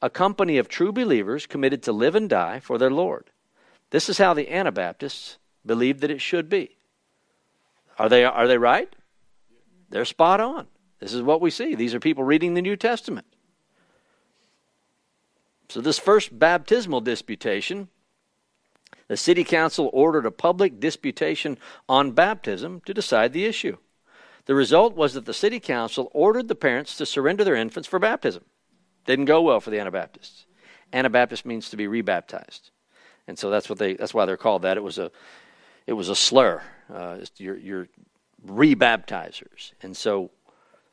a 0.01 0.09
company 0.09 0.57
of 0.57 0.67
true 0.67 0.91
believers 0.91 1.45
committed 1.45 1.83
to 1.83 1.91
live 1.91 2.15
and 2.15 2.27
die 2.27 2.59
for 2.59 2.79
their 2.79 2.89
Lord. 2.89 3.29
This 3.91 4.09
is 4.09 4.17
how 4.17 4.33
the 4.33 4.51
Anabaptists 4.51 5.37
believed 5.63 6.01
that 6.01 6.09
it 6.09 6.19
should 6.19 6.49
be. 6.49 6.77
Are 7.99 8.09
they, 8.09 8.25
are 8.25 8.47
they 8.47 8.57
right? 8.57 8.91
They're 9.91 10.03
spot 10.03 10.41
on. 10.41 10.65
This 10.99 11.13
is 11.13 11.21
what 11.21 11.41
we 11.41 11.49
see. 11.49 11.75
These 11.75 11.93
are 11.93 11.99
people 11.99 12.23
reading 12.23 12.53
the 12.53 12.61
New 12.61 12.75
Testament. 12.75 13.25
So, 15.69 15.81
this 15.81 15.99
first 15.99 16.37
baptismal 16.37 17.01
disputation, 17.01 17.89
the 19.07 19.17
city 19.17 19.43
council 19.43 19.89
ordered 19.93 20.25
a 20.25 20.31
public 20.31 20.79
disputation 20.79 21.57
on 21.87 22.11
baptism 22.11 22.81
to 22.85 22.93
decide 22.93 23.33
the 23.33 23.45
issue. 23.45 23.77
The 24.45 24.55
result 24.55 24.95
was 24.95 25.13
that 25.13 25.25
the 25.25 25.33
city 25.33 25.59
council 25.59 26.09
ordered 26.11 26.47
the 26.47 26.55
parents 26.55 26.97
to 26.97 27.05
surrender 27.05 27.43
their 27.43 27.55
infants 27.55 27.87
for 27.87 27.99
baptism. 27.99 28.43
Didn't 29.05 29.25
go 29.25 29.41
well 29.43 29.59
for 29.59 29.69
the 29.69 29.79
Anabaptists. 29.79 30.47
Anabaptist 30.91 31.45
means 31.45 31.69
to 31.69 31.77
be 31.77 31.87
rebaptized, 31.87 32.71
and 33.27 33.37
so 33.37 33.51
that's 33.51 33.69
what 33.69 33.77
they. 33.77 33.93
That's 33.93 34.13
why 34.13 34.25
they're 34.25 34.37
called 34.37 34.63
that. 34.63 34.75
It 34.75 34.83
was 34.83 34.97
a, 34.97 35.11
it 35.85 35.93
was 35.93 36.09
a 36.09 36.15
slur. 36.15 36.63
Uh, 36.91 37.19
you're, 37.37 37.57
you're 37.57 37.87
rebaptizers, 38.43 39.73
and 39.83 39.95
so 39.95 40.31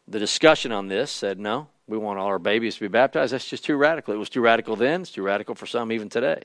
the 0.09 0.19
discussion 0.19 0.73
on 0.73 0.89
this 0.89 1.11
said 1.11 1.39
no. 1.39 1.69
We 1.89 1.99
want 1.99 2.19
all 2.19 2.27
our 2.27 2.39
babies 2.39 2.75
to 2.77 2.81
be 2.81 2.89
baptized. 2.89 3.33
That's 3.33 3.49
just 3.49 3.65
too 3.65 3.77
radical. 3.77 4.13
It 4.13 4.19
was 4.19 4.29
too 4.29 4.41
radical 4.41 4.75
then. 4.75 5.03
It's 5.03 5.13
too 5.13 5.23
radical 5.23 5.55
for 5.55 5.67
some 5.67 5.93
even 5.93 6.09
today. 6.09 6.43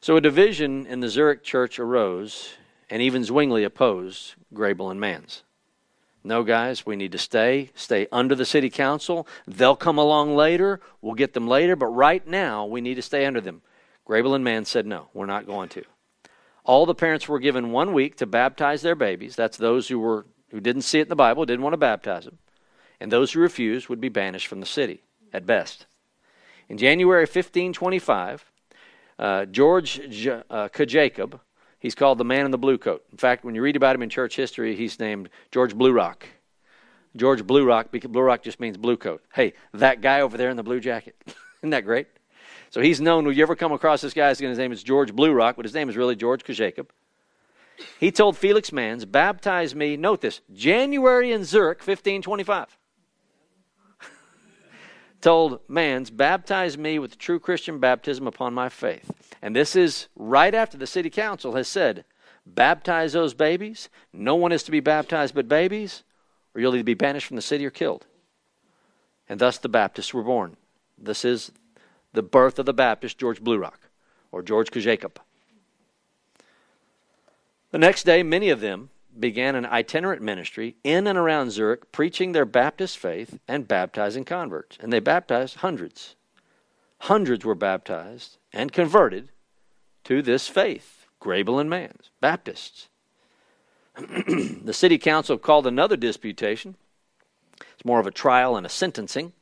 So 0.00 0.16
a 0.16 0.20
division 0.20 0.86
in 0.86 1.00
the 1.00 1.08
Zurich 1.08 1.42
church 1.42 1.78
arose 1.78 2.54
and 2.88 3.02
even 3.02 3.24
Zwingli 3.24 3.64
opposed 3.64 4.34
Grebel 4.54 4.90
and 4.90 5.00
Manz. 5.00 5.42
No, 6.24 6.42
guys, 6.42 6.84
we 6.84 6.96
need 6.96 7.12
to 7.12 7.18
stay, 7.18 7.70
stay 7.74 8.08
under 8.10 8.34
the 8.34 8.44
city 8.44 8.70
council. 8.70 9.28
They'll 9.46 9.76
come 9.76 9.98
along 9.98 10.34
later. 10.34 10.80
We'll 11.00 11.14
get 11.14 11.34
them 11.34 11.46
later, 11.46 11.76
but 11.76 11.86
right 11.86 12.26
now 12.26 12.66
we 12.66 12.80
need 12.80 12.96
to 12.96 13.02
stay 13.02 13.26
under 13.26 13.40
them. 13.40 13.62
Grebel 14.04 14.34
and 14.34 14.44
Manz 14.44 14.68
said, 14.68 14.86
no, 14.86 15.08
we're 15.14 15.26
not 15.26 15.46
going 15.46 15.68
to. 15.70 15.84
All 16.64 16.84
the 16.84 16.94
parents 16.94 17.28
were 17.28 17.38
given 17.38 17.70
one 17.70 17.92
week 17.92 18.16
to 18.16 18.26
baptize 18.26 18.82
their 18.82 18.96
babies. 18.96 19.36
That's 19.36 19.56
those 19.56 19.88
who 19.88 20.00
were 20.00 20.26
who 20.50 20.60
didn't 20.60 20.82
see 20.82 20.98
it 20.98 21.02
in 21.02 21.08
the 21.08 21.16
Bible, 21.16 21.44
didn't 21.44 21.62
want 21.62 21.74
to 21.74 21.78
baptize 21.78 22.26
him, 22.26 22.38
And 23.00 23.10
those 23.10 23.32
who 23.32 23.40
refused 23.40 23.88
would 23.88 24.00
be 24.00 24.08
banished 24.08 24.46
from 24.46 24.60
the 24.60 24.66
city 24.66 25.02
at 25.32 25.46
best. 25.46 25.86
In 26.68 26.78
January 26.78 27.22
1525, 27.22 28.44
uh, 29.18 29.44
George 29.46 30.00
J- 30.10 30.42
uh, 30.50 30.68
Jacob 30.68 31.40
He's 31.78 31.94
called 31.94 32.18
the 32.18 32.24
man 32.24 32.44
in 32.44 32.50
the 32.50 32.58
blue 32.58 32.78
coat. 32.78 33.04
In 33.12 33.18
fact, 33.18 33.44
when 33.44 33.54
you 33.54 33.62
read 33.62 33.76
about 33.76 33.94
him 33.94 34.02
in 34.02 34.08
church 34.08 34.34
history, 34.34 34.74
he's 34.74 34.98
named 34.98 35.28
George 35.52 35.74
Blue 35.74 35.92
Rock. 35.92 36.26
George 37.14 37.46
Blue 37.46 37.64
Rock, 37.64 37.92
because 37.92 38.10
Blue 38.10 38.22
Rock 38.22 38.42
just 38.42 38.60
means 38.60 38.76
blue 38.76 38.96
coat. 38.96 39.22
Hey, 39.32 39.52
that 39.72 40.00
guy 40.00 40.20
over 40.20 40.36
there 40.36 40.50
in 40.50 40.56
the 40.56 40.62
blue 40.62 40.80
jacket. 40.80 41.14
Isn't 41.60 41.70
that 41.70 41.84
great? 41.84 42.08
So 42.70 42.80
he's 42.80 43.00
known. 43.00 43.24
When 43.24 43.36
you 43.36 43.42
ever 43.42 43.54
come 43.54 43.72
across 43.72 44.00
this 44.00 44.14
guy, 44.14 44.28
his 44.28 44.40
name 44.40 44.72
is 44.72 44.82
George 44.82 45.14
Blue 45.14 45.32
Rock, 45.32 45.56
but 45.56 45.64
his 45.64 45.74
name 45.74 45.88
is 45.88 45.96
really 45.96 46.16
George 46.16 46.42
Jacob. 46.44 46.90
He 47.98 48.10
told 48.10 48.36
Felix 48.36 48.72
Manz, 48.72 49.04
baptize 49.04 49.74
me, 49.74 49.96
note 49.96 50.20
this, 50.20 50.40
January 50.52 51.32
in 51.32 51.44
Zurich, 51.44 51.78
1525 51.78 52.76
told 55.20 55.60
Manz, 55.68 56.10
Baptize 56.10 56.78
me 56.78 56.98
with 56.98 57.18
true 57.18 57.38
Christian 57.38 57.78
baptism 57.78 58.26
upon 58.26 58.54
my 58.54 58.68
faith. 58.68 59.10
And 59.42 59.54
this 59.54 59.76
is 59.76 60.08
right 60.16 60.54
after 60.54 60.76
the 60.76 60.86
city 60.86 61.10
council 61.10 61.54
has 61.54 61.68
said, 61.68 62.04
Baptize 62.46 63.12
those 63.12 63.34
babies. 63.34 63.88
No 64.12 64.36
one 64.36 64.52
is 64.52 64.62
to 64.64 64.70
be 64.70 64.80
baptized 64.80 65.34
but 65.34 65.48
babies, 65.48 66.04
or 66.54 66.60
you'll 66.60 66.74
either 66.74 66.84
be 66.84 66.94
banished 66.94 67.26
from 67.26 67.36
the 67.36 67.42
city 67.42 67.66
or 67.66 67.70
killed. 67.70 68.06
And 69.28 69.40
thus 69.40 69.58
the 69.58 69.68
Baptists 69.68 70.14
were 70.14 70.22
born. 70.22 70.56
This 70.96 71.24
is 71.24 71.50
the 72.12 72.22
birth 72.22 72.58
of 72.58 72.66
the 72.66 72.72
Baptist, 72.72 73.18
George 73.18 73.42
Blue 73.42 73.58
Rock, 73.58 73.80
or 74.30 74.42
George 74.42 74.70
Jacob. 74.70 75.20
The 77.76 77.80
next 77.80 78.04
day, 78.04 78.22
many 78.22 78.48
of 78.48 78.60
them 78.60 78.88
began 79.20 79.54
an 79.54 79.66
itinerant 79.66 80.22
ministry 80.22 80.76
in 80.82 81.06
and 81.06 81.18
around 81.18 81.50
Zurich, 81.50 81.92
preaching 81.92 82.32
their 82.32 82.46
Baptist 82.46 82.96
faith 82.96 83.38
and 83.46 83.68
baptizing 83.68 84.24
converts. 84.24 84.78
And 84.80 84.90
they 84.90 84.98
baptized 84.98 85.56
hundreds. 85.56 86.16
Hundreds 87.00 87.44
were 87.44 87.54
baptized 87.54 88.38
and 88.50 88.72
converted 88.72 89.28
to 90.04 90.22
this 90.22 90.48
faith, 90.48 91.04
Grebel 91.20 91.58
and 91.58 91.68
Manz, 91.68 92.08
Baptists. 92.18 92.88
the 93.96 94.72
city 94.72 94.96
council 94.96 95.36
called 95.36 95.66
another 95.66 95.98
disputation. 95.98 96.76
It's 97.60 97.84
more 97.84 98.00
of 98.00 98.06
a 98.06 98.10
trial 98.10 98.56
and 98.56 98.64
a 98.64 98.70
sentencing. 98.70 99.34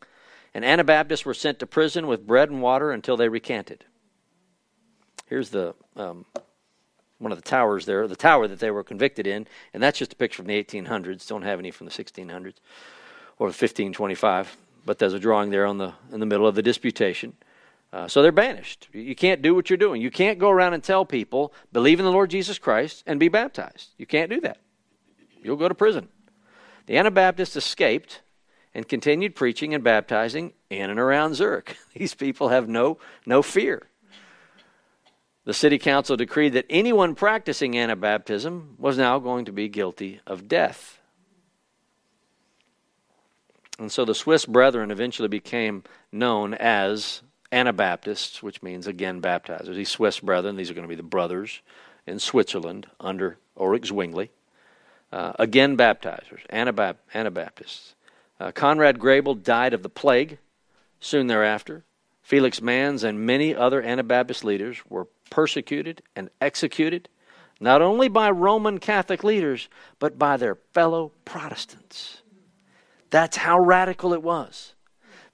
And 0.53 0.65
Anabaptists 0.65 1.25
were 1.25 1.35
sent 1.35 1.61
to 1.61 1.69
prison 1.69 2.09
with 2.09 2.27
bread 2.27 2.51
and 2.51 2.61
water 2.61 2.91
until 2.91 3.17
they 3.17 3.29
recanted. 3.29 3.85
Here's 5.27 5.51
the 5.51 5.77
um, 5.95 6.27
one 7.25 7.33
of 7.33 7.39
the 7.39 7.49
towers 7.49 7.87
there, 7.87 8.07
the 8.07 8.15
tower 8.15 8.47
that 8.47 8.61
they 8.61 8.71
were 8.71 8.85
convicted 8.85 9.27
in, 9.27 9.47
and 9.73 9.83
that's 9.83 9.99
just 9.99 10.13
a 10.13 10.17
picture 10.17 10.37
from 10.37 10.47
the 10.47 10.63
1800s. 10.63 11.27
Don't 11.27 11.43
have 11.43 11.59
any 11.59 11.73
from 11.73 11.87
the 11.87 11.93
1600s 11.93 12.55
or 13.39 13.47
1525, 13.47 14.57
but 14.87 14.99
there's 14.99 15.15
a 15.15 15.19
drawing 15.19 15.51
there 15.51 15.67
on 15.67 15.79
the 15.79 15.95
in 16.13 16.21
the 16.21 16.27
middle 16.27 16.47
of 16.47 16.55
the 16.55 16.63
disputation. 16.63 17.35
Uh, 17.93 18.09
so 18.09 18.23
they're 18.23 18.33
banished. 18.33 18.89
You 18.93 19.15
can't 19.15 19.41
do 19.41 19.55
what 19.55 19.71
you're 19.71 19.77
doing. 19.77 20.03
You 20.03 20.11
can't 20.11 20.39
go 20.39 20.51
around 20.51 20.75
and 20.75 20.83
tell 20.83 21.05
people 21.05 21.53
believe 21.73 22.01
in 22.01 22.05
the 22.05 22.11
Lord 22.13 22.29
Jesus 22.29 22.59
Christ 22.59 23.05
and 23.07 23.21
be 23.21 23.29
baptized. 23.29 23.91
You 23.99 24.07
can't 24.07 24.31
do 24.31 24.41
that. 24.41 24.59
You'll 25.43 25.57
go 25.57 25.69
to 25.69 25.75
prison. 25.75 26.09
The 26.87 26.99
Anabaptists 26.99 27.57
escaped 27.57 28.21
and 28.75 28.89
continued 28.89 29.37
preaching 29.37 29.73
and 29.73 29.85
baptizing 29.85 30.53
in 30.71 30.91
and 30.91 30.99
around 30.99 31.35
Zurich. 31.35 31.77
These 31.95 32.15
people 32.15 32.49
have 32.49 32.69
no 32.69 32.99
no 33.25 33.43
fear. 33.43 33.89
The 35.45 35.55
city 35.55 35.79
council 35.79 36.17
decreed 36.17 36.55
that 36.55 36.67
anyone 36.71 37.15
practicing 37.15 37.73
Anabaptism 37.73 38.79
was 38.79 38.97
now 38.97 39.19
going 39.19 39.45
to 39.45 39.53
be 39.53 39.69
guilty 39.69 40.21
of 40.27 40.49
death. 40.49 40.99
And 43.79 43.93
so 43.93 44.05
the 44.05 44.15
Swiss 44.15 44.47
brethren 44.47 44.91
eventually 44.91 45.29
became 45.29 45.83
known 46.11 46.55
as 46.55 47.23
Anabaptists, 47.53 48.43
which 48.43 48.63
means 48.63 48.87
again 48.87 49.21
baptizers. 49.21 49.75
These 49.75 49.91
Swiss 49.91 50.21
brethren, 50.21 50.57
these 50.57 50.71
are 50.71 50.75
going 50.75 50.85
to 50.87 50.89
be 50.89 50.95
the 50.95 51.03
brothers 51.03 51.61
in 52.07 52.19
Switzerland 52.19 52.87
under 52.99 53.39
Ulrich 53.59 53.87
Zwingli. 53.87 54.31
Uh, 55.13 55.33
again, 55.39 55.77
baptizers, 55.77 56.47
Anabap- 56.51 56.97
Anabaptists. 57.13 57.95
Uh, 58.41 58.51
Conrad 58.51 58.99
Grebel 58.99 59.35
died 59.35 59.73
of 59.75 59.83
the 59.83 59.89
plague 59.89 60.39
soon 60.99 61.27
thereafter. 61.27 61.85
Felix 62.25 62.63
Manz 62.63 63.05
and 63.05 63.27
many 63.27 63.55
other 63.55 63.83
Anabaptist 63.83 64.45
leaders 64.45 64.79
were 64.89 65.09
persecuted 65.29 66.03
and 66.17 66.31
executed, 66.41 67.11
not 67.61 67.83
only 67.83 68.09
by 68.09 68.31
Roman 68.31 68.79
Catholic 68.79 69.23
leaders, 69.23 69.69
but 69.99 70.19
by 70.19 70.39
their 70.39 70.55
fellow 70.73 71.13
Protestants. 71.27 72.23
That's 73.11 73.37
how 73.37 73.61
radical 73.61 74.15
it 74.15 74.23
was. 74.23 74.73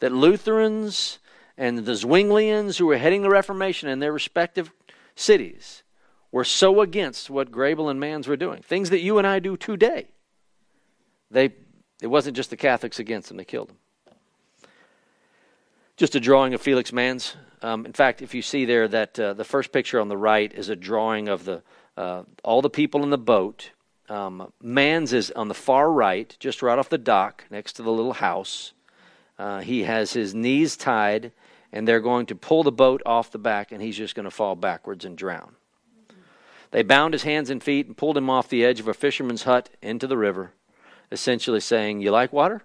That 0.00 0.10
Lutherans 0.10 1.20
and 1.56 1.78
the 1.78 1.92
Zwinglians 1.92 2.76
who 2.76 2.86
were 2.86 2.98
heading 2.98 3.22
the 3.22 3.30
Reformation 3.30 3.88
in 3.88 4.00
their 4.00 4.12
respective 4.12 4.72
cities 5.14 5.84
were 6.32 6.44
so 6.44 6.80
against 6.80 7.30
what 7.30 7.52
Grebel 7.52 7.88
and 7.88 8.00
Manz 8.00 8.26
were 8.26 8.36
doing, 8.36 8.62
things 8.62 8.90
that 8.90 9.00
you 9.00 9.18
and 9.18 9.26
I 9.28 9.38
do 9.38 9.56
today. 9.56 10.08
They, 11.30 11.52
it 12.02 12.08
wasn't 12.08 12.36
just 12.36 12.50
the 12.50 12.56
Catholics 12.56 12.98
against 12.98 13.28
them, 13.28 13.36
they 13.36 13.44
killed 13.44 13.68
them. 13.68 13.76
Just 16.00 16.14
a 16.14 16.20
drawing 16.20 16.54
of 16.54 16.62
Felix 16.62 16.94
Manz. 16.94 17.36
Um, 17.60 17.84
in 17.84 17.92
fact, 17.92 18.22
if 18.22 18.34
you 18.34 18.40
see 18.40 18.64
there 18.64 18.88
that 18.88 19.20
uh, 19.20 19.34
the 19.34 19.44
first 19.44 19.70
picture 19.70 20.00
on 20.00 20.08
the 20.08 20.16
right 20.16 20.50
is 20.50 20.70
a 20.70 20.74
drawing 20.74 21.28
of 21.28 21.44
the 21.44 21.62
uh, 21.94 22.22
all 22.42 22.62
the 22.62 22.70
people 22.70 23.02
in 23.02 23.10
the 23.10 23.18
boat. 23.18 23.72
Um, 24.08 24.50
Manz 24.62 25.12
is 25.12 25.30
on 25.32 25.48
the 25.48 25.54
far 25.54 25.92
right, 25.92 26.34
just 26.40 26.62
right 26.62 26.78
off 26.78 26.88
the 26.88 26.96
dock 26.96 27.44
next 27.50 27.74
to 27.74 27.82
the 27.82 27.92
little 27.92 28.14
house. 28.14 28.72
Uh, 29.38 29.60
he 29.60 29.82
has 29.82 30.14
his 30.14 30.34
knees 30.34 30.74
tied, 30.74 31.32
and 31.70 31.86
they're 31.86 32.00
going 32.00 32.24
to 32.24 32.34
pull 32.34 32.62
the 32.62 32.72
boat 32.72 33.02
off 33.04 33.30
the 33.30 33.38
back, 33.38 33.70
and 33.70 33.82
he's 33.82 33.98
just 33.98 34.14
going 34.14 34.24
to 34.24 34.30
fall 34.30 34.56
backwards 34.56 35.04
and 35.04 35.18
drown. 35.18 35.56
They 36.70 36.82
bound 36.82 37.12
his 37.12 37.24
hands 37.24 37.50
and 37.50 37.62
feet 37.62 37.86
and 37.86 37.94
pulled 37.94 38.16
him 38.16 38.30
off 38.30 38.48
the 38.48 38.64
edge 38.64 38.80
of 38.80 38.88
a 38.88 38.94
fisherman's 38.94 39.42
hut 39.42 39.68
into 39.82 40.06
the 40.06 40.16
river, 40.16 40.54
essentially 41.12 41.60
saying, 41.60 42.00
You 42.00 42.10
like 42.10 42.32
water? 42.32 42.62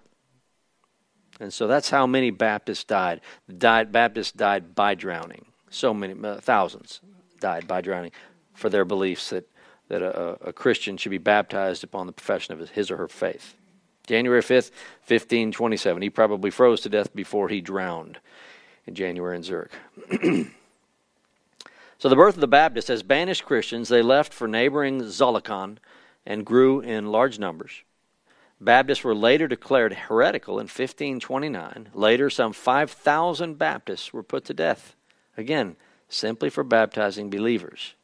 And 1.40 1.52
so 1.52 1.66
that's 1.66 1.90
how 1.90 2.06
many 2.06 2.30
Baptists 2.30 2.84
died. 2.84 3.20
died 3.58 3.92
Baptists 3.92 4.32
died 4.32 4.74
by 4.74 4.94
drowning. 4.94 5.46
So 5.70 5.92
many, 5.92 6.14
uh, 6.22 6.36
thousands 6.36 7.00
died 7.40 7.68
by 7.68 7.80
drowning 7.80 8.12
for 8.54 8.70
their 8.70 8.84
beliefs 8.84 9.30
that, 9.30 9.48
that 9.88 10.02
a, 10.02 10.48
a 10.48 10.52
Christian 10.52 10.96
should 10.96 11.10
be 11.10 11.18
baptized 11.18 11.84
upon 11.84 12.06
the 12.06 12.12
profession 12.12 12.58
of 12.58 12.70
his, 12.70 12.90
or 12.90 12.96
her 12.96 13.08
faith. 13.08 13.54
January 14.06 14.40
5th, 14.40 14.70
1527. 15.06 16.00
He 16.00 16.10
probably 16.10 16.50
froze 16.50 16.80
to 16.82 16.88
death 16.88 17.14
before 17.14 17.48
he 17.48 17.60
drowned 17.60 18.18
in 18.86 18.94
January 18.94 19.36
in 19.36 19.42
Zurich. 19.42 19.72
So 21.98 22.10
the 22.10 22.16
birth 22.16 22.34
of 22.34 22.40
the 22.40 22.46
Baptists, 22.46 22.90
as 22.90 23.02
banished 23.02 23.46
Christians, 23.46 23.88
they 23.88 24.02
left 24.02 24.32
for 24.32 24.46
neighboring 24.46 25.00
Zollikon 25.02 25.78
and 26.26 26.44
grew 26.44 26.80
in 26.80 27.10
large 27.10 27.38
numbers. 27.38 27.82
Baptists 28.60 29.04
were 29.04 29.14
later 29.14 29.46
declared 29.46 29.92
heretical 29.92 30.54
in 30.54 30.64
1529. 30.64 31.90
Later, 31.92 32.30
some 32.30 32.52
5,000 32.52 33.58
Baptists 33.58 34.12
were 34.12 34.22
put 34.22 34.44
to 34.46 34.54
death. 34.54 34.96
Again, 35.36 35.76
simply 36.08 36.48
for 36.48 36.64
baptizing 36.64 37.28
believers, 37.28 37.94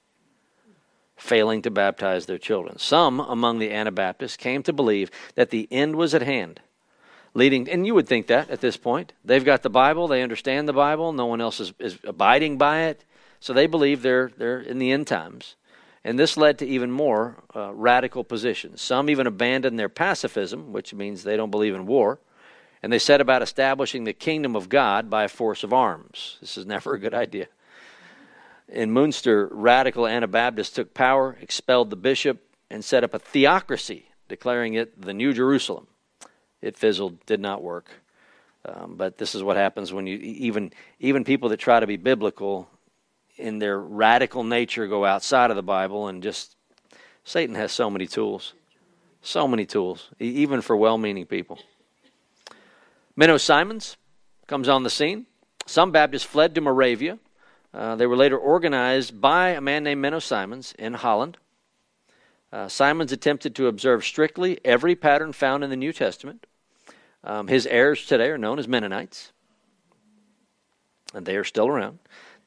failing 1.16 1.62
to 1.62 1.70
baptize 1.70 2.26
their 2.26 2.38
children. 2.38 2.78
Some 2.78 3.20
among 3.20 3.58
the 3.58 3.72
Anabaptists 3.72 4.36
came 4.36 4.62
to 4.64 4.72
believe 4.72 5.10
that 5.34 5.50
the 5.50 5.68
end 5.70 5.96
was 5.96 6.14
at 6.14 6.22
hand, 6.22 6.60
leading, 7.32 7.70
and 7.70 7.86
you 7.86 7.94
would 7.94 8.08
think 8.08 8.26
that 8.26 8.50
at 8.50 8.60
this 8.60 8.76
point. 8.76 9.14
They've 9.24 9.44
got 9.44 9.62
the 9.62 9.70
Bible, 9.70 10.06
they 10.06 10.22
understand 10.22 10.68
the 10.68 10.74
Bible, 10.74 11.12
no 11.14 11.26
one 11.26 11.40
else 11.40 11.60
is, 11.60 11.72
is 11.78 11.98
abiding 12.04 12.58
by 12.58 12.82
it. 12.82 13.04
So 13.40 13.52
they 13.52 13.66
believe 13.66 14.02
they're, 14.02 14.30
they're 14.36 14.60
in 14.60 14.78
the 14.78 14.92
end 14.92 15.06
times. 15.06 15.56
And 16.04 16.18
this 16.18 16.36
led 16.36 16.58
to 16.58 16.66
even 16.66 16.90
more 16.90 17.36
uh, 17.54 17.72
radical 17.72 18.24
positions. 18.24 18.82
Some 18.82 19.08
even 19.08 19.26
abandoned 19.26 19.78
their 19.78 19.88
pacifism, 19.88 20.72
which 20.72 20.92
means 20.92 21.22
they 21.22 21.36
don't 21.36 21.50
believe 21.50 21.74
in 21.74 21.86
war, 21.86 22.18
and 22.82 22.92
they 22.92 22.98
set 22.98 23.20
about 23.20 23.42
establishing 23.42 24.04
the 24.04 24.12
kingdom 24.12 24.56
of 24.56 24.68
God 24.68 25.08
by 25.08 25.24
a 25.24 25.28
force 25.28 25.62
of 25.62 25.72
arms. 25.72 26.38
This 26.40 26.58
is 26.58 26.66
never 26.66 26.94
a 26.94 26.98
good 26.98 27.14
idea. 27.14 27.46
In 28.68 28.90
Munster, 28.90 29.48
radical 29.52 30.06
Anabaptists 30.06 30.74
took 30.74 30.94
power, 30.94 31.36
expelled 31.40 31.90
the 31.90 31.96
bishop, 31.96 32.42
and 32.70 32.84
set 32.84 33.04
up 33.04 33.14
a 33.14 33.18
theocracy, 33.18 34.06
declaring 34.28 34.74
it 34.74 35.00
the 35.00 35.12
New 35.12 35.32
Jerusalem. 35.32 35.86
It 36.62 36.76
fizzled, 36.76 37.24
did 37.26 37.40
not 37.40 37.62
work. 37.62 37.90
Um, 38.64 38.94
but 38.96 39.18
this 39.18 39.34
is 39.34 39.42
what 39.42 39.56
happens 39.56 39.92
when 39.92 40.06
you 40.06 40.16
even 40.18 40.72
even 41.00 41.24
people 41.24 41.48
that 41.48 41.56
try 41.58 41.80
to 41.80 41.86
be 41.86 41.96
biblical 41.96 42.68
in 43.36 43.58
their 43.58 43.78
radical 43.78 44.44
nature 44.44 44.86
go 44.86 45.04
outside 45.04 45.50
of 45.50 45.56
the 45.56 45.62
Bible 45.62 46.08
and 46.08 46.22
just 46.22 46.56
Satan 47.24 47.54
has 47.54 47.72
so 47.72 47.90
many 47.90 48.06
tools. 48.06 48.54
So 49.24 49.46
many 49.46 49.64
tools, 49.66 50.10
even 50.18 50.60
for 50.62 50.76
well 50.76 50.98
meaning 50.98 51.26
people. 51.26 51.60
Menno 53.16 53.40
Simons 53.40 53.96
comes 54.48 54.68
on 54.68 54.82
the 54.82 54.90
scene. 54.90 55.26
Some 55.66 55.92
Baptists 55.92 56.24
fled 56.24 56.54
to 56.56 56.60
Moravia. 56.60 57.18
Uh, 57.72 57.94
they 57.94 58.06
were 58.06 58.16
later 58.16 58.36
organized 58.36 59.20
by 59.20 59.50
a 59.50 59.60
man 59.60 59.84
named 59.84 60.04
Menno 60.04 60.20
Simons 60.20 60.74
in 60.78 60.94
Holland. 60.94 61.38
Uh, 62.52 62.68
Simons 62.68 63.12
attempted 63.12 63.54
to 63.54 63.68
observe 63.68 64.04
strictly 64.04 64.58
every 64.64 64.94
pattern 64.94 65.32
found 65.32 65.62
in 65.62 65.70
the 65.70 65.76
New 65.76 65.92
Testament. 65.92 66.46
Um, 67.24 67.46
his 67.46 67.66
heirs 67.66 68.04
today 68.04 68.28
are 68.28 68.38
known 68.38 68.58
as 68.58 68.66
Mennonites, 68.66 69.32
and 71.14 71.24
they 71.24 71.36
are 71.36 71.44
still 71.44 71.68
around. 71.68 72.00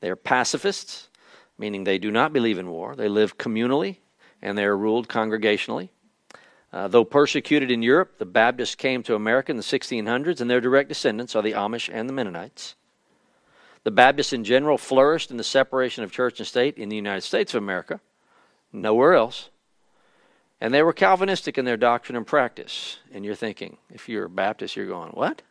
They 0.06 0.12
are 0.12 0.16
pacifists, 0.16 1.10
meaning 1.58 1.84
they 1.84 1.98
do 1.98 2.12
not 2.12 2.32
believe 2.32 2.60
in 2.60 2.70
war. 2.70 2.96
They 2.96 3.10
live 3.10 3.40
communally 3.40 3.98
and 4.40 4.56
they 4.56 4.64
are 4.64 4.78
ruled 4.78 5.08
congregationally. 5.08 5.90
Uh, 6.72 6.88
though 6.88 7.04
persecuted 7.04 7.72
in 7.72 7.82
Europe, 7.82 8.20
the 8.20 8.26
Baptists 8.28 8.76
came 8.76 9.02
to 9.02 9.16
America 9.16 9.52
in 9.52 9.58
the 9.58 9.64
1600s, 9.64 10.40
and 10.40 10.48
their 10.48 10.62
direct 10.62 10.90
descendants 10.90 11.36
are 11.36 11.42
the 11.42 11.54
Amish 11.54 11.90
and 11.92 12.08
the 12.08 12.14
Mennonites. 12.14 12.76
The 13.84 13.90
Baptists 13.90 14.32
in 14.32 14.44
general 14.44 14.78
flourished 14.78 15.32
in 15.32 15.38
the 15.38 15.44
separation 15.44 16.04
of 16.04 16.12
church 16.12 16.40
and 16.40 16.46
state 16.46 16.78
in 16.78 16.90
the 16.90 16.96
United 16.96 17.22
States 17.22 17.56
of 17.56 17.64
America, 17.64 18.00
nowhere 18.72 19.16
else. 19.16 19.50
And 20.62 20.72
they 20.72 20.84
were 20.84 20.94
Calvinistic 20.94 21.58
in 21.58 21.66
their 21.66 21.78
doctrine 21.78 22.16
and 22.16 22.28
practice. 22.28 23.00
And 23.12 23.26
you're 23.26 23.34
thinking, 23.34 23.78
if 23.90 24.08
you're 24.08 24.26
a 24.26 24.30
Baptist, 24.30 24.76
you're 24.76 24.86
going, 24.86 25.14
what? 25.14 25.42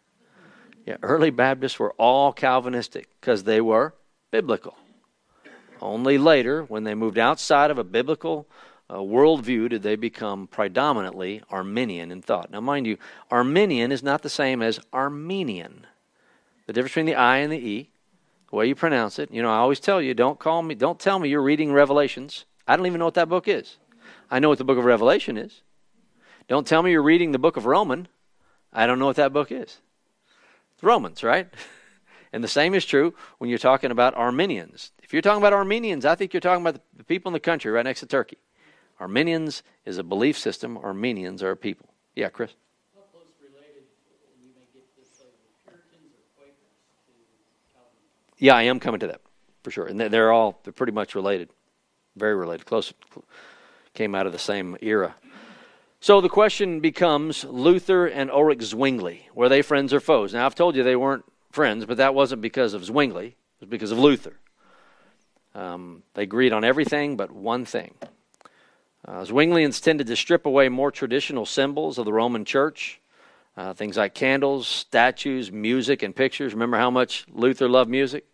Yeah, 0.87 0.99
early 1.03 1.31
Baptists 1.31 1.81
were 1.81 1.95
all 1.95 2.33
Calvinistic 2.33 3.09
because 3.21 3.43
they 3.43 3.61
were 3.61 3.95
biblical. 4.35 4.77
Only 5.81 6.19
later, 6.19 6.65
when 6.65 6.83
they 6.83 6.97
moved 6.97 7.19
outside 7.19 7.71
of 7.71 7.79
a 7.79 7.85
biblical 7.85 8.49
uh, 8.91 8.97
worldview, 8.97 9.69
did 9.69 9.85
they 9.85 9.95
become 9.95 10.49
predominantly 10.49 11.41
Arminian 11.51 12.11
in 12.11 12.21
thought. 12.21 12.51
Now, 12.51 12.61
mind 12.61 12.85
you, 12.89 12.99
Arminian 13.31 13.93
is 13.93 14.03
not 14.03 14.23
the 14.23 14.29
same 14.29 14.61
as 14.61 14.81
Armenian. 14.93 15.87
The 16.67 16.73
difference 16.73 16.91
between 16.91 17.07
the 17.07 17.15
I 17.15 17.37
and 17.37 17.53
the 17.53 17.59
E, 17.59 17.91
the 18.51 18.57
way 18.57 18.67
you 18.67 18.75
pronounce 18.75 19.21
it. 19.21 19.31
You 19.31 19.41
know, 19.41 19.51
I 19.51 19.59
always 19.59 19.79
tell 19.79 20.03
you, 20.03 20.15
don't 20.15 20.41
call 20.41 20.63
me, 20.63 20.75
don't 20.75 20.99
tell 20.99 21.21
me 21.21 21.29
you're 21.29 21.41
reading 21.41 21.73
Revelations. 21.73 22.45
I 22.67 22.77
don't 22.77 22.87
even 22.87 22.99
know 22.99 23.05
what 23.05 23.15
that 23.15 23.29
book 23.29 23.47
is. 23.47 23.77
I 24.33 24.41
know 24.41 24.49
what 24.49 24.59
the 24.59 24.65
book 24.65 24.79
of 24.79 24.85
Revelation 24.85 25.39
is. 25.39 25.63
Don't 26.49 26.67
tell 26.67 26.83
me 26.83 26.91
you're 26.91 27.05
reading 27.05 27.31
the 27.31 27.39
book 27.39 27.57
of 27.57 27.67
Roman. 27.67 28.09
I 28.73 28.89
don't 28.89 28.99
know 28.99 29.07
what 29.07 29.15
that 29.15 29.33
book 29.33 29.53
is. 29.53 29.79
It's 30.75 30.83
Romans, 30.83 31.23
right? 31.23 31.47
And 32.35 32.43
the 32.43 32.49
same 32.49 32.75
is 32.75 32.85
true 32.85 33.15
when 33.39 33.49
you're 33.49 33.61
talking 33.61 33.93
about 33.93 34.15
Armenians. 34.17 34.91
If 35.05 35.13
you're 35.13 35.23
talking 35.23 35.41
about 35.41 35.53
Armenians, 35.53 36.05
I 36.05 36.17
think 36.17 36.35
you're 36.35 36.41
talking 36.41 36.67
about 36.67 36.81
the 36.97 37.05
people 37.05 37.29
in 37.29 37.33
the 37.33 37.39
country 37.39 37.71
right 37.71 37.85
next 37.85 38.01
to 38.01 38.07
Turkey. 38.07 38.39
Arminians 38.99 39.63
is 39.85 39.99
a 39.99 40.03
belief 40.03 40.37
system, 40.37 40.77
Armenians 40.77 41.45
are 41.45 41.53
a 41.53 41.57
people. 41.57 41.91
Yeah, 42.17 42.31
Chris? 42.31 42.51
Yeah, 48.39 48.57
I 48.57 48.63
am 48.63 48.81
coming 48.81 48.99
to 48.99 49.07
that 49.07 49.21
for 49.63 49.71
sure. 49.71 49.87
And 49.87 50.01
they're 50.01 50.33
all 50.33 50.59
they're 50.65 50.73
pretty 50.73 50.93
much 50.93 51.15
related. 51.15 51.51
very 52.17 52.35
related, 52.35 52.67
close, 52.67 52.93
came 53.95 54.17
out 54.17 54.27
of 54.27 54.33
the 54.33 54.41
same 54.41 54.77
era. 54.83 55.15
So 56.01 56.21
the 56.21 56.29
question 56.29 56.81
becomes 56.81 57.45
Luther 57.45 58.07
and 58.07 58.29
Ulrich 58.29 58.63
Zwingli. 58.63 59.29
Were 59.35 59.49
they 59.49 59.63
friends 59.63 59.93
or 59.93 60.01
foes? 60.01 60.35
Now, 60.35 60.47
I've 60.47 60.57
told 60.57 60.75
you 60.75 60.83
they 60.83 60.97
weren't 60.97 61.25
friends, 61.55 61.87
but 61.87 61.97
that 61.97 62.15
wasn't 62.15 62.43
because 62.43 62.75
of 62.75 62.85
Zwingli, 62.85 63.29
it 63.29 63.37
was 63.61 63.69
because 63.69 63.93
of 63.93 63.99
Luther. 63.99 64.35
Um, 65.55 66.03
they 66.15 66.23
agreed 66.25 66.53
on 66.53 66.65
everything 66.65 67.17
but 67.17 67.31
one 67.31 67.65
thing. 67.65 67.95
Uh, 69.07 69.25
Zwinglians 69.25 69.83
tended 69.83 70.07
to 70.07 70.17
strip 70.17 70.47
away 70.47 70.69
more 70.69 70.91
traditional 70.91 71.47
symbols 71.47 71.99
of 71.99 72.07
the 72.07 72.13
Roman 72.13 72.45
Church, 72.45 73.01
uh, 73.57 73.73
things 73.75 73.97
like 73.97 74.15
candles, 74.15 74.67
statues, 74.67 75.53
music, 75.53 76.03
and 76.03 76.17
pictures. 76.17 76.55
Remember 76.55 76.79
how 76.79 76.91
much 76.91 77.27
Luther 77.33 77.69
loved 77.69 77.91
music? 77.91 78.25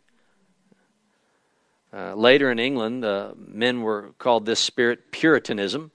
Uh, 1.93 2.15
later 2.15 2.53
in 2.53 2.61
England, 2.61 3.05
uh, 3.05 3.33
men 3.37 3.83
were 3.83 4.13
called 4.19 4.47
this 4.47 4.61
spirit 4.61 5.11
Puritanism. 5.11 5.91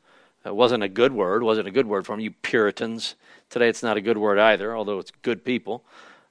It 0.45 0.53
wasn't 0.53 0.83
a 0.83 0.89
good 0.89 1.13
word, 1.13 1.41
wasn't 1.41 1.69
a 1.69 1.71
good 1.71 1.88
word 1.88 2.05
for 2.05 2.11
them, 2.11 2.19
you 2.19 2.31
Puritans. 2.31 3.15
Today 3.49 3.69
it's 3.69 3.81
not 3.81 3.95
a 3.95 4.01
good 4.01 4.17
word 4.17 4.38
either, 4.38 4.75
although 4.75 4.99
it's 4.99 5.11
good 5.21 5.45
people. 5.45 5.85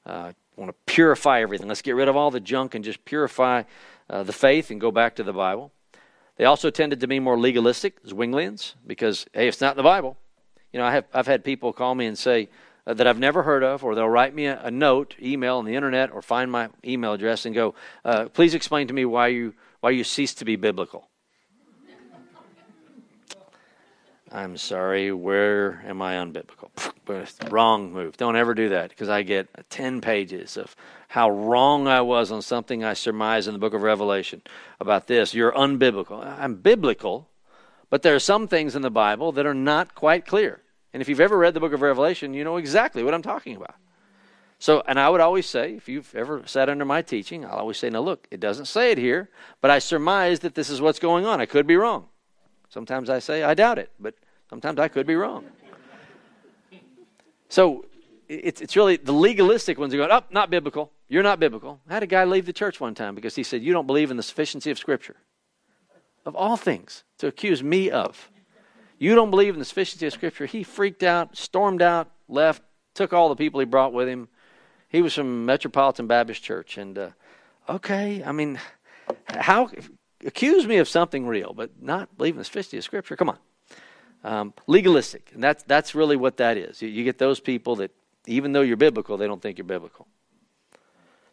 Uh, 0.05 0.33
want 0.57 0.71
to 0.71 0.93
purify 0.93 1.41
everything. 1.41 1.69
Let's 1.69 1.83
get 1.83 1.95
rid 1.95 2.09
of 2.09 2.17
all 2.17 2.31
the 2.31 2.41
junk 2.41 2.75
and 2.75 2.85
just 2.85 3.05
purify 3.05 3.65
uh, 4.09 4.23
the 4.23 4.33
faith 4.33 4.71
and 4.71 4.81
go 4.81 4.91
back 4.91 5.17
to 5.17 5.23
the 5.23 5.33
Bible. 5.33 5.73
They 6.37 6.45
also 6.45 6.71
tended 6.71 7.01
to 7.01 7.07
be 7.07 7.21
more 7.21 7.39
legalistic, 7.39 8.03
Zwinglians, 8.05 8.75
because, 8.87 9.27
hey, 9.33 9.49
it's 9.49 9.61
not 9.61 9.77
the 9.77 9.83
Bible. 9.83 10.17
You 10.73 10.81
know, 10.81 10.87
I 10.87 10.93
have, 10.93 11.05
I've 11.15 11.27
had 11.27 11.45
people 11.45 11.73
call 11.73 11.95
me 11.95 12.07
and 12.07 12.19
say 12.19 12.49
uh, 12.87 12.95
that 12.95 13.07
I've 13.07 13.19
never 13.19 13.45
heard 13.45 13.63
of, 13.63 13.85
or 13.85 13.95
they'll 13.95 14.09
write 14.09 14.35
me 14.35 14.47
a, 14.47 14.61
a, 14.65 14.71
note, 14.71 15.15
email 15.23 15.59
on 15.59 15.65
the 15.65 15.77
internet, 15.77 16.11
or 16.11 16.23
find 16.23 16.51
my 16.51 16.71
email 16.85 17.13
address 17.13 17.47
and 17.47 17.55
go, 17.55 17.75
uh, 18.05 18.27
please 18.27 18.55
explain 18.55 18.89
to 18.89 18.95
me 18.95 19.05
why 19.05 19.29
you, 19.29 19.55
why 19.81 19.91
you 19.91 20.03
cease 20.03 20.35
to 20.35 20.45
be 20.45 20.57
biblical. 20.57 21.09
I'm 24.33 24.57
sorry, 24.57 25.13
where 25.13 25.85
am 25.87 26.03
I 26.03 26.15
unbiblical? 26.15 26.71
wrong 27.51 27.93
move. 27.93 28.17
Don't 28.17 28.37
ever 28.37 28.55
do 28.55 28.71
that 28.71 28.91
because 28.91 29.09
I 29.09 29.23
get 29.23 29.49
10 29.71 30.01
pages 30.01 30.57
of 30.57 30.75
how 31.09 31.31
wrong 31.31 31.87
I 31.87 32.01
was 32.01 32.31
on 32.33 32.43
something 32.43 32.83
I 32.83 32.95
surmise 32.95 33.47
in 33.47 33.53
the 33.53 33.59
book 33.59 33.75
of 33.75 33.83
Revelation 33.83 34.43
about 34.81 35.07
this. 35.07 35.35
You're 35.35 35.53
unbiblical. 35.53 36.25
I'm 36.25 36.57
biblical, 36.57 37.29
but 37.91 38.03
there 38.03 38.15
are 38.15 38.21
some 38.21 38.49
things 38.49 38.75
in 38.75 38.83
the 38.83 38.91
Bible 38.91 39.33
that 39.33 39.47
are 39.47 39.55
not 39.55 39.95
quite 39.95 40.27
clear. 40.27 40.61
And 40.93 41.01
if 41.01 41.09
you've 41.09 41.21
ever 41.21 41.37
read 41.37 41.55
the 41.55 41.61
book 41.61 41.73
of 41.73 41.83
Revelation, 41.83 42.35
you 42.35 42.45
know 42.45 42.57
exactly 42.57 43.03
what 43.03 43.15
I'm 43.15 43.23
talking 43.23 43.57
about. 43.57 43.75
So, 44.59 44.83
and 44.87 44.99
I 44.99 45.09
would 45.09 45.21
always 45.21 45.47
say, 45.47 45.75
if 45.75 45.89
you've 45.89 46.15
ever 46.15 46.43
sat 46.47 46.69
under 46.69 46.85
my 46.85 47.03
teaching, 47.03 47.45
I'll 47.45 47.59
always 47.59 47.77
say, 47.77 47.91
now 47.91 48.01
look, 48.01 48.27
it 48.31 48.41
doesn't 48.41 48.67
say 48.67 48.93
it 48.93 48.99
here, 48.99 49.29
but 49.61 49.71
I 49.71 49.79
surmise 49.79 50.41
that 50.41 50.55
this 50.55 50.71
is 50.71 50.81
what's 50.81 50.99
going 50.99 51.27
on. 51.27 51.41
I 51.41 51.47
could 51.47 51.67
be 51.67 51.77
wrong. 51.77 52.07
Sometimes 52.71 53.11
I 53.11 53.19
say, 53.19 53.43
I 53.43 53.55
doubt 53.55 53.79
it, 53.79 53.91
but 54.01 54.15
Sometimes 54.55 54.79
I 54.79 54.87
could 54.87 55.07
be 55.07 55.17
wrong. 55.17 55.45
So 57.55 57.85
it's, 58.29 58.61
it's 58.61 58.75
really 58.75 58.97
the 58.97 59.13
legalistic 59.13 59.79
ones 59.79 59.95
are 59.95 59.97
going, 59.97 60.11
oh, 60.11 60.23
not 60.31 60.51
biblical. 60.51 60.91
You're 61.07 61.23
not 61.23 61.39
biblical. 61.39 61.79
I 61.89 61.95
had 61.95 62.03
a 62.03 62.07
guy 62.09 62.25
leave 62.25 62.47
the 62.47 62.53
church 62.53 62.81
one 62.81 62.97
time 62.97 63.15
because 63.15 63.37
he 63.37 63.45
said, 63.45 63.63
You 63.63 63.73
don't 63.73 63.87
believe 63.87 64.11
in 64.11 64.17
the 64.17 64.25
sufficiency 64.25 64.73
of 64.73 64.79
Scripture. 64.79 65.15
Of 66.27 66.35
all 66.35 66.57
things 66.57 67.05
to 67.19 67.29
accuse 67.29 67.63
me 67.63 67.91
of. 67.91 68.29
You 68.99 69.15
don't 69.15 69.31
believe 69.31 69.55
in 69.55 69.61
the 69.61 69.65
sufficiency 69.65 70.05
of 70.05 70.13
Scripture. 70.13 70.47
He 70.47 70.65
freaked 70.65 71.05
out, 71.05 71.37
stormed 71.37 71.81
out, 71.81 72.11
left, 72.27 72.61
took 72.93 73.13
all 73.13 73.29
the 73.29 73.37
people 73.37 73.61
he 73.61 73.67
brought 73.67 73.93
with 73.93 74.09
him. 74.09 74.27
He 74.89 75.01
was 75.01 75.15
from 75.15 75.47
Metropolitan 75.47 76.09
Baptist 76.09 76.43
Church. 76.43 76.77
And, 76.77 76.99
uh, 76.99 77.11
okay, 77.69 78.25
I 78.25 78.33
mean, 78.33 78.59
how, 79.29 79.71
accuse 80.27 80.67
me 80.67 80.79
of 80.79 80.89
something 80.89 81.25
real, 81.25 81.53
but 81.53 81.81
not 81.81 82.19
believing 82.19 82.39
in 82.39 82.41
the 82.41 82.47
sufficiency 82.47 82.79
of 82.79 82.85
Scripture. 82.85 83.15
Come 83.15 83.29
on. 83.29 83.39
Um, 84.25 84.55
legalistic, 84.67 85.31
and 85.35 85.45
that's 85.45 85.63
that's 85.65 85.95
really 85.95 86.17
what 86.17 86.39
that 86.39 86.57
is. 86.57 86.81
You, 86.81 86.89
you 86.89 87.05
get 87.05 87.19
those 87.19 87.41
people 87.41 87.77
that, 87.77 87.91
even 88.27 88.53
though 88.53 88.63
you're 88.63 88.79
biblical, 88.79 89.19
they 89.19 89.27
don't 89.27 89.43
think 89.43 89.59
you're 89.59 89.67
biblical. 89.67 90.09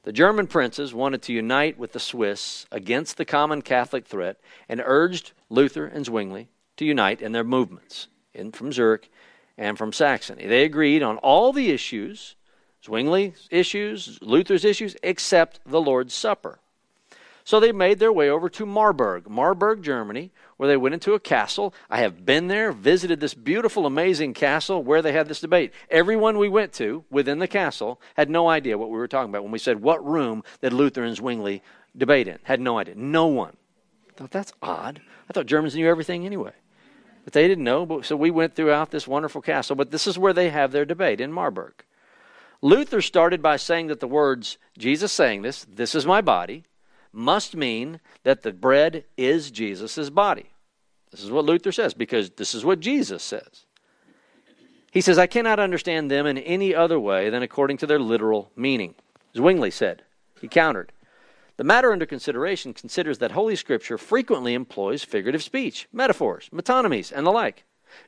The 0.04 0.12
German 0.12 0.48
princes 0.48 0.94
wanted 0.94 1.22
to 1.24 1.34
unite 1.34 1.78
with 1.78 1.94
the 1.94 2.00
Swiss 2.00 2.66
against 2.72 3.16
the 3.16 3.24
common 3.24 3.62
Catholic 3.62 4.06
threat 4.06 4.42
and 4.68 4.82
urged 4.84 5.32
Luther 5.50 5.86
and 5.86 6.06
Zwingli 6.06 6.50
to 6.78 6.86
unite 6.86 7.22
in 7.22 7.32
their 7.32 7.44
movements 7.44 8.08
in, 8.34 8.52
from 8.52 8.72
Zurich 8.74 9.10
and 9.58 9.78
from 9.78 9.94
Saxony. 9.94 10.48
They 10.48 10.64
agreed 10.64 11.04
on 11.04 11.18
all 11.18 11.54
the 11.54 11.70
issues, 11.70 12.36
Zwingli's 12.84 13.48
issues, 13.52 14.18
Luther's 14.22 14.66
issues, 14.66 14.98
except 15.04 15.60
the 15.66 15.82
Lord's 15.82 16.14
Supper. 16.14 16.60
So 17.44 17.60
they 17.60 17.72
made 17.72 18.00
their 18.00 18.14
way 18.14 18.30
over 18.30 18.50
to 18.50 18.66
Marburg, 18.66 19.30
Marburg, 19.30 19.84
Germany, 19.84 20.32
where 20.62 20.68
they 20.68 20.78
went 20.78 20.94
into 20.94 21.16
a 21.16 21.20
castle. 21.20 21.74
I 21.90 22.02
have 22.02 22.24
been 22.24 22.48
there, 22.48 22.72
visited 22.72 23.20
this 23.20 23.34
beautiful, 23.34 23.88
amazing 23.88 24.36
castle 24.36 24.84
where 24.84 25.02
they 25.02 25.12
had 25.12 25.28
this 25.28 25.42
debate. 25.42 25.74
Everyone 25.90 26.38
we 26.38 26.50
went 26.50 26.72
to 26.74 27.04
within 27.10 27.40
the 27.40 27.48
castle 27.48 28.00
had 28.14 28.30
no 28.30 28.48
idea 28.48 28.78
what 28.78 28.92
we 28.92 28.98
were 29.00 29.08
talking 29.08 29.32
about 29.32 29.42
when 29.42 29.52
we 29.52 29.58
said, 29.58 29.82
What 29.82 30.06
room 30.06 30.44
did 30.62 30.72
Luther 30.72 31.04
and 31.04 31.16
Zwingli 31.16 31.64
debate 31.98 32.28
in? 32.28 32.38
Had 32.44 32.62
no 32.62 32.78
idea. 32.78 32.94
No 32.96 33.26
one. 33.26 33.58
I 34.12 34.14
thought, 34.14 34.30
That's 34.30 34.54
odd. 34.62 35.02
I 35.28 35.34
thought 35.34 35.48
Germans 35.48 35.74
knew 35.74 35.88
everything 35.88 36.28
anyway. 36.28 36.54
But 37.24 37.34
they 37.34 37.48
didn't 37.48 37.64
know. 37.64 37.88
But, 37.88 38.06
so 38.06 38.16
we 38.16 38.30
went 38.30 38.54
throughout 38.54 38.92
this 38.92 39.08
wonderful 39.08 39.42
castle. 39.42 39.76
But 39.76 39.90
this 39.90 40.06
is 40.06 40.20
where 40.20 40.32
they 40.32 40.52
have 40.52 40.72
their 40.72 40.86
debate 40.86 41.20
in 41.20 41.32
Marburg. 41.32 41.74
Luther 42.62 43.02
started 43.02 43.42
by 43.42 43.58
saying 43.58 43.88
that 43.88 44.00
the 44.00 44.08
words, 44.08 44.60
Jesus 44.78 45.12
saying 45.12 45.42
this, 45.42 45.66
this 45.68 45.96
is 45.96 46.06
my 46.06 46.22
body, 46.22 46.66
must 47.12 47.56
mean 47.56 48.00
that 48.24 48.44
the 48.44 48.54
bread 48.54 49.06
is 49.18 49.52
Jesus' 49.52 50.12
body. 50.12 50.51
This 51.12 51.24
is 51.24 51.32
what 51.32 51.46
Luther 51.46 51.72
says, 51.72 51.94
because 51.94 52.30
this 52.32 52.56
is 52.56 52.66
what 52.66 52.80
Jesus 52.80 53.22
says. 53.22 53.66
He 54.92 55.02
says, 55.02 55.18
I 55.18 55.28
cannot 55.28 55.60
understand 55.60 56.10
them 56.10 56.26
in 56.26 56.38
any 56.38 56.74
other 56.74 57.00
way 57.00 57.30
than 57.30 57.44
according 57.44 57.78
to 57.78 57.88
their 57.88 58.00
literal 58.00 58.52
meaning. 58.56 58.96
Zwingli 59.36 59.72
said, 59.72 60.04
he 60.42 60.48
countered. 60.48 60.92
The 61.58 61.64
matter 61.64 61.92
under 61.92 62.06
consideration 62.06 62.74
considers 62.74 63.20
that 63.20 63.32
Holy 63.32 63.56
Scripture 63.56 63.98
frequently 63.98 64.54
employs 64.54 65.04
figurative 65.04 65.44
speech, 65.44 65.88
metaphors, 65.94 66.50
metonymies, 66.54 67.12
and 67.12 67.26
the 67.26 67.32
like. 67.32 67.66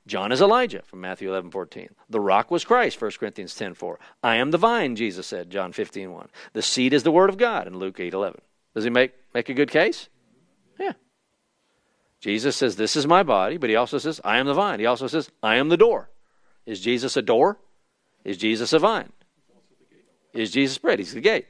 John 0.07 0.31
is 0.31 0.41
Elijah 0.41 0.81
from 0.81 1.01
Matthew 1.01 1.29
11, 1.29 1.51
14. 1.51 1.89
The 2.09 2.19
rock 2.19 2.49
was 2.49 2.63
Christ, 2.63 3.01
1 3.01 3.11
Corinthians 3.19 3.53
10, 3.55 3.73
4. 3.73 3.99
I 4.23 4.37
am 4.37 4.51
the 4.51 4.57
vine, 4.57 4.95
Jesus 4.95 5.27
said, 5.27 5.49
John 5.49 5.71
15, 5.71 6.11
1. 6.11 6.29
The 6.53 6.61
seed 6.61 6.93
is 6.93 7.03
the 7.03 7.11
word 7.11 7.29
of 7.29 7.37
God 7.37 7.67
in 7.67 7.77
Luke 7.77 7.99
8, 7.99 8.13
11. 8.13 8.41
Does 8.73 8.85
he 8.85 8.89
make, 8.89 9.11
make 9.33 9.49
a 9.49 9.53
good 9.53 9.69
case? 9.69 10.09
Yeah. 10.79 10.93
Jesus 12.23 12.55
says, 12.55 12.77
This 12.77 12.95
is 12.95 13.05
my 13.05 13.21
body, 13.21 13.57
but 13.57 13.69
he 13.69 13.75
also 13.75 13.97
says, 13.97 14.21
I 14.23 14.37
am 14.37 14.45
the 14.45 14.53
vine. 14.53 14.79
He 14.79 14.85
also 14.85 15.07
says, 15.07 15.29
I 15.43 15.57
am 15.57 15.67
the 15.67 15.75
door. 15.75 16.09
Is 16.65 16.79
Jesus 16.79 17.17
a 17.17 17.21
door? 17.21 17.59
Is 18.23 18.37
Jesus 18.37 18.71
a 18.71 18.79
vine? 18.79 19.11
Is 20.31 20.49
Jesus 20.49 20.77
bread? 20.77 20.99
He's 20.99 21.13
the 21.13 21.19
gate. 21.19 21.47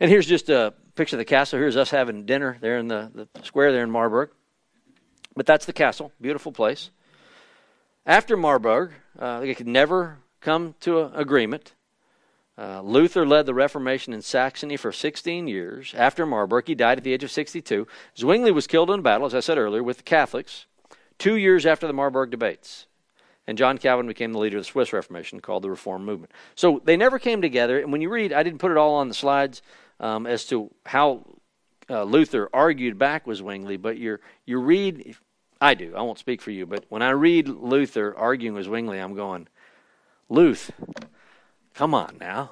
And 0.00 0.10
here's 0.10 0.26
just 0.26 0.48
a 0.48 0.74
picture 0.96 1.14
of 1.14 1.18
the 1.18 1.24
castle. 1.24 1.60
Here's 1.60 1.76
us 1.76 1.90
having 1.90 2.26
dinner 2.26 2.58
there 2.60 2.78
in 2.78 2.88
the, 2.88 3.28
the 3.32 3.44
square 3.44 3.70
there 3.70 3.84
in 3.84 3.90
Marburg. 3.92 4.30
But 5.36 5.46
that's 5.46 5.66
the 5.66 5.72
castle. 5.72 6.10
Beautiful 6.20 6.50
place. 6.50 6.90
After 8.04 8.36
Marburg, 8.36 8.94
uh, 9.16 9.38
they 9.38 9.54
could 9.54 9.68
never 9.68 10.18
come 10.40 10.74
to 10.80 11.02
an 11.02 11.12
agreement. 11.14 11.72
Uh, 12.60 12.82
Luther 12.82 13.24
led 13.24 13.46
the 13.46 13.54
Reformation 13.54 14.12
in 14.12 14.20
Saxony 14.20 14.76
for 14.76 14.92
16 14.92 15.48
years. 15.48 15.94
After 15.96 16.26
Marburg, 16.26 16.66
he 16.66 16.74
died 16.74 16.98
at 16.98 17.04
the 17.04 17.14
age 17.14 17.24
of 17.24 17.30
62. 17.30 17.86
Zwingli 18.18 18.50
was 18.50 18.66
killed 18.66 18.90
in 18.90 19.00
a 19.00 19.02
battle, 19.02 19.26
as 19.26 19.34
I 19.34 19.40
said 19.40 19.56
earlier, 19.56 19.82
with 19.82 19.96
the 19.96 20.02
Catholics 20.02 20.66
two 21.18 21.36
years 21.36 21.64
after 21.64 21.86
the 21.86 21.94
Marburg 21.94 22.30
debates. 22.30 22.86
And 23.46 23.56
John 23.56 23.78
Calvin 23.78 24.06
became 24.06 24.34
the 24.34 24.38
leader 24.38 24.58
of 24.58 24.64
the 24.64 24.70
Swiss 24.70 24.92
Reformation, 24.92 25.40
called 25.40 25.62
the 25.62 25.70
Reform 25.70 26.04
Movement. 26.04 26.32
So 26.54 26.82
they 26.84 26.98
never 26.98 27.18
came 27.18 27.40
together. 27.40 27.80
And 27.80 27.92
when 27.92 28.02
you 28.02 28.10
read, 28.10 28.30
I 28.30 28.42
didn't 28.42 28.58
put 28.58 28.70
it 28.70 28.76
all 28.76 28.96
on 28.96 29.08
the 29.08 29.14
slides 29.14 29.62
um, 29.98 30.26
as 30.26 30.44
to 30.46 30.70
how 30.84 31.24
uh, 31.88 32.02
Luther 32.02 32.50
argued 32.52 32.98
back 32.98 33.26
with 33.26 33.38
Zwingli, 33.38 33.78
but 33.78 33.96
you 33.96 34.18
you 34.44 34.60
read, 34.60 35.16
I 35.62 35.72
do, 35.72 35.94
I 35.96 36.02
won't 36.02 36.18
speak 36.18 36.42
for 36.42 36.50
you, 36.50 36.66
but 36.66 36.84
when 36.90 37.00
I 37.00 37.10
read 37.10 37.48
Luther 37.48 38.14
arguing 38.14 38.54
with 38.54 38.66
Zwingli, 38.66 38.98
I'm 38.98 39.14
going, 39.14 39.48
Luther 40.28 40.74
Come 41.80 41.94
on 41.94 42.18
now. 42.20 42.50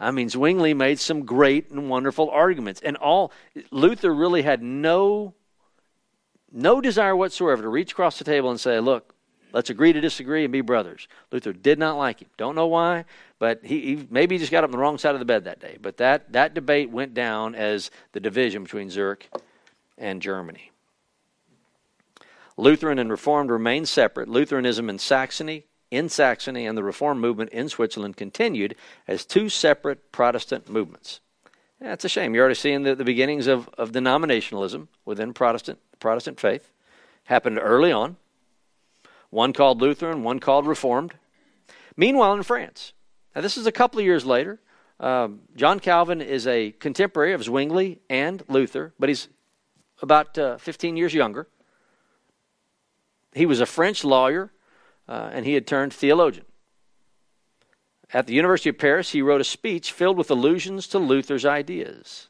I 0.00 0.10
mean, 0.10 0.28
Zwingli 0.28 0.74
made 0.74 0.98
some 0.98 1.24
great 1.24 1.70
and 1.70 1.88
wonderful 1.88 2.28
arguments, 2.30 2.80
and 2.80 2.96
all 2.96 3.30
Luther 3.70 4.12
really 4.12 4.42
had 4.42 4.60
no 4.60 5.34
no 6.50 6.80
desire 6.80 7.14
whatsoever 7.14 7.62
to 7.62 7.68
reach 7.68 7.92
across 7.92 8.18
the 8.18 8.24
table 8.24 8.50
and 8.50 8.58
say, 8.58 8.80
"Look, 8.80 9.14
let's 9.52 9.70
agree 9.70 9.92
to 9.92 10.00
disagree 10.00 10.42
and 10.42 10.50
be 10.50 10.62
brothers." 10.62 11.06
Luther 11.30 11.52
did 11.52 11.78
not 11.78 11.96
like 11.96 12.20
him. 12.20 12.28
Don't 12.36 12.56
know 12.56 12.66
why, 12.66 13.04
but 13.38 13.64
he, 13.64 13.82
he 13.82 14.08
maybe 14.10 14.34
he 14.34 14.40
just 14.40 14.50
got 14.50 14.64
up 14.64 14.68
on 14.70 14.72
the 14.72 14.78
wrong 14.78 14.98
side 14.98 15.14
of 15.14 15.20
the 15.20 15.24
bed 15.24 15.44
that 15.44 15.60
day. 15.60 15.78
But 15.80 15.98
that 15.98 16.32
that 16.32 16.52
debate 16.52 16.90
went 16.90 17.14
down 17.14 17.54
as 17.54 17.92
the 18.14 18.20
division 18.20 18.64
between 18.64 18.90
Zurich 18.90 19.30
and 19.96 20.20
Germany. 20.20 20.72
Lutheran 22.56 22.98
and 22.98 23.12
Reformed 23.12 23.52
remained 23.52 23.88
separate. 23.88 24.28
Lutheranism 24.28 24.90
in 24.90 24.98
Saxony 24.98 25.66
in 25.90 26.08
Saxony 26.08 26.66
and 26.66 26.76
the 26.76 26.82
Reform 26.82 27.20
movement 27.20 27.50
in 27.50 27.68
Switzerland 27.68 28.16
continued 28.16 28.74
as 29.06 29.24
two 29.24 29.48
separate 29.48 30.12
Protestant 30.12 30.68
movements. 30.68 31.20
That's 31.80 32.04
a 32.04 32.08
shame. 32.08 32.34
You're 32.34 32.44
already 32.44 32.54
seeing 32.54 32.82
the, 32.82 32.94
the 32.94 33.04
beginnings 33.04 33.46
of, 33.46 33.68
of 33.76 33.92
denominationalism 33.92 34.88
within 35.04 35.34
Protestant 35.34 35.78
Protestant 36.00 36.40
faith. 36.40 36.70
Happened 37.24 37.58
early 37.60 37.92
on. 37.92 38.16
One 39.30 39.52
called 39.52 39.80
Lutheran, 39.80 40.22
one 40.22 40.38
called 40.38 40.66
Reformed. 40.66 41.14
Meanwhile, 41.96 42.34
in 42.34 42.42
France, 42.42 42.92
now 43.34 43.40
this 43.40 43.56
is 43.56 43.66
a 43.66 43.72
couple 43.72 43.98
of 43.98 44.04
years 44.04 44.24
later. 44.24 44.60
Um, 45.00 45.40
John 45.56 45.80
Calvin 45.80 46.22
is 46.22 46.46
a 46.46 46.72
contemporary 46.72 47.32
of 47.32 47.42
Zwingli 47.42 47.98
and 48.08 48.42
Luther, 48.48 48.94
but 48.98 49.08
he's 49.08 49.28
about 50.00 50.38
uh, 50.38 50.56
15 50.58 50.96
years 50.96 51.12
younger. 51.12 51.48
He 53.34 53.44
was 53.44 53.60
a 53.60 53.66
French 53.66 54.04
lawyer, 54.04 54.50
uh, 55.08 55.30
and 55.32 55.46
he 55.46 55.54
had 55.54 55.66
turned 55.66 55.92
theologian. 55.92 56.46
At 58.12 58.26
the 58.26 58.34
University 58.34 58.70
of 58.70 58.78
Paris, 58.78 59.10
he 59.10 59.22
wrote 59.22 59.40
a 59.40 59.44
speech 59.44 59.92
filled 59.92 60.16
with 60.16 60.30
allusions 60.30 60.86
to 60.88 60.98
Luther's 60.98 61.44
ideas. 61.44 62.28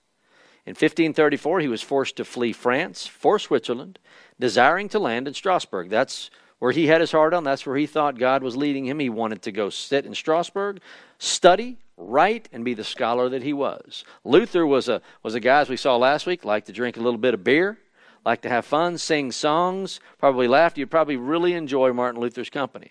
In 0.65 0.71
1534, 0.71 1.61
he 1.61 1.69
was 1.69 1.83
forced 1.83 2.17
to 2.17 2.25
flee 2.25 2.53
France 2.53 3.07
for 3.07 3.39
Switzerland, 3.39 3.99
desiring 4.41 4.89
to 4.89 4.99
land 4.99 5.29
in 5.29 5.35
Strasbourg. 5.35 5.91
That's 5.91 6.31
where 6.59 6.73
he 6.73 6.87
had 6.87 7.01
his 7.01 7.13
heart 7.13 7.35
on. 7.35 7.45
That's 7.45 7.67
where 7.67 7.77
he 7.77 7.87
thought 7.87 8.19
God 8.19 8.43
was 8.43 8.57
leading 8.57 8.87
him. 8.87 8.99
He 8.99 9.09
wanted 9.09 9.43
to 9.43 9.53
go 9.53 9.71
sit 9.71 10.07
in 10.07 10.15
Strasbourg, 10.15 10.81
study, 11.19 11.79
write, 11.97 12.49
and 12.53 12.65
be 12.65 12.75
the 12.75 12.83
scholar 12.83 13.29
that 13.29 13.43
he 13.43 13.53
was. 13.53 14.05
Luther 14.25 14.67
was 14.67 14.89
a, 14.89 15.03
was 15.23 15.35
a 15.35 15.41
guy, 15.41 15.61
as 15.61 15.69
we 15.69 15.77
saw 15.77 15.97
last 15.97 16.27
week, 16.27 16.45
liked 16.45 16.67
to 16.67 16.73
drink 16.73 16.97
a 16.97 17.01
little 17.01 17.19
bit 17.19 17.35
of 17.35 17.45
beer, 17.45 17.79
liked 18.27 18.43
to 18.43 18.49
have 18.49 18.67
fun, 18.67 18.99
sing 18.99 19.31
songs, 19.31 20.01
probably 20.19 20.49
laughed. 20.49 20.77
You'd 20.77 20.91
probably 20.91 21.17
really 21.17 21.55
enjoy 21.55 21.93
Martin 21.93 22.21
Luther's 22.21 22.51
company. 22.51 22.91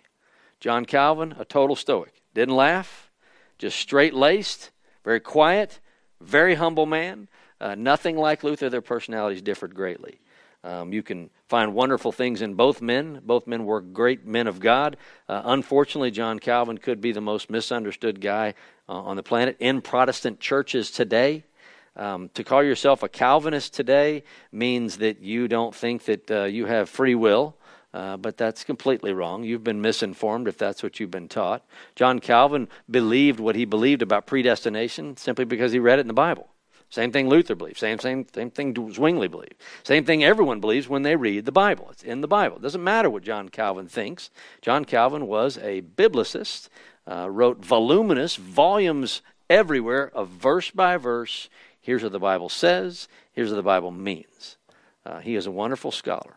John 0.61 0.85
Calvin, 0.85 1.35
a 1.37 1.43
total 1.43 1.75
stoic. 1.75 2.21
Didn't 2.33 2.55
laugh, 2.55 3.11
just 3.57 3.77
straight 3.77 4.13
laced, 4.13 4.71
very 5.03 5.19
quiet, 5.19 5.81
very 6.21 6.55
humble 6.55 6.85
man. 6.85 7.27
Uh, 7.59 7.75
nothing 7.75 8.17
like 8.17 8.45
Luther. 8.45 8.69
Their 8.69 8.81
personalities 8.81 9.41
differed 9.41 9.75
greatly. 9.75 10.21
Um, 10.63 10.93
you 10.93 11.03
can 11.03 11.29
find 11.49 11.73
wonderful 11.73 12.13
things 12.13 12.41
in 12.41 12.53
both 12.53 12.81
men. 12.81 13.21
Both 13.23 13.45
men 13.45 13.65
were 13.65 13.81
great 13.81 14.25
men 14.25 14.47
of 14.47 14.61
God. 14.61 14.95
Uh, 15.27 15.41
unfortunately, 15.45 16.11
John 16.11 16.39
Calvin 16.39 16.77
could 16.77 17.01
be 17.01 17.11
the 17.11 17.21
most 17.21 17.49
misunderstood 17.49 18.21
guy 18.21 18.53
uh, 18.87 18.93
on 18.93 19.17
the 19.17 19.23
planet 19.23 19.57
in 19.59 19.81
Protestant 19.81 20.39
churches 20.39 20.91
today. 20.91 21.43
Um, 21.95 22.29
to 22.33 22.43
call 22.43 22.63
yourself 22.63 23.03
a 23.03 23.09
Calvinist 23.09 23.73
today 23.73 24.23
means 24.51 24.97
that 24.97 25.21
you 25.21 25.47
don't 25.47 25.73
think 25.73 26.05
that 26.05 26.31
uh, 26.31 26.43
you 26.43 26.65
have 26.65 26.89
free 26.89 27.15
will. 27.15 27.55
Uh, 27.93 28.17
but 28.17 28.35
that's 28.35 28.65
completely 28.65 29.13
wrong. 29.13 29.45
You've 29.45 29.63
been 29.63 29.81
misinformed 29.81 30.49
if 30.49 30.57
that's 30.57 30.83
what 30.83 30.99
you've 30.99 31.11
been 31.11 31.29
taught. 31.29 31.65
John 31.95 32.19
Calvin 32.19 32.67
believed 32.91 33.39
what 33.39 33.55
he 33.55 33.63
believed 33.63 34.01
about 34.01 34.27
predestination 34.27 35.15
simply 35.15 35.45
because 35.45 35.71
he 35.71 35.79
read 35.79 35.99
it 35.99 36.01
in 36.01 36.07
the 36.07 36.13
Bible. 36.13 36.49
Same 36.89 37.13
thing 37.13 37.29
Luther 37.29 37.55
believed. 37.55 37.77
Same, 37.77 37.97
same, 37.99 38.25
same 38.33 38.51
thing 38.51 38.73
Zwingli 38.73 39.29
believed. 39.29 39.55
Same 39.83 40.03
thing 40.03 40.25
everyone 40.25 40.59
believes 40.59 40.89
when 40.89 41.03
they 41.03 41.15
read 41.15 41.45
the 41.45 41.53
Bible. 41.53 41.87
It's 41.89 42.03
in 42.03 42.19
the 42.19 42.27
Bible. 42.27 42.57
It 42.57 42.63
doesn't 42.63 42.83
matter 42.83 43.09
what 43.09 43.23
John 43.23 43.47
Calvin 43.47 43.87
thinks. 43.87 44.29
John 44.61 44.83
Calvin 44.83 45.25
was 45.25 45.57
a 45.59 45.81
biblicist, 45.81 46.67
uh, 47.07 47.29
wrote 47.29 47.63
voluminous 47.63 48.35
volumes 48.35 49.21
everywhere 49.49 50.11
of 50.13 50.27
verse 50.29 50.69
by 50.69 50.97
verse. 50.97 51.49
Here's 51.85 52.01
what 52.01 52.13
the 52.13 52.19
Bible 52.19 52.49
says. 52.49 53.07
Here's 53.31 53.51
what 53.51 53.57
the 53.57 53.61
Bible 53.61 53.91
means. 53.91 54.57
Uh, 55.05 55.19
he 55.19 55.35
is 55.35 55.45
a 55.45 55.51
wonderful 55.51 55.91
scholar. 55.91 56.33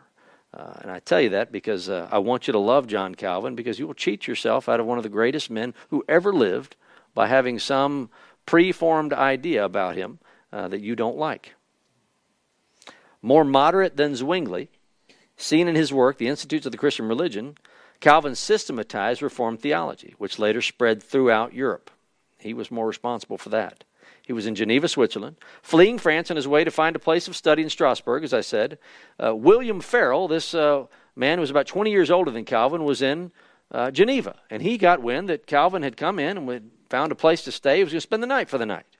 Uh, 0.52 0.74
and 0.82 0.90
I 0.90 0.98
tell 0.98 1.22
you 1.22 1.30
that 1.30 1.50
because 1.50 1.88
uh, 1.88 2.06
I 2.12 2.18
want 2.18 2.46
you 2.46 2.52
to 2.52 2.58
love 2.58 2.86
John 2.86 3.14
Calvin 3.14 3.54
because 3.54 3.78
you 3.78 3.86
will 3.86 3.94
cheat 3.94 4.26
yourself 4.26 4.68
out 4.68 4.78
of 4.78 4.84
one 4.84 4.98
of 4.98 5.04
the 5.04 5.08
greatest 5.08 5.48
men 5.48 5.72
who 5.88 6.04
ever 6.06 6.34
lived 6.34 6.76
by 7.14 7.28
having 7.28 7.58
some 7.58 8.10
preformed 8.44 9.14
idea 9.14 9.64
about 9.64 9.96
him 9.96 10.18
uh, 10.52 10.68
that 10.68 10.82
you 10.82 10.94
don't 10.94 11.16
like. 11.16 11.54
More 13.22 13.42
moderate 13.42 13.96
than 13.96 14.16
Zwingli, 14.16 14.68
seen 15.38 15.66
in 15.66 15.76
his 15.76 15.94
work, 15.94 16.18
The 16.18 16.28
Institutes 16.28 16.66
of 16.66 16.72
the 16.72 16.78
Christian 16.78 17.08
Religion, 17.08 17.56
Calvin 18.00 18.34
systematized 18.34 19.22
Reformed 19.22 19.60
theology, 19.60 20.14
which 20.18 20.38
later 20.38 20.60
spread 20.60 21.02
throughout 21.02 21.54
Europe. 21.54 21.90
He 22.38 22.52
was 22.52 22.70
more 22.70 22.86
responsible 22.86 23.38
for 23.38 23.48
that. 23.48 23.84
He 24.28 24.34
was 24.34 24.46
in 24.46 24.54
Geneva, 24.54 24.88
Switzerland, 24.88 25.36
fleeing 25.62 25.96
France 25.96 26.30
on 26.30 26.36
his 26.36 26.46
way 26.46 26.62
to 26.62 26.70
find 26.70 26.94
a 26.94 26.98
place 26.98 27.28
of 27.28 27.34
study 27.34 27.62
in 27.62 27.70
Strasbourg, 27.70 28.22
as 28.22 28.34
I 28.34 28.42
said. 28.42 28.78
Uh, 29.18 29.34
William 29.34 29.80
Farel, 29.80 30.28
this 30.28 30.52
uh, 30.52 30.84
man 31.16 31.38
who 31.38 31.40
was 31.40 31.50
about 31.50 31.66
20 31.66 31.90
years 31.90 32.10
older 32.10 32.30
than 32.30 32.44
Calvin, 32.44 32.84
was 32.84 33.00
in 33.00 33.32
uh, 33.72 33.90
Geneva. 33.90 34.38
And 34.50 34.60
he 34.60 34.76
got 34.76 35.02
wind 35.02 35.30
that 35.30 35.46
Calvin 35.46 35.82
had 35.82 35.96
come 35.96 36.18
in 36.18 36.36
and 36.36 36.70
found 36.90 37.10
a 37.10 37.14
place 37.14 37.42
to 37.44 37.52
stay. 37.52 37.78
He 37.78 37.84
was 37.84 37.94
going 37.94 37.98
to 37.98 38.02
spend 38.02 38.22
the 38.22 38.26
night 38.26 38.50
for 38.50 38.58
the 38.58 38.66
night. 38.66 38.98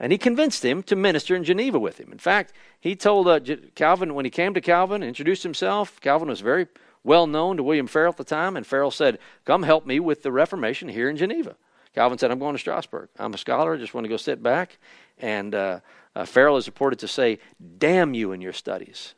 And 0.00 0.10
he 0.10 0.18
convinced 0.18 0.64
him 0.64 0.82
to 0.84 0.96
minister 0.96 1.36
in 1.36 1.44
Geneva 1.44 1.78
with 1.78 2.00
him. 2.00 2.10
In 2.10 2.18
fact, 2.18 2.52
he 2.80 2.96
told 2.96 3.28
uh, 3.28 3.38
Calvin, 3.76 4.12
when 4.12 4.24
he 4.24 4.30
came 4.32 4.54
to 4.54 4.60
Calvin, 4.60 5.04
introduced 5.04 5.44
himself. 5.44 6.00
Calvin 6.00 6.26
was 6.26 6.40
very 6.40 6.66
well 7.04 7.28
known 7.28 7.58
to 7.58 7.62
William 7.62 7.86
Farel 7.86 8.10
at 8.10 8.16
the 8.16 8.24
time, 8.24 8.56
and 8.56 8.66
Farel 8.66 8.90
said, 8.90 9.20
Come 9.44 9.62
help 9.62 9.86
me 9.86 10.00
with 10.00 10.24
the 10.24 10.32
Reformation 10.32 10.88
here 10.88 11.08
in 11.08 11.16
Geneva. 11.16 11.54
Calvin 11.94 12.18
said, 12.18 12.30
I'm 12.30 12.38
going 12.38 12.54
to 12.54 12.58
Strasbourg. 12.58 13.08
I'm 13.18 13.34
a 13.34 13.38
scholar. 13.38 13.74
I 13.74 13.78
just 13.78 13.94
want 13.94 14.04
to 14.04 14.08
go 14.08 14.16
sit 14.16 14.42
back. 14.42 14.78
And 15.18 15.54
uh, 15.54 15.80
uh, 16.14 16.24
Farel 16.24 16.56
is 16.56 16.66
reported 16.66 16.98
to 17.00 17.08
say, 17.08 17.38
Damn 17.78 18.14
you 18.14 18.32
in 18.32 18.40
your 18.40 18.52
studies. 18.52 19.14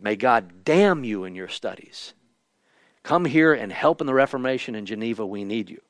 May 0.00 0.16
God 0.16 0.64
damn 0.64 1.02
you 1.02 1.24
in 1.24 1.34
your 1.34 1.48
studies. 1.48 2.14
Come 3.02 3.24
here 3.24 3.52
and 3.52 3.72
help 3.72 4.00
in 4.00 4.06
the 4.06 4.14
Reformation 4.14 4.74
in 4.74 4.86
Geneva. 4.86 5.26
We 5.26 5.44
need 5.44 5.70
you. 5.70 5.80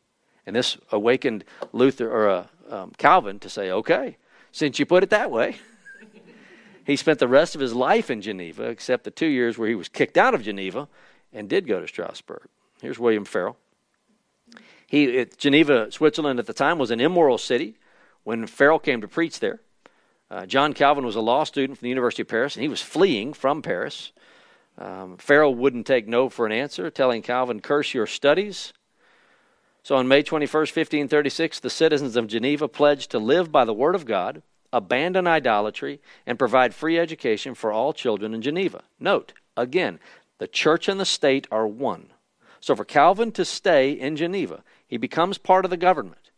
And 0.46 0.56
this 0.56 0.78
awakened 0.90 1.44
Luther 1.72 2.11
or 2.11 2.28
uh, 2.28 2.46
um, 2.70 2.92
Calvin 2.96 3.38
to 3.40 3.50
say, 3.50 3.70
Okay, 3.70 4.16
since 4.50 4.78
you 4.78 4.86
put 4.86 5.02
it 5.02 5.11
that 5.11 5.30
way. 5.30 5.56
he 6.84 6.96
spent 6.96 7.18
the 7.18 7.28
rest 7.28 7.54
of 7.54 7.61
his 7.61 7.74
life 7.74 8.11
in 8.11 8.22
Geneva, 8.22 8.64
except 8.64 9.04
the 9.04 9.11
two 9.11 9.26
years 9.26 9.59
where 9.59 9.68
he 9.68 9.74
was 9.74 9.88
kicked 9.88 10.16
out 10.16 10.34
of 10.34 10.42
Geneva 10.42 10.88
and 11.34 11.50
did 11.50 11.66
go 11.66 11.80
to 11.80 11.86
Strasbourg. 11.86 12.48
Here's 12.80 12.98
William 12.98 13.26
Farel. 13.26 13.56
He, 14.89 15.26
Geneva, 15.36 15.93
Switzerland 15.93 16.39
at 16.39 16.47
the 16.47 16.55
time 16.55 16.78
was 16.78 16.91
an 16.91 17.01
immoral 17.01 17.39
city 17.39 17.76
when 18.24 18.47
Farel 18.47 18.78
came 18.78 19.03
to 19.03 19.09
preach 19.09 19.39
there. 19.39 19.61
Uh, 20.30 20.47
John 20.47 20.72
Calvin 20.72 21.05
was 21.05 21.14
a 21.14 21.20
law 21.20 21.45
student 21.45 21.78
from 21.78 21.86
the 21.86 21.91
University 21.91 22.22
of 22.22 22.28
Paris, 22.28 22.57
and 22.57 22.62
he 22.62 22.68
was 22.68 22.82
fleeing 22.82 23.34
from 23.34 23.62
Paris. 23.62 24.12
Um, 24.78 25.18
Farel 25.18 25.55
wouldn't 25.55 25.86
take 25.86 26.09
no 26.09 26.28
for 26.30 26.47
an 26.47 26.53
answer, 26.53 26.91
telling 26.91 27.20
Calvin, 27.20 27.61
Curse 27.61 27.93
your 27.93 28.07
studies. 28.07 28.72
So 29.82 29.97
on 29.97 30.09
May 30.09 30.22
21st, 30.22 30.74
1536, 30.74 31.61
the 31.61 31.70
citizens 31.70 32.16
of 32.16 32.26
Geneva 32.26 32.66
pledged 32.68 33.11
to 33.11 33.18
live 33.18 33.53
by 33.53 33.64
the 33.64 33.74
word 33.74 33.95
of 33.95 34.07
God, 34.07 34.43
abandon 34.72 35.26
idolatry, 35.26 36.01
and 36.26 36.39
provide 36.39 36.74
free 36.74 36.99
education 36.99 37.55
for 37.55 37.72
all 37.72 37.93
children 37.93 38.34
in 38.34 38.43
Geneva. 38.43 38.82
Note, 38.99 39.32
again, 39.57 39.99
the 40.39 40.49
church 40.49 40.89
and 40.89 41.01
the 41.01 41.07
state 41.07 41.47
are 41.51 41.66
one. 41.66 42.11
So 42.61 42.74
for 42.74 42.84
Calvin 42.84 43.32
to 43.32 43.45
stay 43.45 43.93
in 43.93 44.16
Geneva, 44.16 44.62
he 44.89 44.97
becomes 44.97 45.39
part 45.39 45.64
of 45.64 45.70
the 45.70 45.76
government. 45.76 46.30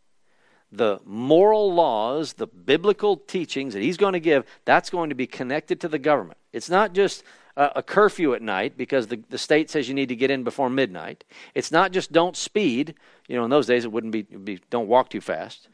The 0.73 1.01
moral 1.05 1.73
laws, 1.73 2.35
the 2.35 2.47
biblical 2.47 3.17
teachings 3.17 3.75
that 3.75 3.83
he's 3.83 3.97
going 3.97 4.13
to 4.13 4.21
give, 4.21 4.45
that's 4.65 4.91
going 4.91 5.09
to 5.09 5.17
be 5.17 5.27
connected 5.27 5.81
to 5.81 5.89
the 5.89 5.99
government. 5.99 6.39
It's 6.53 6.71
not 6.71 6.93
just 6.93 7.25
a, 7.57 7.73
a 7.77 7.83
curfew 7.83 8.35
at 8.35 8.43
night 8.43 8.77
because 8.77 9.07
the, 9.09 9.23
the 9.31 9.39
state 9.39 9.71
says 9.71 9.89
you 9.89 9.95
need 9.95 10.11
to 10.11 10.17
get 10.17 10.31
in 10.31 10.45
before 10.45 10.71
midnight. 10.71 11.25
It's 11.55 11.73
not 11.73 11.93
just 11.93 12.13
don't 12.13 12.37
speed. 12.37 12.95
You 13.29 13.37
know, 13.37 13.45
in 13.45 13.51
those 13.51 13.67
days 13.67 13.85
it 13.85 13.93
wouldn't 13.93 14.13
be, 14.13 14.23
be 14.23 14.61
don't 14.71 14.89
walk 14.89 15.11
too 15.11 15.21
fast. 15.21 15.69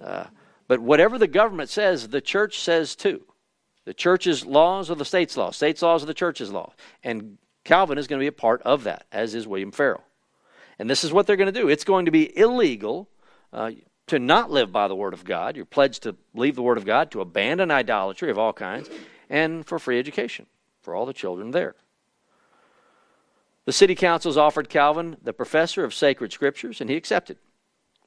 Uh, 0.00 0.24
but 0.66 0.80
whatever 0.80 1.18
the 1.18 1.28
government 1.28 1.68
says, 1.68 2.08
the 2.08 2.20
church 2.20 2.58
says 2.58 2.96
too. 2.96 3.22
The 3.84 3.94
church's 3.94 4.44
laws 4.44 4.90
are 4.90 4.94
the 4.94 5.04
state's 5.04 5.36
laws. 5.36 5.56
State's 5.56 5.82
laws 5.82 6.02
are 6.02 6.06
the 6.06 6.14
church's 6.14 6.50
laws. 6.50 6.72
And 7.02 7.38
Calvin 7.64 7.98
is 7.98 8.06
going 8.06 8.18
to 8.18 8.22
be 8.22 8.28
a 8.28 8.32
part 8.32 8.62
of 8.62 8.84
that, 8.84 9.06
as 9.10 9.34
is 9.34 9.46
William 9.46 9.72
Farel. 9.72 10.02
And 10.80 10.88
this 10.88 11.04
is 11.04 11.12
what 11.12 11.26
they're 11.26 11.36
going 11.36 11.52
to 11.52 11.60
do 11.60 11.68
it's 11.68 11.84
going 11.84 12.06
to 12.06 12.10
be 12.10 12.36
illegal 12.36 13.06
uh, 13.52 13.72
to 14.06 14.18
not 14.18 14.50
live 14.50 14.72
by 14.72 14.88
the 14.88 14.96
Word 14.96 15.12
of 15.12 15.24
God. 15.24 15.54
You're 15.54 15.66
pledged 15.66 16.04
to 16.04 16.16
leave 16.34 16.56
the 16.56 16.62
Word 16.62 16.78
of 16.78 16.86
God, 16.86 17.10
to 17.10 17.20
abandon 17.20 17.70
idolatry 17.70 18.30
of 18.30 18.38
all 18.38 18.54
kinds, 18.54 18.88
and 19.28 19.64
for 19.66 19.78
free 19.78 19.98
education 19.98 20.46
for 20.80 20.94
all 20.94 21.04
the 21.04 21.12
children 21.12 21.50
there. 21.50 21.74
The 23.66 23.72
city 23.72 23.94
councils 23.94 24.38
offered 24.38 24.70
Calvin 24.70 25.18
the 25.22 25.34
professor 25.34 25.84
of 25.84 25.92
sacred 25.92 26.32
scriptures, 26.32 26.80
and 26.80 26.88
he 26.88 26.96
accepted 26.96 27.36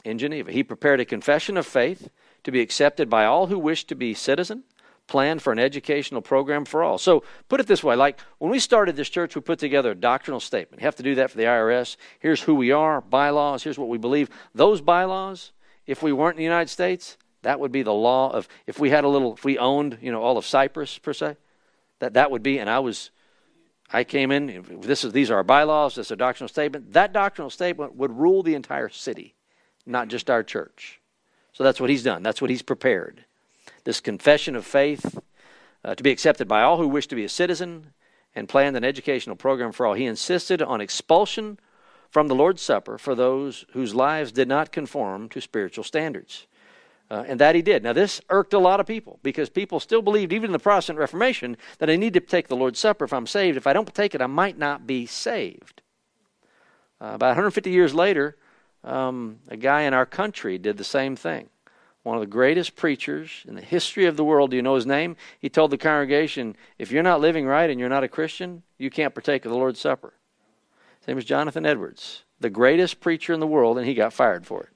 in 0.03 0.17
Geneva. 0.17 0.51
He 0.51 0.63
prepared 0.63 0.99
a 0.99 1.05
confession 1.05 1.57
of 1.57 1.67
faith 1.67 2.09
to 2.43 2.51
be 2.51 2.59
accepted 2.59 3.07
by 3.07 3.25
all 3.25 3.47
who 3.47 3.59
wished 3.59 3.87
to 3.89 3.95
be 3.95 4.15
citizen 4.15 4.63
plan 5.07 5.39
for 5.39 5.51
an 5.51 5.59
educational 5.59 6.21
program 6.21 6.65
for 6.65 6.83
all. 6.83 6.97
So 6.97 7.23
put 7.49 7.59
it 7.59 7.67
this 7.67 7.83
way 7.83 7.95
like 7.95 8.19
when 8.39 8.51
we 8.51 8.59
started 8.59 8.95
this 8.95 9.09
church, 9.09 9.35
we 9.35 9.41
put 9.41 9.59
together 9.59 9.91
a 9.91 9.95
doctrinal 9.95 10.39
statement. 10.39 10.81
You 10.81 10.85
have 10.85 10.95
to 10.95 11.03
do 11.03 11.15
that 11.15 11.31
for 11.31 11.37
the 11.37 11.43
IRS. 11.43 11.97
Here's 12.19 12.41
who 12.41 12.55
we 12.55 12.71
are, 12.71 13.01
bylaws, 13.01 13.63
here's 13.63 13.77
what 13.77 13.89
we 13.89 13.97
believe. 13.97 14.29
Those 14.55 14.81
bylaws, 14.81 15.51
if 15.85 16.01
we 16.01 16.13
weren't 16.13 16.35
in 16.35 16.39
the 16.39 16.43
United 16.43 16.69
States, 16.69 17.17
that 17.41 17.59
would 17.59 17.71
be 17.71 17.83
the 17.83 17.93
law 17.93 18.31
of 18.31 18.47
if 18.65 18.79
we 18.79 18.89
had 18.89 19.03
a 19.03 19.09
little 19.09 19.33
if 19.33 19.43
we 19.43 19.57
owned, 19.57 19.97
you 20.01 20.11
know, 20.11 20.21
all 20.21 20.37
of 20.37 20.45
Cypress 20.45 20.97
per 20.97 21.13
se, 21.13 21.35
that 21.99 22.13
that 22.13 22.31
would 22.31 22.43
be 22.43 22.59
and 22.59 22.69
I 22.69 22.79
was 22.79 23.11
I 23.91 24.03
came 24.03 24.31
in, 24.31 24.79
this 24.81 25.03
is 25.03 25.11
these 25.11 25.29
are 25.29 25.35
our 25.35 25.43
bylaws, 25.43 25.95
this 25.95 26.07
is 26.07 26.11
a 26.11 26.15
doctrinal 26.15 26.47
statement. 26.47 26.93
That 26.93 27.13
doctrinal 27.13 27.49
statement 27.49 27.95
would 27.95 28.11
rule 28.11 28.41
the 28.41 28.55
entire 28.55 28.89
city, 28.89 29.35
not 29.85 30.07
just 30.07 30.29
our 30.29 30.41
church. 30.41 31.01
So 31.51 31.63
that's 31.63 31.79
what 31.79 31.91
he's 31.91 32.03
done. 32.03 32.23
That's 32.23 32.41
what 32.41 32.49
he's 32.49 32.63
prepared. 32.63 33.25
This 33.83 33.99
confession 33.99 34.55
of 34.55 34.65
faith 34.65 35.19
uh, 35.83 35.95
to 35.95 36.03
be 36.03 36.11
accepted 36.11 36.47
by 36.47 36.61
all 36.61 36.77
who 36.77 36.87
wish 36.87 37.07
to 37.07 37.15
be 37.15 37.25
a 37.25 37.29
citizen 37.29 37.93
and 38.35 38.49
planned 38.49 38.75
an 38.75 38.83
educational 38.83 39.35
program 39.35 39.71
for 39.71 39.85
all. 39.85 39.93
He 39.93 40.05
insisted 40.05 40.61
on 40.61 40.81
expulsion 40.81 41.59
from 42.09 42.27
the 42.27 42.35
Lord's 42.35 42.61
Supper 42.61 42.97
for 42.97 43.15
those 43.15 43.65
whose 43.73 43.95
lives 43.95 44.31
did 44.31 44.47
not 44.47 44.71
conform 44.71 45.29
to 45.29 45.41
spiritual 45.41 45.83
standards. 45.83 46.47
Uh, 47.11 47.23
and 47.27 47.39
that 47.39 47.53
he 47.53 47.61
did. 47.61 47.83
Now, 47.83 47.93
this 47.93 48.21
irked 48.29 48.53
a 48.53 48.59
lot 48.59 48.79
of 48.79 48.87
people 48.87 49.19
because 49.23 49.49
people 49.49 49.79
still 49.79 50.01
believed, 50.01 50.31
even 50.31 50.47
in 50.47 50.51
the 50.51 50.59
Protestant 50.59 50.97
Reformation, 50.97 51.57
that 51.77 51.89
I 51.89 51.95
need 51.95 52.13
to 52.13 52.19
take 52.19 52.47
the 52.47 52.55
Lord's 52.55 52.79
Supper 52.79 53.05
if 53.05 53.13
I'm 53.13 53.27
saved. 53.27 53.57
If 53.57 53.67
I 53.67 53.73
don't 53.73 53.93
take 53.93 54.15
it, 54.15 54.21
I 54.21 54.27
might 54.27 54.57
not 54.57 54.87
be 54.87 55.05
saved. 55.05 55.81
Uh, 57.01 57.11
about 57.13 57.29
150 57.29 57.69
years 57.69 57.93
later, 57.93 58.37
um, 58.83 59.39
a 59.49 59.57
guy 59.57 59.81
in 59.81 59.93
our 59.93 60.05
country 60.05 60.57
did 60.57 60.77
the 60.77 60.83
same 60.83 61.15
thing. 61.15 61.49
One 62.03 62.17
of 62.17 62.21
the 62.21 62.27
greatest 62.27 62.75
preachers 62.75 63.43
in 63.47 63.55
the 63.55 63.61
history 63.61 64.05
of 64.05 64.17
the 64.17 64.25
world. 64.25 64.51
Do 64.51 64.57
you 64.57 64.61
know 64.61 64.75
his 64.75 64.85
name? 64.85 65.15
He 65.39 65.49
told 65.49 65.71
the 65.71 65.77
congregation, 65.77 66.57
if 66.77 66.91
you're 66.91 67.01
not 67.01 67.21
living 67.21 67.45
right 67.45 67.69
and 67.69 67.79
you're 67.79 67.89
not 67.89 68.03
a 68.03 68.09
Christian, 68.09 68.63
you 68.77 68.89
can't 68.89 69.13
partake 69.13 69.45
of 69.45 69.51
the 69.51 69.57
Lord's 69.57 69.79
Supper. 69.79 70.13
His 70.99 71.07
name 71.07 71.15
was 71.15 71.25
Jonathan 71.25 71.65
Edwards, 71.65 72.23
the 72.39 72.49
greatest 72.49 72.99
preacher 72.99 73.33
in 73.33 73.39
the 73.39 73.47
world, 73.47 73.77
and 73.77 73.87
he 73.87 73.93
got 73.93 74.11
fired 74.11 74.45
for 74.45 74.63
it. 74.63 74.69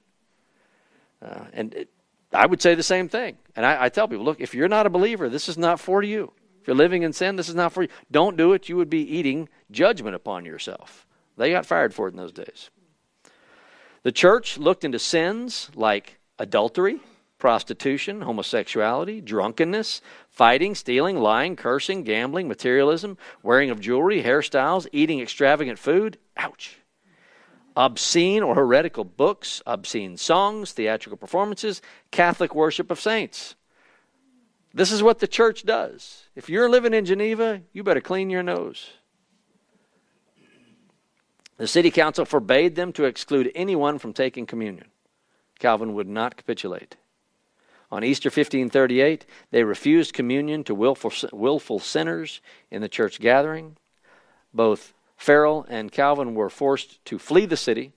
Uh, 1.20 1.44
and 1.52 1.74
it, 1.74 1.90
I 2.32 2.46
would 2.46 2.62
say 2.62 2.74
the 2.74 2.82
same 2.82 3.08
thing. 3.08 3.36
And 3.56 3.66
I, 3.66 3.84
I, 3.84 3.88
tell 3.88 4.08
people, 4.08 4.24
look, 4.24 4.40
if 4.40 4.54
you're 4.54 4.68
not 4.68 4.86
a 4.86 4.90
believer, 4.90 5.28
this 5.28 5.48
is 5.48 5.58
not 5.58 5.80
for 5.80 6.02
you. 6.02 6.32
If 6.60 6.68
you're 6.68 6.76
living 6.76 7.02
in 7.02 7.12
sin, 7.12 7.36
this 7.36 7.48
is 7.48 7.54
not 7.54 7.72
for 7.72 7.82
you. 7.82 7.88
Don't 8.10 8.36
do 8.36 8.52
it. 8.52 8.68
You 8.68 8.76
would 8.76 8.90
be 8.90 9.02
eating 9.02 9.48
judgment 9.70 10.14
upon 10.14 10.44
yourself. 10.44 11.06
They 11.36 11.50
got 11.50 11.66
fired 11.66 11.94
for 11.94 12.08
it 12.08 12.12
in 12.12 12.16
those 12.16 12.32
days. 12.32 12.70
The 14.02 14.12
church 14.12 14.58
looked 14.58 14.84
into 14.84 14.98
sins 14.98 15.70
like 15.74 16.18
adultery, 16.38 17.00
prostitution, 17.38 18.22
homosexuality, 18.22 19.20
drunkenness, 19.20 20.00
fighting, 20.28 20.74
stealing, 20.74 21.16
lying, 21.16 21.56
cursing, 21.56 22.02
gambling, 22.02 22.48
materialism, 22.48 23.16
wearing 23.42 23.70
of 23.70 23.80
jewelry, 23.80 24.22
hairstyles, 24.22 24.86
eating 24.92 25.20
extravagant 25.20 25.78
food. 25.78 26.18
Ouch. 26.36 26.78
Obscene 27.76 28.42
or 28.42 28.56
heretical 28.56 29.04
books, 29.04 29.62
obscene 29.64 30.16
songs, 30.16 30.72
theatrical 30.72 31.16
performances, 31.16 31.80
Catholic 32.10 32.54
worship 32.54 32.90
of 32.90 33.00
saints. 33.00 33.54
This 34.74 34.90
is 34.90 35.02
what 35.02 35.20
the 35.20 35.28
church 35.28 35.64
does. 35.64 36.24
If 36.34 36.50
you're 36.50 36.68
living 36.68 36.92
in 36.92 37.04
Geneva, 37.04 37.62
you 37.72 37.82
better 37.82 38.00
clean 38.00 38.30
your 38.30 38.42
nose. 38.42 38.90
The 41.56 41.66
city 41.66 41.90
council 41.90 42.24
forbade 42.24 42.76
them 42.76 42.92
to 42.92 43.04
exclude 43.04 43.50
anyone 43.54 43.98
from 43.98 44.12
taking 44.12 44.46
communion. 44.46 44.88
Calvin 45.58 45.94
would 45.94 46.08
not 46.08 46.36
capitulate. 46.36 46.96
On 47.90 48.04
Easter 48.04 48.28
1538, 48.28 49.24
they 49.50 49.64
refused 49.64 50.12
communion 50.12 50.62
to 50.64 50.74
willful, 50.74 51.12
willful 51.32 51.78
sinners 51.78 52.40
in 52.70 52.82
the 52.82 52.88
church 52.88 53.18
gathering. 53.18 53.76
Both 54.52 54.92
Farel 55.16 55.66
and 55.68 55.90
Calvin 55.90 56.34
were 56.34 56.50
forced 56.50 57.04
to 57.06 57.18
flee 57.18 57.46
the 57.46 57.56
city. 57.56 57.92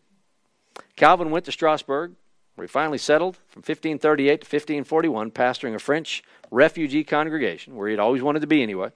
Calvin 0.96 1.30
went 1.30 1.46
to 1.46 1.52
Strasbourg, 1.52 2.14
where 2.56 2.66
he 2.66 2.72
finally 2.72 2.98
settled 2.98 3.38
from 3.48 3.60
1538 3.60 4.28
to 4.28 4.46
1541, 4.46 5.32
pastoring 5.32 5.76
a 5.76 5.80
French 5.80 6.24
refugee 6.50 7.04
congregation, 7.04 7.76
where 7.76 7.88
he 7.88 7.94
had 7.94 8.00
always 8.00 8.24
wanted 8.24 8.40
to 8.40 8.48
be 8.48 8.64
anyway. 8.64 8.92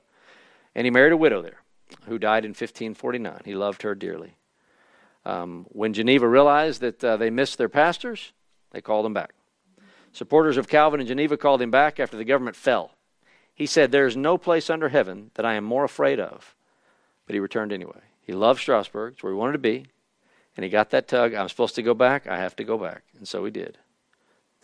And 0.74 0.86
he 0.86 0.92
married 0.92 1.14
a 1.14 1.18
widow 1.18 1.42
there 1.42 1.62
who 2.08 2.18
died 2.18 2.46
in 2.46 2.50
1549. 2.50 3.42
He 3.46 3.54
loved 3.54 3.84
her 3.84 3.96
dearly. 3.96 4.36
Um, 5.24 5.66
when 5.70 5.94
Geneva 5.94 6.28
realized 6.28 6.82
that 6.82 7.04
uh, 7.04 7.18
they 7.18 7.30
missed 7.30 7.58
their 7.58 7.70
pastors, 7.70 8.34
they 8.72 8.82
called 8.82 9.06
him 9.06 9.14
back. 9.14 9.34
Supporters 10.16 10.56
of 10.56 10.70
Calvin 10.70 11.02
in 11.02 11.08
Geneva 11.08 11.36
called 11.36 11.62
him 11.62 11.70
back 11.70 12.00
after 12.00 12.16
the 12.16 12.24
government 12.24 12.56
fell. 12.56 12.92
He 13.54 13.66
said, 13.66 13.92
There 13.92 14.08
is 14.08 14.16
no 14.16 14.38
place 14.38 14.70
under 14.70 14.88
heaven 14.88 15.32
that 15.34 15.46
I 15.46 15.56
am 15.56 15.66
more 15.66 15.84
afraid 15.84 16.22
of. 16.22 16.56
But 17.28 17.34
he 17.34 17.42
returned 17.42 17.74
anyway. 17.74 18.00
He 18.22 18.32
loved 18.32 18.62
Strasbourg, 18.62 19.16
it's 19.16 19.24
where 19.24 19.34
he 19.34 19.38
wanted 19.38 19.54
to 19.54 19.60
be. 19.60 19.88
And 20.56 20.64
he 20.64 20.70
got 20.70 20.92
that 20.92 21.10
tug. 21.10 21.34
I'm 21.34 21.50
supposed 21.50 21.76
to 21.76 21.84
go 21.84 21.94
back. 21.94 22.28
I 22.28 22.38
have 22.38 22.56
to 22.56 22.64
go 22.64 22.78
back. 22.78 23.04
And 23.18 23.28
so 23.28 23.44
he 23.44 23.52
did. 23.52 23.78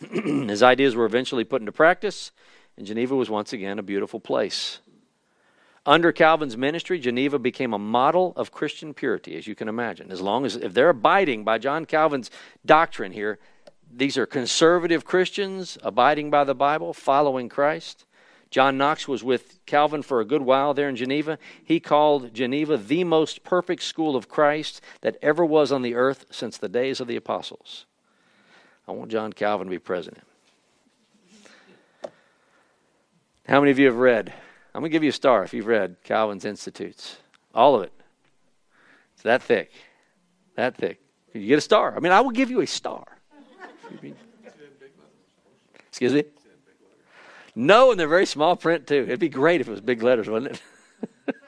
His 0.00 0.62
ideas 0.62 0.96
were 0.96 1.04
eventually 1.04 1.44
put 1.44 1.60
into 1.60 1.70
practice, 1.70 2.32
and 2.78 2.86
Geneva 2.86 3.14
was 3.14 3.28
once 3.28 3.52
again 3.52 3.78
a 3.78 3.82
beautiful 3.82 4.20
place. 4.20 4.78
Under 5.84 6.12
Calvin's 6.12 6.56
ministry, 6.56 6.98
Geneva 6.98 7.38
became 7.38 7.74
a 7.74 7.78
model 7.78 8.32
of 8.36 8.52
Christian 8.52 8.94
purity, 8.94 9.36
as 9.36 9.46
you 9.46 9.54
can 9.54 9.68
imagine. 9.68 10.10
As 10.10 10.22
long 10.22 10.46
as, 10.46 10.56
if 10.56 10.72
they're 10.72 10.88
abiding 10.88 11.44
by 11.44 11.58
John 11.58 11.84
Calvin's 11.84 12.30
doctrine 12.64 13.12
here, 13.12 13.38
these 13.94 14.16
are 14.16 14.26
conservative 14.26 15.04
Christians 15.04 15.76
abiding 15.82 16.30
by 16.30 16.44
the 16.44 16.54
Bible, 16.54 16.92
following 16.92 17.48
Christ. 17.48 18.06
John 18.50 18.76
Knox 18.76 19.08
was 19.08 19.24
with 19.24 19.64
Calvin 19.66 20.02
for 20.02 20.20
a 20.20 20.24
good 20.24 20.42
while 20.42 20.74
there 20.74 20.88
in 20.88 20.96
Geneva. 20.96 21.38
He 21.64 21.80
called 21.80 22.34
Geneva 22.34 22.76
the 22.76 23.04
most 23.04 23.44
perfect 23.44 23.82
school 23.82 24.14
of 24.14 24.28
Christ 24.28 24.80
that 25.00 25.16
ever 25.22 25.44
was 25.44 25.72
on 25.72 25.82
the 25.82 25.94
earth 25.94 26.26
since 26.30 26.58
the 26.58 26.68
days 26.68 27.00
of 27.00 27.06
the 27.06 27.16
apostles. 27.16 27.86
I 28.86 28.92
want 28.92 29.10
John 29.10 29.32
Calvin 29.32 29.66
to 29.66 29.70
be 29.70 29.78
president. 29.78 30.24
How 33.48 33.60
many 33.60 33.70
of 33.70 33.78
you 33.78 33.86
have 33.86 33.96
read 33.96 34.32
I'm 34.74 34.80
going 34.80 34.90
to 34.90 34.94
give 34.94 35.02
you 35.02 35.10
a 35.10 35.12
star 35.12 35.44
if 35.44 35.52
you've 35.52 35.66
read 35.66 35.96
Calvin's 36.02 36.44
Institutes. 36.44 37.18
All 37.54 37.74
of 37.74 37.82
it. 37.82 37.92
It's 39.14 39.22
that 39.22 39.42
thick. 39.42 39.70
That 40.56 40.76
thick. 40.76 40.98
You 41.34 41.46
get 41.46 41.58
a 41.58 41.62
star. 41.62 41.94
I 41.94 42.00
mean, 42.00 42.12
I 42.12 42.20
will 42.22 42.30
give 42.30 42.50
you 42.50 42.62
a 42.62 42.66
star. 42.66 43.04
Excuse 45.88 46.12
me? 46.14 46.24
No, 47.54 47.90
and 47.90 48.00
they're 48.00 48.08
very 48.08 48.26
small 48.26 48.56
print 48.56 48.86
too. 48.86 49.02
It'd 49.02 49.20
be 49.20 49.28
great 49.28 49.60
if 49.60 49.68
it 49.68 49.70
was 49.70 49.80
big 49.80 50.02
letters, 50.02 50.28
wouldn't 50.28 50.60
it? 51.26 51.36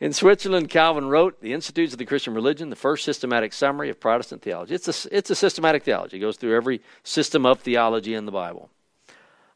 In 0.00 0.12
Switzerland, 0.12 0.68
Calvin 0.68 1.08
wrote 1.08 1.40
The 1.40 1.52
Institutes 1.52 1.92
of 1.92 1.98
the 1.98 2.04
Christian 2.04 2.34
Religion, 2.34 2.70
the 2.70 2.76
first 2.76 3.04
systematic 3.04 3.52
summary 3.52 3.90
of 3.90 3.98
Protestant 3.98 4.42
theology. 4.42 4.74
It's 4.74 5.06
a, 5.06 5.16
it's 5.16 5.30
a 5.30 5.34
systematic 5.34 5.82
theology. 5.82 6.18
It 6.18 6.20
goes 6.20 6.36
through 6.36 6.54
every 6.54 6.80
system 7.02 7.44
of 7.44 7.60
theology 7.60 8.14
in 8.14 8.24
the 8.24 8.32
Bible. 8.32 8.70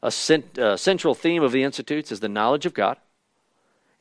A 0.01 0.11
cent, 0.11 0.57
uh, 0.59 0.75
central 0.75 1.15
theme 1.15 1.43
of 1.43 1.53
the 1.53 1.63
Institutes 1.63 2.11
is 2.11 2.19
the 2.19 2.27
knowledge 2.27 2.65
of 2.65 2.73
God. 2.73 2.97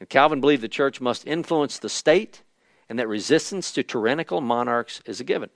And 0.00 0.08
Calvin 0.08 0.40
believed 0.40 0.62
the 0.62 0.68
church 0.68 1.00
must 1.00 1.26
influence 1.28 1.78
the 1.78 1.88
state 1.88 2.42
and 2.88 2.98
that 2.98 3.06
resistance 3.06 3.70
to 3.72 3.84
tyrannical 3.84 4.40
monarchs 4.40 5.00
is 5.06 5.20
a 5.20 5.24
given. 5.24 5.50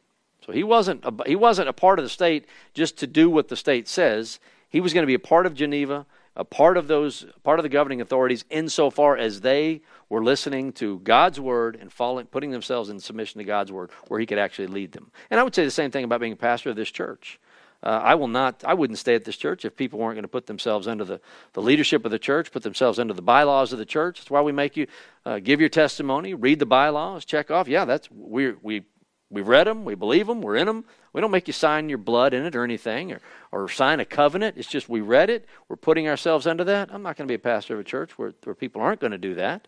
So 0.47 0.53
he 0.53 0.62
wasn't 0.62 1.05
a, 1.05 1.12
he 1.26 1.36
wasn't 1.36 1.68
a 1.68 1.72
part 1.72 1.99
of 1.99 2.05
the 2.05 2.09
state 2.09 2.47
just 2.72 2.97
to 2.99 3.07
do 3.07 3.28
what 3.28 3.49
the 3.49 3.57
state 3.57 3.88
says. 3.88 4.38
He 4.68 4.80
was 4.80 4.92
going 4.92 5.03
to 5.03 5.07
be 5.07 5.14
a 5.14 5.18
part 5.18 5.44
of 5.44 5.55
Geneva, 5.55 6.07
a 6.36 6.44
part 6.44 6.76
of 6.76 6.86
those 6.86 7.26
part 7.42 7.59
of 7.59 7.64
the 7.64 7.68
governing 7.68 8.01
authorities 8.01 8.44
insofar 8.49 9.16
as 9.16 9.40
they 9.40 9.82
were 10.09 10.22
listening 10.22 10.72
to 10.74 11.01
God's 11.01 11.40
word 11.40 11.76
and 11.80 11.92
following, 11.92 12.26
putting 12.26 12.53
themselves 12.53 12.90
in 12.90 13.01
submission 13.01 13.38
to 13.38 13.44
God's 13.44 13.72
word, 13.72 13.90
where 14.07 14.20
He 14.20 14.26
could 14.26 14.38
actually 14.38 14.68
lead 14.68 14.92
them. 14.92 15.11
And 15.30 15.40
I 15.40 15.42
would 15.42 15.55
say 15.55 15.64
the 15.64 15.70
same 15.70 15.90
thing 15.90 16.05
about 16.05 16.20
being 16.20 16.32
a 16.32 16.36
pastor 16.36 16.70
of 16.70 16.76
this 16.76 16.90
church. 16.90 17.40
Uh, 17.82 18.01
I 18.03 18.14
will 18.14 18.28
not. 18.28 18.62
I 18.64 18.74
wouldn't 18.74 18.99
stay 18.99 19.14
at 19.14 19.24
this 19.24 19.36
church 19.36 19.64
if 19.64 19.76
people 19.76 19.99
weren't 19.99 20.14
going 20.14 20.22
to 20.22 20.28
put 20.28 20.47
themselves 20.47 20.88
under 20.88 21.05
the, 21.05 21.20
the 21.53 21.62
leadership 21.62 22.05
of 22.05 22.11
the 22.11 22.18
church, 22.18 22.51
put 22.51 22.62
themselves 22.62 22.99
under 22.99 23.14
the 23.14 23.22
bylaws 23.22 23.72
of 23.72 23.78
the 23.78 23.84
church. 23.84 24.20
That's 24.20 24.30
why 24.30 24.40
we 24.40 24.53
make 24.53 24.76
you 24.76 24.86
uh, 25.24 25.40
give 25.40 25.61
your 25.61 25.68
testimony, 25.68 26.34
read 26.34 26.59
the 26.59 26.66
bylaws, 26.66 27.24
check 27.24 27.51
off. 27.51 27.68
Yeah, 27.68 27.84
that's 27.84 28.09
we 28.11 28.53
we 28.62 28.84
we've 29.31 29.49
read 29.49 29.66
them, 29.66 29.85
we 29.85 29.95
believe 29.95 30.27
them, 30.27 30.41
we're 30.41 30.57
in 30.57 30.66
them. 30.66 30.85
We 31.12 31.20
don't 31.20 31.31
make 31.31 31.47
you 31.47 31.53
sign 31.53 31.89
your 31.89 31.99
blood 31.99 32.35
in 32.35 32.45
it 32.45 32.55
or 32.55 32.62
anything, 32.62 33.12
or 33.12 33.20
or 33.51 33.68
sign 33.68 34.01
a 34.01 34.05
covenant. 34.05 34.57
It's 34.59 34.68
just 34.68 34.89
we 34.89 35.01
read 35.01 35.31
it. 35.31 35.47
We're 35.68 35.77
putting 35.77 36.09
ourselves 36.09 36.47
under 36.47 36.64
that. 36.64 36.91
I'm 36.93 37.03
not 37.03 37.16
going 37.16 37.27
to 37.27 37.31
be 37.31 37.37
a 37.37 37.39
pastor 37.39 37.74
of 37.74 37.81
a 37.81 37.85
church 37.85 38.18
where 38.18 38.35
where 38.45 38.55
people 38.55 38.83
aren't 38.83 39.01
going 39.01 39.12
to 39.12 39.18
do 39.18 39.35
that, 39.35 39.66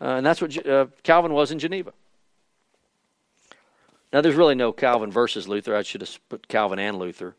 uh, 0.00 0.04
and 0.04 0.26
that's 0.26 0.40
what 0.40 0.66
uh, 0.66 0.86
Calvin 1.02 1.32
was 1.32 1.50
in 1.50 1.58
Geneva. 1.58 1.92
Now, 4.12 4.22
there's 4.22 4.36
really 4.36 4.54
no 4.54 4.72
Calvin 4.72 5.10
versus 5.10 5.48
Luther. 5.48 5.76
I 5.76 5.82
should 5.82 6.00
have 6.00 6.18
put 6.28 6.48
Calvin 6.48 6.78
and 6.78 6.98
Luther. 6.98 7.34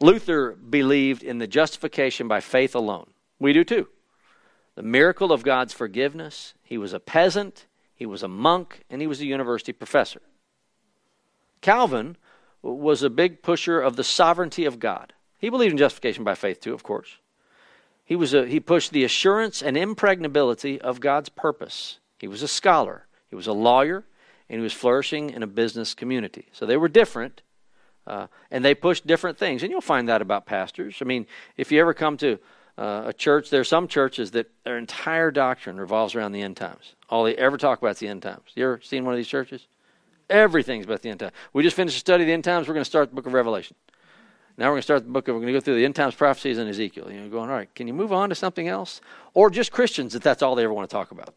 Luther 0.00 0.52
believed 0.52 1.22
in 1.22 1.38
the 1.38 1.46
justification 1.46 2.28
by 2.28 2.40
faith 2.40 2.74
alone. 2.74 3.10
We 3.38 3.52
do 3.52 3.64
too. 3.64 3.88
The 4.76 4.82
miracle 4.82 5.32
of 5.32 5.42
God's 5.42 5.72
forgiveness. 5.72 6.54
He 6.62 6.78
was 6.78 6.92
a 6.92 7.00
peasant, 7.00 7.66
he 7.94 8.06
was 8.06 8.22
a 8.22 8.28
monk, 8.28 8.84
and 8.88 9.00
he 9.00 9.06
was 9.06 9.20
a 9.20 9.26
university 9.26 9.72
professor. 9.72 10.22
Calvin 11.60 12.16
was 12.62 13.02
a 13.02 13.10
big 13.10 13.42
pusher 13.42 13.80
of 13.80 13.96
the 13.96 14.04
sovereignty 14.04 14.64
of 14.64 14.78
God. 14.78 15.12
He 15.38 15.48
believed 15.48 15.72
in 15.72 15.78
justification 15.78 16.24
by 16.24 16.34
faith 16.34 16.60
too, 16.60 16.74
of 16.74 16.82
course. 16.82 17.16
He, 18.04 18.16
was 18.16 18.34
a, 18.34 18.46
he 18.46 18.60
pushed 18.60 18.92
the 18.92 19.04
assurance 19.04 19.62
and 19.62 19.76
impregnability 19.76 20.80
of 20.80 21.00
God's 21.00 21.28
purpose. 21.28 21.98
He 22.18 22.28
was 22.28 22.42
a 22.42 22.48
scholar, 22.48 23.06
he 23.28 23.36
was 23.36 23.46
a 23.46 23.52
lawyer, 23.52 24.04
and 24.48 24.58
he 24.58 24.62
was 24.62 24.72
flourishing 24.72 25.30
in 25.30 25.42
a 25.42 25.46
business 25.46 25.94
community. 25.94 26.48
So 26.52 26.66
they 26.66 26.76
were 26.76 26.88
different, 26.88 27.42
uh, 28.06 28.26
and 28.50 28.64
they 28.64 28.74
pushed 28.74 29.06
different 29.06 29.38
things. 29.38 29.62
And 29.62 29.70
you'll 29.70 29.80
find 29.80 30.08
that 30.08 30.20
about 30.20 30.44
pastors. 30.44 30.98
I 31.00 31.04
mean, 31.04 31.26
if 31.56 31.70
you 31.70 31.80
ever 31.80 31.94
come 31.94 32.16
to 32.18 32.38
uh, 32.76 33.04
a 33.06 33.12
church, 33.12 33.50
there 33.50 33.60
are 33.60 33.64
some 33.64 33.86
churches 33.86 34.32
that 34.32 34.50
their 34.64 34.76
entire 34.76 35.30
doctrine 35.30 35.78
revolves 35.78 36.14
around 36.14 36.32
the 36.32 36.42
end 36.42 36.56
times. 36.56 36.96
All 37.08 37.24
they 37.24 37.36
ever 37.36 37.56
talk 37.56 37.78
about 37.78 37.92
is 37.92 37.98
the 38.00 38.08
end 38.08 38.22
times. 38.22 38.50
You 38.54 38.64
ever 38.64 38.80
seen 38.82 39.04
one 39.04 39.14
of 39.14 39.18
these 39.18 39.28
churches? 39.28 39.68
Everything's 40.30 40.84
about 40.86 41.02
the 41.02 41.10
end 41.10 41.20
times. 41.20 41.32
We 41.52 41.62
just 41.62 41.76
finished 41.76 41.96
a 41.96 42.00
study 42.00 42.22
of 42.22 42.28
the 42.28 42.32
end 42.32 42.44
times. 42.44 42.68
We're 42.68 42.74
going 42.74 42.84
to 42.84 42.90
start 42.90 43.10
the 43.10 43.16
book 43.16 43.26
of 43.26 43.32
Revelation. 43.32 43.76
Now 44.56 44.66
we're 44.66 44.72
going 44.72 44.78
to 44.78 44.82
start 44.82 45.04
the 45.04 45.10
book 45.10 45.28
of, 45.28 45.34
we're 45.34 45.40
going 45.40 45.52
to 45.52 45.58
go 45.58 45.60
through 45.60 45.76
the 45.76 45.84
end 45.84 45.96
times 45.96 46.14
prophecies 46.14 46.58
in 46.58 46.68
Ezekiel. 46.68 47.10
You 47.10 47.20
know, 47.20 47.28
going, 47.28 47.50
all 47.50 47.56
right, 47.56 47.74
can 47.74 47.86
you 47.86 47.94
move 47.94 48.12
on 48.12 48.28
to 48.28 48.34
something 48.34 48.68
else? 48.68 49.00
Or 49.34 49.50
just 49.50 49.72
Christians 49.72 50.12
that 50.12 50.22
that's 50.22 50.42
all 50.42 50.54
they 50.54 50.64
ever 50.64 50.72
want 50.72 50.88
to 50.88 50.94
talk 50.94 51.10
about. 51.10 51.34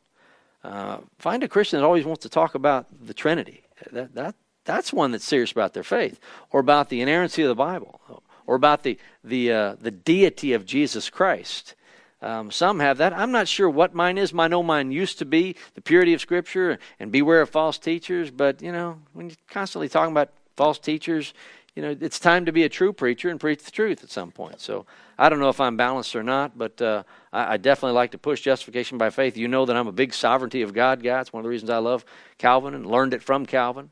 Uh, 0.64 0.98
find 1.20 1.44
a 1.44 1.48
Christian 1.48 1.80
that 1.80 1.86
always 1.86 2.06
wants 2.06 2.24
to 2.24 2.30
talk 2.30 2.56
about 2.56 2.86
the 3.06 3.14
Trinity. 3.14 3.64
That, 3.92 4.14
that, 4.16 4.36
that's 4.66 4.94
one 4.94 5.12
that's 5.12 5.26
serious 5.26 5.52
about 5.52 5.74
their 5.74 5.84
faith, 5.84 6.20
or 6.52 6.60
about 6.60 6.90
the 6.90 7.02
inerrancy 7.02 7.42
of 7.42 7.50
the 7.50 7.56
Bible, 7.56 8.00
or 8.46 8.56
about 8.56 8.84
the, 8.84 8.98
the, 9.24 9.52
uh, 9.52 9.76
the 9.80 9.92
deity 9.92 10.54
of 10.54 10.66
Jesus 10.66 11.10
Christ. 11.10 11.76
Um, 12.24 12.52
some 12.52 12.80
have 12.80 13.00
that. 13.00 13.12
I'm 13.12 13.32
not 13.32 13.50
sure 13.50 13.70
what 13.70 13.94
mine 13.94 14.18
is. 14.18 14.34
I 14.34 14.48
know 14.48 14.64
mine 14.64 14.92
used 14.92 15.20
to 15.20 15.26
be 15.26 15.58
the 15.76 15.82
purity 15.82 16.14
of 16.14 16.22
Scripture 16.22 16.80
and 17.00 17.12
beware 17.12 17.42
of 17.42 17.50
false 17.50 17.78
teachers. 17.78 18.32
But, 18.32 18.62
you 18.62 18.72
know, 18.72 19.00
when 19.12 19.30
you're 19.30 19.38
constantly 19.50 19.90
talking 19.90 20.14
about 20.14 20.30
false 20.56 20.80
teachers, 20.80 21.34
you 21.76 21.82
know, 21.82 21.96
it's 22.00 22.20
time 22.20 22.46
to 22.46 22.52
be 22.52 22.64
a 22.64 22.70
true 22.70 22.94
preacher 22.94 23.30
and 23.30 23.40
preach 23.40 23.64
the 23.64 23.72
truth 23.72 24.04
at 24.04 24.10
some 24.12 24.32
point. 24.32 24.62
So 24.62 24.86
I 25.18 25.28
don't 25.28 25.40
know 25.40 25.50
if 25.50 25.60
I'm 25.60 25.76
balanced 25.76 26.16
or 26.16 26.24
not, 26.24 26.58
but 26.58 26.82
uh, 26.82 27.04
I, 27.34 27.54
I, 27.54 27.58
definitely 27.58 27.96
like 27.96 28.12
to 28.12 28.18
push 28.18 28.42
justification 28.42 28.98
by 28.98 29.10
faith. 29.10 29.36
You 29.36 29.48
know 29.48 29.66
that 29.66 29.76
I'm 29.76 29.88
a 29.88 29.92
big 29.92 30.14
sovereignty 30.14 30.62
of 30.62 30.74
God 30.74 31.04
guy. 31.04 31.20
It's 31.20 31.34
one 31.34 31.42
of 31.42 31.44
the 31.44 31.50
reasons 31.50 31.72
I 31.72 31.80
love 31.80 32.06
Calvin 32.38 32.74
and 32.74 32.86
learned 32.86 33.14
it 33.14 33.24
from 33.24 33.46
Calvin. 33.46 33.90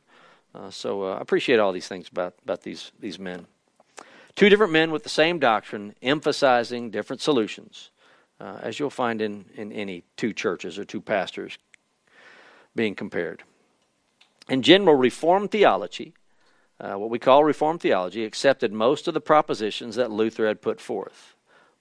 Uh, 0.53 0.69
so 0.69 1.03
uh, 1.03 1.15
I 1.15 1.21
appreciate 1.21 1.59
all 1.59 1.71
these 1.71 1.87
things 1.87 2.07
about, 2.07 2.35
about 2.43 2.61
these, 2.61 2.91
these 2.99 3.17
men. 3.17 3.47
Two 4.35 4.47
different 4.47 4.71
men 4.73 4.91
with 4.91 5.03
the 5.03 5.09
same 5.09 5.39
doctrine, 5.39 5.95
emphasizing 6.01 6.91
different 6.91 7.21
solutions, 7.21 7.89
uh, 8.41 8.59
as 8.61 8.79
you'll 8.79 8.89
find 8.89 9.21
in, 9.21 9.45
in 9.55 9.71
any 9.71 10.03
two 10.17 10.33
churches 10.33 10.79
or 10.79 10.85
two 10.85 11.01
pastors 11.01 11.57
being 12.75 12.95
compared. 12.95 13.43
In 14.49 14.61
general, 14.61 14.95
Reformed 14.95 15.51
theology 15.51 16.13
uh, 16.81 16.95
what 16.95 17.11
we 17.11 17.19
call 17.19 17.43
Reformed 17.43 17.79
theology, 17.79 18.25
accepted 18.25 18.73
most 18.73 19.07
of 19.07 19.13
the 19.13 19.21
propositions 19.21 19.95
that 19.95 20.09
Luther 20.09 20.47
had 20.47 20.63
put 20.63 20.81
forth, 20.81 21.35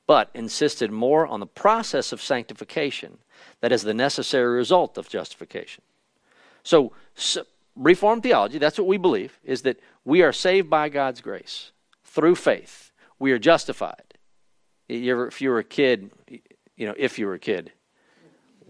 but 0.07 0.29
insisted 0.35 0.91
more 0.93 1.27
on 1.27 1.41
the 1.41 1.47
process 1.47 2.13
of 2.13 2.21
sanctification 2.21 3.17
that 3.63 3.73
is 3.73 3.83
the 3.83 3.95
necessary 3.95 4.55
result 4.55 4.99
of 4.99 5.09
justification. 5.09 5.83
So, 6.63 6.93
so 7.15 7.45
Reformed 7.77 8.23
theology, 8.23 8.59
that's 8.59 8.77
what 8.77 8.87
we 8.87 8.99
believe, 8.99 9.41
is 9.43 9.63
that 9.63 9.81
we 10.05 10.21
are 10.21 10.35
saved 10.35 10.69
by 10.69 10.91
God's 10.91 11.23
grace 11.23 11.73
through 12.05 12.35
faith. 12.35 12.93
We 13.19 13.33
are 13.33 13.39
justified. 13.39 14.03
You 14.87 15.13
ever, 15.13 15.29
if 15.29 15.41
you 15.41 15.49
were 15.49 15.61
a 15.61 15.65
kid, 15.65 16.11
you 16.81 16.87
know, 16.87 16.95
if 16.97 17.19
you 17.19 17.27
were 17.27 17.35
a 17.35 17.39
kid, 17.39 17.73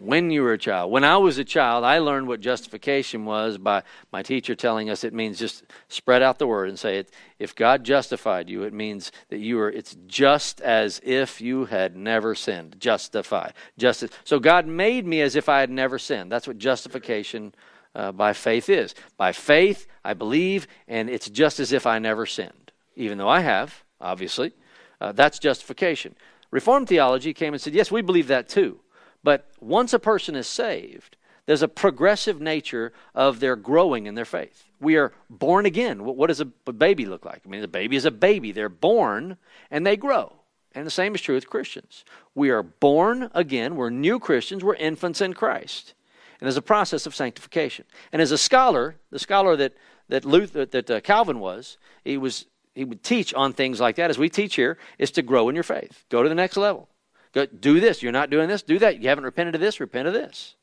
when 0.01 0.31
you 0.31 0.43
were 0.43 0.55
a 0.55 0.59
child. 0.59 0.91
When 0.91 1.05
I 1.05 1.19
was 1.19 1.39
a 1.39 1.45
child, 1.45 1.85
I 1.85 1.99
learned 1.99 2.27
what 2.27 2.41
justification 2.41 3.25
was 3.25 3.57
by 3.57 3.85
my 4.13 4.21
teacher 4.21 4.57
telling 4.57 4.91
us 4.91 5.05
it 5.05 5.15
means 5.15 5.39
just 5.39 5.63
spread 5.89 6.21
out 6.21 6.41
the 6.41 6.47
word 6.47 6.69
and 6.69 6.77
say 6.79 6.99
it. 6.99 7.13
If 7.39 7.55
God 7.55 7.85
justified 7.85 8.51
you, 8.51 8.65
it 8.65 8.73
means 8.73 9.13
that 9.29 9.39
you 9.39 9.61
are. 9.61 9.71
It's 9.71 9.97
just 10.09 10.61
as 10.61 11.01
if 11.05 11.41
you 11.41 11.67
had 11.67 11.97
never 11.97 12.35
sinned. 12.35 12.81
Justify. 12.81 13.51
Justice. 13.79 14.11
So 14.25 14.41
God 14.41 14.67
made 14.67 15.07
me 15.07 15.21
as 15.21 15.37
if 15.37 15.49
I 15.49 15.61
had 15.61 15.71
never 15.71 15.97
sinned. 15.97 16.33
That's 16.33 16.49
what 16.49 16.59
justification 16.59 17.55
uh, 17.95 18.11
by 18.11 18.33
faith 18.33 18.69
is. 18.69 18.97
By 19.17 19.31
faith, 19.31 19.87
I 20.05 20.15
believe, 20.15 20.67
and 20.89 21.09
it's 21.09 21.31
just 21.31 21.61
as 21.61 21.73
if 21.73 21.87
I 21.87 22.01
never 22.01 22.27
sinned, 22.27 22.73
even 22.97 23.19
though 23.19 23.29
I 23.29 23.41
have. 23.41 23.85
Obviously, 24.01 24.53
uh, 25.01 25.13
that's 25.13 25.39
justification. 25.39 26.17
Reformed 26.51 26.89
theology 26.89 27.33
came 27.33 27.55
and 27.55 27.61
said, 27.61 27.75
yes, 27.75 27.91
we 27.91 28.03
believe 28.03 28.29
that 28.29 28.49
too. 28.49 28.81
But 29.23 29.51
once 29.61 29.93
a 29.93 29.99
person 29.99 30.35
is 30.35 30.47
saved, 30.47 31.17
there's 31.47 31.63
a 31.63 31.69
progressive 31.69 32.41
nature 32.41 32.93
of 33.15 33.41
their 33.41 33.57
growing 33.57 34.07
in 34.07 34.15
their 34.15 34.25
faith. 34.25 34.65
We 34.81 34.97
are 34.97 35.13
born 35.29 35.67
again. 35.67 36.05
What 36.05 36.29
does 36.29 36.41
a 36.41 36.45
baby 36.45 37.07
look 37.07 37.25
like? 37.25 37.43
I 37.45 37.49
mean, 37.49 37.63
a 37.63 37.69
baby 37.69 37.97
is 37.97 38.05
a 38.05 38.11
baby. 38.11 38.53
They're 38.53 38.69
born 38.69 39.37
and 39.71 39.87
they 39.87 39.97
grow. 39.97 40.37
And 40.75 40.87
the 40.87 40.91
same 40.91 41.15
is 41.15 41.21
true 41.21 41.35
with 41.35 41.51
Christians. 41.51 42.05
We 42.35 42.51
are 42.51 42.63
born 42.63 43.31
again. 43.35 43.77
We're 43.77 43.91
new 43.91 44.19
Christians. 44.19 44.63
We're 44.63 44.77
infants 44.77 45.21
in 45.21 45.35
Christ. 45.35 45.95
And 46.41 46.47
there's 46.47 46.57
a 46.57 46.63
process 46.63 47.05
of 47.07 47.15
sanctification. 47.15 47.85
And 48.13 48.23
as 48.23 48.31
a 48.31 48.39
scholar, 48.39 48.97
the 49.11 49.19
scholar 49.19 49.57
that, 49.57 49.75
that, 50.09 50.25
Luther, 50.25 50.65
that 50.67 50.91
uh, 50.91 51.01
Calvin 51.01 51.41
was, 51.41 51.77
he 52.05 52.17
was 52.17 52.47
he 52.75 52.85
would 52.85 53.03
teach 53.03 53.35
on 53.35 53.53
things 53.53 53.81
like 53.81 53.97
that, 53.97 54.11
as 54.11 54.19
we 54.19 54.29
teach 54.29 54.55
here, 54.55 54.79
is 54.99 55.11
to 55.13 55.23
grow 55.23 55.49
in 55.49 55.55
your 55.55 55.65
faith. 55.65 56.05
Go 56.09 56.23
to 56.23 56.29
the 56.29 56.35
next 56.35 56.57
level. 56.57 56.89
Go, 57.33 57.47
do 57.47 57.81
this. 57.81 58.03
You're 58.03 58.13
not 58.13 58.31
doing 58.31 58.49
this. 58.49 58.63
Do 58.63 58.79
that. 58.79 59.01
You 59.01 59.09
haven't 59.09 59.25
repented 59.25 59.55
of 59.55 59.61
this. 59.61 59.81
Repent 59.81 60.09
of 60.09 60.15
this. 60.15 60.55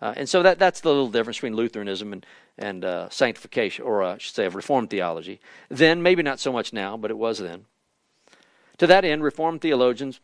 Uh, 0.00 0.14
and 0.16 0.28
so 0.28 0.42
that, 0.42 0.58
that's 0.58 0.80
the 0.80 0.88
little 0.88 1.08
difference 1.08 1.38
between 1.38 1.56
Lutheranism 1.56 2.12
and, 2.12 2.26
and 2.56 2.84
uh, 2.84 3.08
sanctification, 3.08 3.84
or 3.84 4.02
uh, 4.02 4.14
I 4.14 4.18
should 4.18 4.34
say, 4.34 4.46
of 4.46 4.54
Reformed 4.54 4.90
theology. 4.90 5.40
Then, 5.68 6.02
maybe 6.02 6.22
not 6.22 6.38
so 6.38 6.52
much 6.52 6.72
now, 6.72 6.96
but 6.96 7.10
it 7.10 7.18
was 7.18 7.38
then. 7.38 7.64
To 8.78 8.86
that 8.86 9.04
end, 9.04 9.24
Reformed 9.24 9.60
theologians 9.60 10.20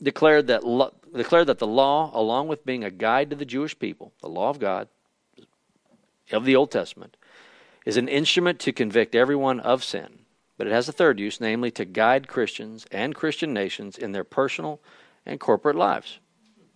declared 0.00 0.46
that, 0.46 0.62
lo- 0.64 0.94
declared 1.12 1.48
that 1.48 1.58
the 1.58 1.66
law, 1.66 2.12
along 2.14 2.46
with 2.46 2.64
being 2.64 2.84
a 2.84 2.90
guide 2.90 3.30
to 3.30 3.36
the 3.36 3.44
Jewish 3.44 3.76
people, 3.76 4.12
the 4.20 4.28
law 4.28 4.48
of 4.48 4.60
God 4.60 4.86
of 6.30 6.44
the 6.44 6.54
Old 6.54 6.70
Testament, 6.70 7.16
is 7.86 7.96
an 7.96 8.08
instrument 8.08 8.58
to 8.60 8.72
convict 8.72 9.14
everyone 9.14 9.60
of 9.60 9.84
sin 9.84 10.18
but 10.58 10.66
it 10.66 10.72
has 10.72 10.88
a 10.88 10.92
third 10.92 11.20
use, 11.20 11.40
namely 11.40 11.70
to 11.70 11.84
guide 11.84 12.26
Christians 12.26 12.84
and 12.90 13.14
Christian 13.14 13.54
nations 13.54 13.96
in 13.96 14.10
their 14.12 14.24
personal 14.24 14.80
and 15.24 15.38
corporate 15.38 15.76
lives. 15.76 16.18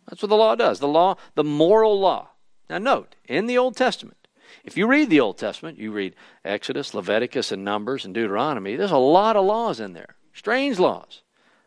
That's 0.09 0.23
what 0.23 0.29
the 0.29 0.37
law 0.37 0.55
does. 0.55 0.79
The 0.79 0.89
law, 0.89 1.17
the 1.35 1.45
moral 1.45 1.99
law. 1.99 2.29
Now, 2.71 2.79
note, 2.79 3.17
in 3.27 3.47
the 3.47 3.59
Old 3.59 3.77
Testament, 3.77 4.29
if 4.65 4.77
you 4.77 4.87
read 4.87 5.11
the 5.11 5.21
Old 5.21 5.37
Testament, 5.37 5.79
you 5.79 5.91
read 5.91 6.15
Exodus, 6.45 6.95
Leviticus, 6.95 7.51
and 7.51 7.65
Numbers, 7.65 8.05
and 8.05 8.15
Deuteronomy, 8.15 8.77
there's 8.77 8.93
a 8.93 8.97
lot 8.97 9.37
of 9.37 9.45
laws 9.45 9.81
in 9.81 9.95
there. 9.95 10.15
Strange 10.33 10.79
laws. 10.79 11.23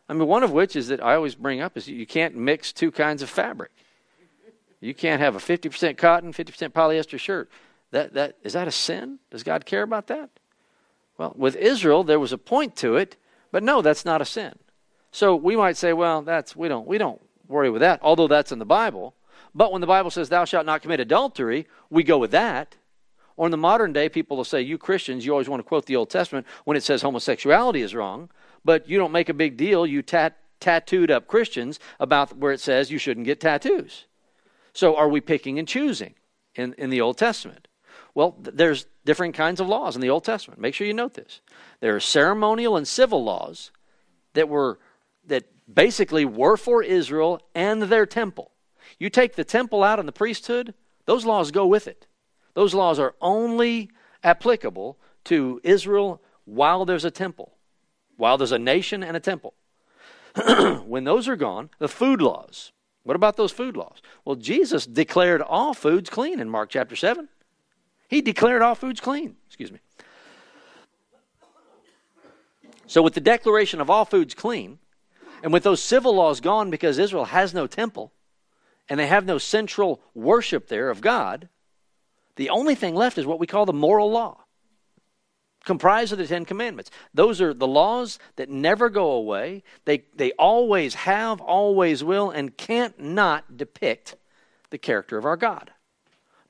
I 0.08 0.14
mean, 0.14 0.26
one 0.26 0.42
of 0.42 0.52
which 0.52 0.74
is 0.74 0.88
that 0.88 1.02
I 1.02 1.16
always 1.16 1.34
bring 1.34 1.60
up 1.60 1.76
is 1.76 1.86
you 1.86 2.06
can't 2.06 2.34
mix 2.34 2.72
two 2.72 2.90
kinds 2.90 3.22
of 3.22 3.28
fabric. 3.28 3.72
You 4.80 4.94
can't 4.94 5.20
have 5.20 5.34
a 5.34 5.38
50% 5.38 5.96
cotton, 5.98 6.32
50% 6.32 6.70
polyester 6.70 7.18
shirt. 7.18 7.50
That, 7.96 8.12
that, 8.12 8.36
is 8.42 8.52
that 8.52 8.68
a 8.68 8.72
sin? 8.72 9.20
Does 9.30 9.42
God 9.42 9.64
care 9.64 9.82
about 9.82 10.08
that? 10.08 10.28
Well, 11.16 11.32
with 11.34 11.56
Israel, 11.56 12.04
there 12.04 12.20
was 12.20 12.30
a 12.30 12.36
point 12.36 12.76
to 12.76 12.96
it, 12.96 13.16
but 13.50 13.62
no, 13.62 13.80
that's 13.80 14.04
not 14.04 14.20
a 14.20 14.26
sin. 14.26 14.52
So 15.12 15.34
we 15.34 15.56
might 15.56 15.78
say, 15.78 15.94
well, 15.94 16.20
that's 16.20 16.54
we 16.54 16.68
don't 16.68 16.86
we 16.86 16.98
don't 16.98 17.22
worry 17.48 17.70
with 17.70 17.80
that, 17.80 18.00
although 18.02 18.28
that's 18.28 18.52
in 18.52 18.58
the 18.58 18.66
Bible. 18.66 19.14
But 19.54 19.72
when 19.72 19.80
the 19.80 19.86
Bible 19.86 20.10
says 20.10 20.28
thou 20.28 20.44
shalt 20.44 20.66
not 20.66 20.82
commit 20.82 21.00
adultery, 21.00 21.66
we 21.88 22.02
go 22.02 22.18
with 22.18 22.32
that. 22.32 22.76
Or 23.38 23.46
in 23.46 23.50
the 23.50 23.56
modern 23.56 23.94
day, 23.94 24.10
people 24.10 24.36
will 24.36 24.44
say, 24.44 24.60
you 24.60 24.76
Christians, 24.76 25.24
you 25.24 25.32
always 25.32 25.48
want 25.48 25.60
to 25.60 25.68
quote 25.68 25.86
the 25.86 25.96
Old 25.96 26.10
Testament 26.10 26.46
when 26.64 26.76
it 26.76 26.82
says 26.82 27.00
homosexuality 27.00 27.80
is 27.80 27.94
wrong, 27.94 28.28
but 28.62 28.86
you 28.90 28.98
don't 28.98 29.12
make 29.12 29.30
a 29.30 29.34
big 29.34 29.56
deal, 29.56 29.86
you 29.86 30.02
tat- 30.02 30.36
tattooed 30.60 31.10
up 31.10 31.28
Christians 31.28 31.80
about 31.98 32.36
where 32.36 32.52
it 32.52 32.60
says 32.60 32.90
you 32.90 32.98
shouldn't 32.98 33.24
get 33.24 33.40
tattoos. 33.40 34.04
So 34.74 34.96
are 34.96 35.08
we 35.08 35.22
picking 35.22 35.58
and 35.58 35.66
choosing 35.66 36.12
in, 36.54 36.74
in 36.76 36.90
the 36.90 37.00
Old 37.00 37.16
Testament? 37.16 37.65
Well, 38.16 38.34
there's 38.40 38.86
different 39.04 39.34
kinds 39.34 39.60
of 39.60 39.68
laws 39.68 39.94
in 39.94 40.00
the 40.00 40.08
Old 40.08 40.24
Testament. 40.24 40.58
Make 40.58 40.72
sure 40.72 40.86
you 40.86 40.94
note 40.94 41.12
this. 41.12 41.42
There 41.80 41.94
are 41.94 42.00
ceremonial 42.00 42.74
and 42.74 42.88
civil 42.88 43.22
laws 43.22 43.70
that 44.32 44.48
were 44.48 44.78
that 45.26 45.44
basically 45.72 46.24
were 46.24 46.56
for 46.56 46.82
Israel 46.82 47.42
and 47.54 47.82
their 47.82 48.06
temple. 48.06 48.52
You 48.98 49.10
take 49.10 49.36
the 49.36 49.44
temple 49.44 49.84
out 49.84 49.98
and 49.98 50.08
the 50.08 50.12
priesthood, 50.12 50.72
those 51.04 51.26
laws 51.26 51.50
go 51.50 51.66
with 51.66 51.86
it. 51.86 52.06
Those 52.54 52.72
laws 52.72 52.98
are 52.98 53.14
only 53.20 53.90
applicable 54.24 54.98
to 55.24 55.60
Israel 55.62 56.22
while 56.46 56.86
there's 56.86 57.04
a 57.04 57.10
temple, 57.10 57.52
while 58.16 58.38
there's 58.38 58.50
a 58.50 58.58
nation 58.58 59.02
and 59.02 59.14
a 59.14 59.20
temple. 59.20 59.52
when 60.86 61.04
those 61.04 61.28
are 61.28 61.36
gone, 61.36 61.68
the 61.80 61.88
food 61.88 62.22
laws. 62.22 62.72
What 63.02 63.14
about 63.14 63.36
those 63.36 63.52
food 63.52 63.76
laws? 63.76 64.00
Well, 64.24 64.36
Jesus 64.36 64.86
declared 64.86 65.42
all 65.42 65.74
foods 65.74 66.08
clean 66.08 66.40
in 66.40 66.48
Mark 66.48 66.70
chapter 66.70 66.96
7. 66.96 67.28
He 68.08 68.20
declared 68.20 68.62
all 68.62 68.74
foods 68.74 69.00
clean. 69.00 69.36
Excuse 69.46 69.72
me. 69.72 69.80
So, 72.86 73.02
with 73.02 73.14
the 73.14 73.20
declaration 73.20 73.80
of 73.80 73.90
all 73.90 74.04
foods 74.04 74.34
clean, 74.34 74.78
and 75.42 75.52
with 75.52 75.64
those 75.64 75.82
civil 75.82 76.14
laws 76.14 76.40
gone 76.40 76.70
because 76.70 76.98
Israel 76.98 77.26
has 77.26 77.52
no 77.52 77.66
temple 77.66 78.12
and 78.88 78.98
they 78.98 79.06
have 79.06 79.26
no 79.26 79.38
central 79.38 80.00
worship 80.14 80.68
there 80.68 80.90
of 80.90 81.00
God, 81.00 81.48
the 82.36 82.50
only 82.50 82.74
thing 82.74 82.94
left 82.94 83.18
is 83.18 83.26
what 83.26 83.40
we 83.40 83.46
call 83.46 83.66
the 83.66 83.72
moral 83.72 84.10
law, 84.10 84.44
comprised 85.64 86.12
of 86.12 86.18
the 86.18 86.26
Ten 86.26 86.44
Commandments. 86.44 86.90
Those 87.12 87.40
are 87.40 87.52
the 87.52 87.66
laws 87.66 88.18
that 88.36 88.48
never 88.48 88.88
go 88.88 89.10
away. 89.10 89.64
They, 89.84 90.04
they 90.14 90.32
always 90.32 90.94
have, 90.94 91.40
always 91.40 92.04
will, 92.04 92.30
and 92.30 92.56
can't 92.56 93.00
not 93.00 93.56
depict 93.56 94.16
the 94.70 94.78
character 94.78 95.18
of 95.18 95.24
our 95.24 95.36
God. 95.36 95.72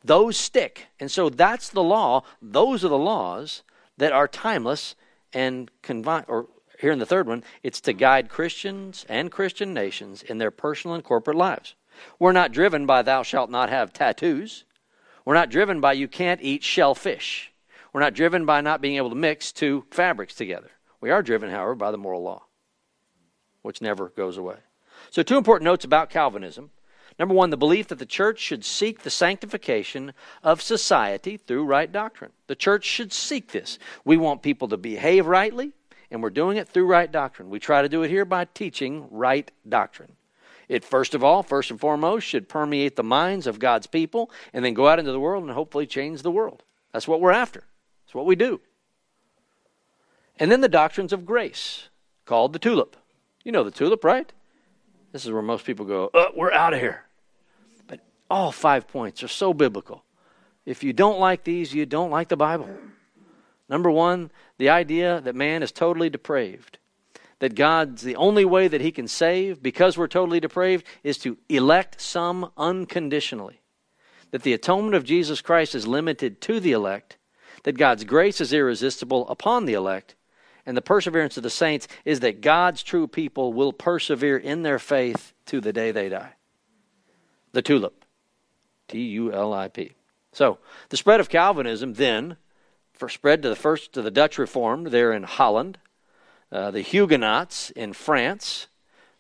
Those 0.07 0.37
stick. 0.37 0.87
And 1.01 1.11
so 1.11 1.29
that's 1.29 1.69
the 1.69 1.83
law. 1.83 2.23
Those 2.41 2.85
are 2.85 2.89
the 2.89 2.99
laws 2.99 3.63
that 3.99 4.13
are 4.13 4.29
timeless 4.29 4.95
and 5.33 5.71
or 5.89 6.47
here 6.79 6.93
in 6.93 6.99
the 6.99 7.07
third 7.07 7.27
one, 7.27 7.43
it's 7.63 7.81
to 7.83 7.93
guide 7.93 8.29
Christians 8.29 9.07
and 9.09 9.33
Christian 9.33 9.73
nations 9.73 10.23
in 10.23 10.39
their 10.39 10.51
personal 10.51 10.95
and 10.95 11.03
corporate 11.03 11.37
lives. 11.37 11.75
We're 12.19 12.33
not 12.33 12.53
driven 12.53 12.85
by 12.85 13.03
thou 13.03 13.23
shalt 13.23 13.51
not 13.51 13.71
have 13.71 13.93
tattoos. 13.93 14.65
We're 15.25 15.35
not 15.35 15.51
driven 15.51 15.81
by 15.81 15.95
you 15.95 16.07
can't 16.07 16.43
eat 16.43 16.63
shellfish. 16.63 17.53
We're 17.93 18.01
not 18.01 18.15
driven 18.15 18.45
by 18.45 18.61
not 18.61 18.83
being 18.83 18.97
able 18.97 19.09
to 19.09 19.17
mix 19.17 19.53
two 19.53 19.87
fabrics 19.91 20.35
together. 20.35 20.71
We 21.01 21.11
are 21.11 21.23
driven, 21.23 21.51
however, 21.51 21.75
by 21.75 21.91
the 21.91 21.99
moral 21.99 22.23
law, 22.23 22.45
which 23.63 23.81
never 23.81 24.11
goes 24.11 24.37
away. 24.37 24.57
So, 25.11 25.23
two 25.23 25.39
important 25.39 25.65
notes 25.65 25.85
about 25.85 26.11
Calvinism. 26.11 26.71
Number 27.19 27.35
one, 27.35 27.51
the 27.51 27.57
belief 27.57 27.89
that 27.89 27.99
the 27.99 28.07
church 28.07 28.39
should 28.39 28.65
seek 28.65 29.03
the 29.03 29.11
sanctification 29.11 30.13
of 30.43 30.61
society 30.61 31.37
through 31.37 31.65
right 31.65 31.91
doctrine. 31.91 32.33
The 32.47 32.55
church 32.55 32.85
should 32.85 33.13
seek 33.13 33.53
this. 33.53 33.79
We 34.05 34.17
want 34.17 34.43
people 34.43 34.69
to 34.69 34.77
behave 34.77 35.27
rightly, 35.27 35.73
and 36.11 36.23
we're 36.23 36.31
doing 36.31 36.59
it 36.59 36.69
through 36.69 36.87
right 36.87 37.11
doctrine. 37.11 37.49
We 37.49 37.59
try 37.59 37.81
to 37.81 37.89
do 37.89 38.03
it 38.03 38.11
here 38.11 38.27
by 38.27 38.45
teaching 38.45 39.07
right 39.11 39.51
doctrine. 39.67 40.13
It, 40.69 40.85
first 40.85 41.15
of 41.15 41.25
all, 41.25 41.43
first 41.43 41.71
and 41.71 41.81
foremost, 41.81 42.27
should 42.27 42.49
permeate 42.49 42.97
the 42.97 43.03
minds 43.03 43.47
of 43.47 43.59
God's 43.59 43.87
people 43.87 44.31
and 44.53 44.65
then 44.65 44.75
go 44.75 44.89
out 44.89 44.99
into 44.99 45.13
the 45.13 45.21
world 45.21 45.45
and 45.45 45.53
hopefully 45.53 45.87
change 45.87 46.23
the 46.23 46.31
world. 46.31 46.65
That's 46.93 47.09
what 47.09 47.21
we're 47.21 47.33
after. 47.33 47.65
That's 48.05 48.15
what 48.15 48.27
we 48.27 48.37
do. 48.37 48.61
And 50.39 50.51
then 50.51 50.61
the 50.61 50.69
doctrines 50.69 51.13
of 51.13 51.25
grace, 51.25 51.89
called 52.27 52.53
the 52.53 52.59
tulip. 52.59 52.97
You 53.45 53.53
know 53.53 53.63
the 53.63 53.71
tulip, 53.71 54.05
right? 54.05 54.33
This 55.17 55.25
is 55.25 55.33
where 55.33 55.41
most 55.41 55.65
people 55.65 55.87
go, 55.87 56.11
uh, 56.13 56.27
we're 56.37 56.53
out 56.53 56.75
of 56.75 56.79
here. 56.79 57.03
But 57.87 58.01
all 58.29 58.53
five 58.53 58.87
points 58.87 59.23
are 59.23 59.29
so 59.29 59.55
biblical. 59.55 60.05
If 60.67 60.85
you 60.85 60.93
don't 60.93 61.19
like 61.19 61.43
these, 61.43 61.73
you 61.73 61.87
don't 61.87 62.11
like 62.11 62.29
the 62.29 62.37
Bible. 62.37 62.69
Number 63.67 63.91
one, 63.91 64.31
the 64.59 64.69
idea 64.69 65.23
that 65.23 65.35
man 65.35 65.63
is 65.63 65.73
totally 65.73 66.11
depraved. 66.11 66.77
That 67.39 67.55
God's 67.55 68.03
the 68.03 68.17
only 68.17 68.45
way 68.45 68.69
that 68.69 68.83
he 68.83 68.93
can 68.93 69.09
save, 69.09 69.63
because 69.63 69.97
we're 69.97 70.07
totally 70.07 70.39
depraved, 70.39 70.85
is 71.03 71.17
to 71.21 71.39
elect 71.49 71.99
some 71.99 72.51
unconditionally. 72.59 73.63
That 74.33 74.43
the 74.43 74.53
atonement 74.53 74.97
of 74.97 75.05
Jesus 75.05 75.41
Christ 75.41 75.75
is 75.75 75.87
limited 75.87 76.43
to 76.43 76.61
the 76.61 76.73
elect. 76.73 77.17
That 77.63 77.79
God's 77.79 78.05
grace 78.05 78.39
is 78.43 78.53
irresistible 78.53 79.27
upon 79.31 79.65
the 79.65 79.73
elect. 79.73 80.15
And 80.67 80.77
the 80.77 80.83
perseverance 80.83 81.37
of 81.37 81.45
the 81.45 81.51
saints 81.51 81.87
is 82.05 82.21
that 82.21 82.41
God's 82.41 82.83
true 82.83 83.07
people 83.07 83.53
will 83.53 83.73
persevere 83.73 84.37
in 84.37 84.63
their 84.63 84.81
faith 84.81 85.33
to 85.47 85.61
the 85.61 85.73
day 85.73 85.93
they 85.93 86.09
die. 86.09 86.33
The 87.53 87.63
tulip. 87.63 88.05
T 88.89 89.01
U 89.01 89.33
L 89.33 89.53
I 89.53 89.69
P. 89.69 89.93
So, 90.33 90.59
the 90.91 90.97
spread 90.97 91.21
of 91.21 91.29
Calvinism 91.29 91.95
then 91.95 92.37
spread 93.09 93.43
to 93.43 93.49
the 93.49 93.57
first 93.57 93.93
to 93.93 94.03
the 94.03 94.11
Dutch 94.11 94.39
Reformed 94.39 94.89
there 94.89 95.13
in 95.13 95.23
Holland, 95.23 95.79
uh, 96.53 96.71
the 96.71 96.83
Huguenots 96.83 97.71
in 97.71 97.93
France, 97.93 98.67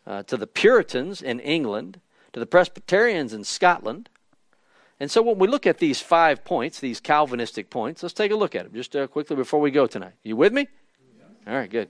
uh, 0.07 0.22
to 0.24 0.36
the 0.36 0.47
Puritans 0.47 1.22
in 1.22 1.40
England, 1.40 2.01
to 2.32 2.40
the 2.40 2.47
Presbyterians 2.47 3.32
in 3.32 3.44
Scotland. 3.44 4.09
And 4.99 5.11
so 5.11 5.20
when 5.22 5.38
we 5.38 5.49
look 5.49 5.66
at 5.66 5.78
these 5.78 6.01
five 6.01 6.44
points, 6.44 6.80
these 6.80 7.01
Calvinistic 7.01 7.70
points, 7.70 8.03
let's 8.03 8.14
take 8.14 8.30
a 8.30 8.36
look 8.36 8.55
at 8.55 8.64
them 8.64 8.74
just 8.74 8.97
uh, 8.97 9.07
quickly 9.07 9.36
before 9.36 9.61
we 9.61 9.70
go 9.70 9.86
tonight. 9.86 10.14
You 10.22 10.36
with 10.36 10.53
me? 10.53 10.68
All 11.47 11.55
right, 11.55 11.70
good. 11.70 11.88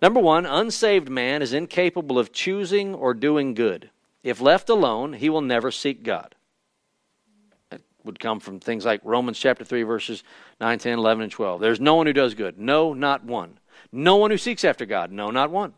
Number 0.00 0.20
one, 0.20 0.46
unsaved 0.46 1.08
man 1.08 1.42
is 1.42 1.52
incapable 1.52 2.18
of 2.18 2.32
choosing 2.32 2.94
or 2.94 3.14
doing 3.14 3.54
good. 3.54 3.90
If 4.22 4.40
left 4.40 4.68
alone, 4.68 5.14
he 5.14 5.28
will 5.28 5.40
never 5.40 5.70
seek 5.70 6.02
God 6.02 6.34
That 7.70 7.80
would 8.04 8.20
come 8.20 8.40
from 8.40 8.60
things 8.60 8.84
like 8.84 9.00
Romans 9.04 9.38
chapter 9.38 9.64
3, 9.64 9.82
verses 9.82 10.22
9, 10.60 10.78
10, 10.78 10.98
11, 10.98 11.22
and 11.24 11.32
12. 11.32 11.60
There's 11.60 11.80
no 11.80 11.94
one 11.96 12.06
who 12.06 12.12
does 12.12 12.34
good. 12.34 12.58
No, 12.58 12.92
not 12.92 13.24
one. 13.24 13.58
No 13.90 14.16
one 14.16 14.30
who 14.30 14.38
seeks 14.38 14.64
after 14.64 14.86
God. 14.86 15.10
No, 15.10 15.30
not 15.30 15.50
one. 15.50 15.74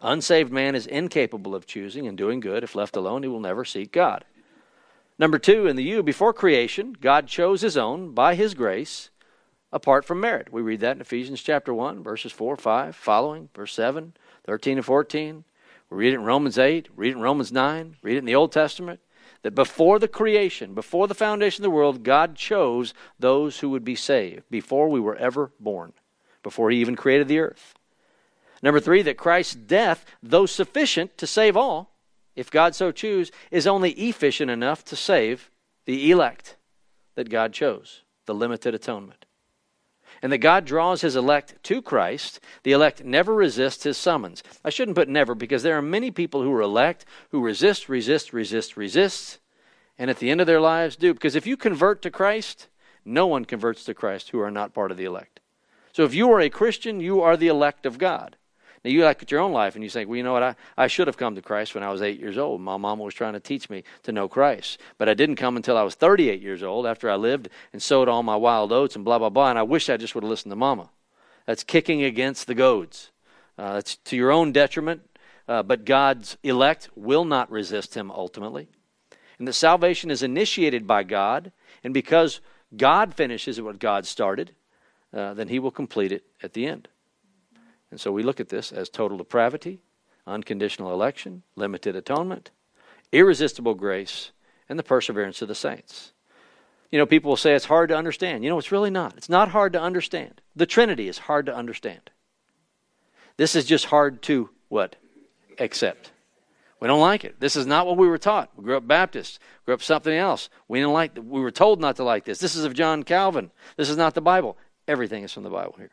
Unsaved 0.00 0.52
man 0.52 0.74
is 0.74 0.86
incapable 0.86 1.54
of 1.54 1.66
choosing 1.66 2.06
and 2.06 2.16
doing 2.16 2.40
good. 2.40 2.64
If 2.64 2.74
left 2.74 2.96
alone, 2.96 3.22
he 3.22 3.28
will 3.28 3.40
never 3.40 3.64
seek 3.64 3.92
God. 3.92 4.24
Number 5.18 5.38
two, 5.38 5.66
in 5.66 5.76
the 5.76 5.84
you, 5.84 6.02
before 6.02 6.32
creation, 6.32 6.96
God 6.98 7.26
chose 7.26 7.60
his 7.60 7.76
own 7.76 8.12
by 8.12 8.34
his 8.34 8.54
grace 8.54 9.09
apart 9.72 10.04
from 10.04 10.20
merit. 10.20 10.52
We 10.52 10.62
read 10.62 10.80
that 10.80 10.96
in 10.96 11.00
Ephesians 11.00 11.42
chapter 11.42 11.72
1, 11.72 12.02
verses 12.02 12.32
4, 12.32 12.56
5, 12.56 12.96
following, 12.96 13.48
verse 13.54 13.72
7, 13.74 14.14
13, 14.44 14.78
and 14.78 14.86
14. 14.86 15.44
We 15.90 15.96
read 15.96 16.12
it 16.12 16.16
in 16.16 16.24
Romans 16.24 16.58
8, 16.58 16.88
read 16.94 17.10
it 17.10 17.16
in 17.16 17.20
Romans 17.20 17.52
9, 17.52 17.96
read 18.02 18.16
it 18.16 18.18
in 18.18 18.24
the 18.24 18.34
Old 18.34 18.52
Testament 18.52 19.00
that 19.42 19.54
before 19.54 19.98
the 19.98 20.08
creation, 20.08 20.74
before 20.74 21.08
the 21.08 21.14
foundation 21.14 21.62
of 21.62 21.70
the 21.70 21.74
world, 21.74 22.02
God 22.02 22.36
chose 22.36 22.92
those 23.18 23.60
who 23.60 23.70
would 23.70 23.84
be 23.84 23.94
saved 23.94 24.42
before 24.50 24.88
we 24.88 25.00
were 25.00 25.16
ever 25.16 25.52
born, 25.58 25.92
before 26.42 26.70
He 26.70 26.78
even 26.78 26.96
created 26.96 27.28
the 27.28 27.38
earth. 27.38 27.74
Number 28.62 28.80
three, 28.80 29.02
that 29.02 29.16
Christ's 29.16 29.54
death, 29.54 30.04
though 30.22 30.46
sufficient 30.46 31.16
to 31.16 31.26
save 31.26 31.56
all, 31.56 31.96
if 32.36 32.50
God 32.50 32.74
so 32.74 32.92
choose, 32.92 33.32
is 33.50 33.66
only 33.66 33.92
efficient 33.92 34.50
enough 34.50 34.84
to 34.86 34.96
save 34.96 35.50
the 35.86 36.10
elect 36.10 36.56
that 37.14 37.30
God 37.30 37.52
chose, 37.52 38.02
the 38.26 38.34
limited 38.34 38.74
atonement. 38.74 39.24
And 40.22 40.30
that 40.32 40.38
God 40.38 40.66
draws 40.66 41.00
his 41.00 41.16
elect 41.16 41.54
to 41.64 41.80
Christ. 41.80 42.40
The 42.62 42.72
elect 42.72 43.04
never 43.04 43.34
resists 43.34 43.84
his 43.84 43.96
summons. 43.96 44.42
I 44.64 44.70
shouldn't 44.70 44.96
put 44.96 45.08
never 45.08 45.34
because 45.34 45.62
there 45.62 45.78
are 45.78 45.82
many 45.82 46.10
people 46.10 46.42
who 46.42 46.52
are 46.52 46.60
elect 46.60 47.06
who 47.30 47.40
resist, 47.40 47.88
resist, 47.88 48.32
resist, 48.32 48.76
resist, 48.76 49.38
and 49.98 50.10
at 50.10 50.18
the 50.18 50.30
end 50.30 50.40
of 50.40 50.46
their 50.46 50.60
lives 50.60 50.96
do. 50.96 51.14
Because 51.14 51.34
if 51.34 51.46
you 51.46 51.56
convert 51.56 52.02
to 52.02 52.10
Christ, 52.10 52.68
no 53.04 53.26
one 53.26 53.44
converts 53.46 53.84
to 53.84 53.94
Christ 53.94 54.30
who 54.30 54.40
are 54.40 54.50
not 54.50 54.74
part 54.74 54.90
of 54.90 54.96
the 54.96 55.04
elect. 55.04 55.40
So 55.92 56.04
if 56.04 56.14
you 56.14 56.30
are 56.32 56.40
a 56.40 56.50
Christian, 56.50 57.00
you 57.00 57.20
are 57.20 57.36
the 57.36 57.48
elect 57.48 57.86
of 57.86 57.98
God. 57.98 58.36
Now, 58.84 58.90
you 58.90 59.04
look 59.04 59.22
at 59.22 59.30
your 59.30 59.40
own 59.40 59.52
life 59.52 59.74
and 59.74 59.84
you 59.84 59.90
think, 59.90 60.08
well, 60.08 60.16
you 60.16 60.22
know 60.22 60.32
what? 60.32 60.42
I, 60.42 60.54
I 60.76 60.86
should 60.86 61.06
have 61.06 61.18
come 61.18 61.34
to 61.34 61.42
Christ 61.42 61.74
when 61.74 61.84
I 61.84 61.90
was 61.90 62.00
eight 62.00 62.18
years 62.18 62.38
old. 62.38 62.62
My 62.62 62.78
mama 62.78 63.04
was 63.04 63.12
trying 63.12 63.34
to 63.34 63.40
teach 63.40 63.68
me 63.68 63.84
to 64.04 64.12
know 64.12 64.26
Christ. 64.26 64.80
But 64.96 65.08
I 65.08 65.14
didn't 65.14 65.36
come 65.36 65.56
until 65.56 65.76
I 65.76 65.82
was 65.82 65.94
38 65.94 66.40
years 66.40 66.62
old 66.62 66.86
after 66.86 67.10
I 67.10 67.16
lived 67.16 67.50
and 67.74 67.82
sowed 67.82 68.08
all 68.08 68.22
my 68.22 68.36
wild 68.36 68.72
oats 68.72 68.96
and 68.96 69.04
blah, 69.04 69.18
blah, 69.18 69.28
blah. 69.28 69.50
And 69.50 69.58
I 69.58 69.64
wish 69.64 69.90
I 69.90 69.98
just 69.98 70.14
would 70.14 70.24
have 70.24 70.30
listened 70.30 70.52
to 70.52 70.56
mama. 70.56 70.88
That's 71.44 71.62
kicking 71.62 72.02
against 72.02 72.46
the 72.46 72.54
goads. 72.54 73.10
Uh, 73.58 73.76
it's 73.78 73.96
to 73.96 74.16
your 74.16 74.30
own 74.30 74.52
detriment, 74.52 75.02
uh, 75.46 75.62
but 75.62 75.84
God's 75.84 76.38
elect 76.42 76.88
will 76.94 77.26
not 77.26 77.50
resist 77.50 77.94
him 77.94 78.10
ultimately. 78.10 78.68
And 79.38 79.46
that 79.46 79.52
salvation 79.52 80.10
is 80.10 80.22
initiated 80.22 80.86
by 80.86 81.02
God. 81.02 81.52
And 81.84 81.92
because 81.92 82.40
God 82.74 83.12
finishes 83.12 83.60
what 83.60 83.78
God 83.78 84.06
started, 84.06 84.54
uh, 85.12 85.34
then 85.34 85.48
he 85.48 85.58
will 85.58 85.70
complete 85.70 86.12
it 86.12 86.24
at 86.42 86.54
the 86.54 86.66
end. 86.66 86.88
And 87.90 88.00
so 88.00 88.12
we 88.12 88.22
look 88.22 88.40
at 88.40 88.48
this 88.48 88.72
as 88.72 88.88
total 88.88 89.18
depravity, 89.18 89.80
unconditional 90.26 90.92
election, 90.92 91.42
limited 91.56 91.96
atonement, 91.96 92.50
irresistible 93.12 93.74
grace, 93.74 94.30
and 94.68 94.78
the 94.78 94.84
perseverance 94.84 95.42
of 95.42 95.48
the 95.48 95.54
saints. 95.54 96.12
You 96.90 96.98
know, 96.98 97.06
people 97.06 97.30
will 97.30 97.36
say 97.36 97.54
it's 97.54 97.66
hard 97.66 97.88
to 97.88 97.96
understand. 97.96 98.44
You 98.44 98.50
know, 98.50 98.58
it's 98.58 98.72
really 98.72 98.90
not. 98.90 99.16
It's 99.16 99.28
not 99.28 99.48
hard 99.48 99.72
to 99.74 99.80
understand. 99.80 100.40
The 100.56 100.66
Trinity 100.66 101.08
is 101.08 101.18
hard 101.18 101.46
to 101.46 101.54
understand. 101.54 102.10
This 103.36 103.54
is 103.54 103.64
just 103.64 103.86
hard 103.86 104.22
to 104.22 104.50
what? 104.68 104.96
Accept. 105.58 106.12
We 106.80 106.88
don't 106.88 107.00
like 107.00 107.24
it. 107.24 107.38
This 107.38 107.56
is 107.56 107.66
not 107.66 107.86
what 107.86 107.98
we 107.98 108.08
were 108.08 108.18
taught. 108.18 108.50
We 108.56 108.64
grew 108.64 108.76
up 108.76 108.86
Baptist, 108.86 109.38
grew 109.64 109.74
up 109.74 109.82
something 109.82 110.12
else. 110.12 110.48
We 110.66 110.78
didn't 110.78 110.94
like. 110.94 111.12
We 111.16 111.40
were 111.40 111.50
told 111.50 111.80
not 111.80 111.96
to 111.96 112.04
like 112.04 112.24
this. 112.24 112.38
This 112.38 112.56
is 112.56 112.64
of 112.64 112.74
John 112.74 113.02
Calvin. 113.02 113.50
This 113.76 113.90
is 113.90 113.96
not 113.96 114.14
the 114.14 114.20
Bible. 114.22 114.56
Everything 114.88 115.22
is 115.22 115.32
from 115.32 115.42
the 115.42 115.50
Bible 115.50 115.74
here. 115.76 115.90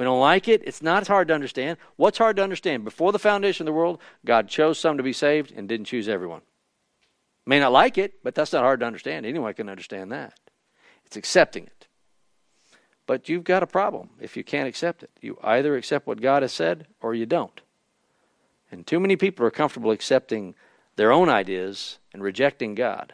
We 0.00 0.06
don't 0.06 0.18
like 0.18 0.48
it. 0.48 0.62
It's 0.64 0.80
not 0.80 1.08
hard 1.08 1.28
to 1.28 1.34
understand. 1.34 1.76
What's 1.96 2.16
hard 2.16 2.36
to 2.36 2.42
understand? 2.42 2.84
Before 2.84 3.12
the 3.12 3.18
foundation 3.18 3.64
of 3.64 3.66
the 3.66 3.76
world, 3.76 4.00
God 4.24 4.48
chose 4.48 4.78
some 4.78 4.96
to 4.96 5.02
be 5.02 5.12
saved 5.12 5.52
and 5.54 5.68
didn't 5.68 5.84
choose 5.84 6.08
everyone. 6.08 6.40
May 7.44 7.60
not 7.60 7.72
like 7.72 7.98
it, 7.98 8.14
but 8.24 8.34
that's 8.34 8.54
not 8.54 8.62
hard 8.62 8.80
to 8.80 8.86
understand. 8.86 9.26
Anyone 9.26 9.52
can 9.52 9.68
understand 9.68 10.10
that. 10.10 10.32
It's 11.04 11.18
accepting 11.18 11.66
it. 11.66 11.86
But 13.06 13.28
you've 13.28 13.44
got 13.44 13.62
a 13.62 13.66
problem 13.66 14.08
if 14.18 14.38
you 14.38 14.42
can't 14.42 14.66
accept 14.66 15.02
it. 15.02 15.10
You 15.20 15.36
either 15.42 15.76
accept 15.76 16.06
what 16.06 16.22
God 16.22 16.40
has 16.40 16.54
said 16.54 16.86
or 17.02 17.14
you 17.14 17.26
don't. 17.26 17.60
And 18.72 18.86
too 18.86 19.00
many 19.00 19.16
people 19.16 19.44
are 19.44 19.50
comfortable 19.50 19.90
accepting 19.90 20.54
their 20.96 21.12
own 21.12 21.28
ideas 21.28 21.98
and 22.14 22.22
rejecting 22.22 22.74
God. 22.74 23.12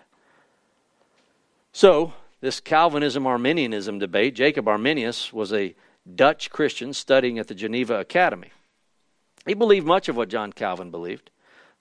So, 1.73 2.13
this 2.41 2.61
Calvinism 2.61 3.27
Arminianism 3.27 3.99
debate, 3.99 4.37
Jacob 4.37 4.69
Arminius 4.69 5.33
was 5.33 5.53
a 5.53 5.75
Dutch 6.15 6.51
Christian 6.51 6.93
studying 6.93 7.39
at 7.39 7.49
the 7.49 7.55
Geneva 7.55 7.99
Academy. 7.99 8.53
He 9.47 9.55
believed 9.55 9.87
much 9.87 10.09
of 10.09 10.17
what 10.17 10.29
John 10.29 10.53
Calvin 10.53 10.91
believed, 10.91 11.31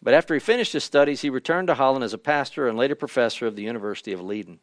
but 0.01 0.13
after 0.13 0.34
he 0.34 0.39
finished 0.39 0.73
his 0.73 0.84
studies, 0.84 1.21
he 1.21 1.30
returned 1.30 1.67
to 1.67 1.76
Holland 1.76 2.03
as 2.03 2.13
a 2.13 2.17
pastor 2.17 2.67
and 2.67 2.78
later 2.78 2.95
professor 2.95 3.47
of 3.47 3.55
the 3.55 3.63
University 3.63 4.13
of 4.13 4.21
Leiden. 4.21 4.59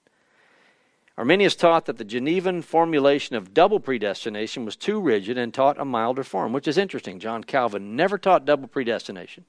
Arminius 1.19 1.55
taught 1.55 1.87
that 1.87 1.99
the 1.99 2.05
Genevan 2.05 2.63
formulation 2.63 3.37
of 3.37 3.53
double 3.53 3.81
predestination 3.81 4.65
was 4.65 4.77
too 4.77 5.01
rigid 5.01 5.37
and 5.37 5.53
taught 5.53 5.79
a 5.79 5.85
milder 5.85 6.25
form, 6.25 6.53
which 6.53 6.67
is 6.67 6.79
interesting. 6.79 7.19
John 7.19 7.45
Calvin 7.45 7.95
never 7.95 8.17
taught 8.17 8.45
double 8.45 8.67
predestination. 8.67 9.45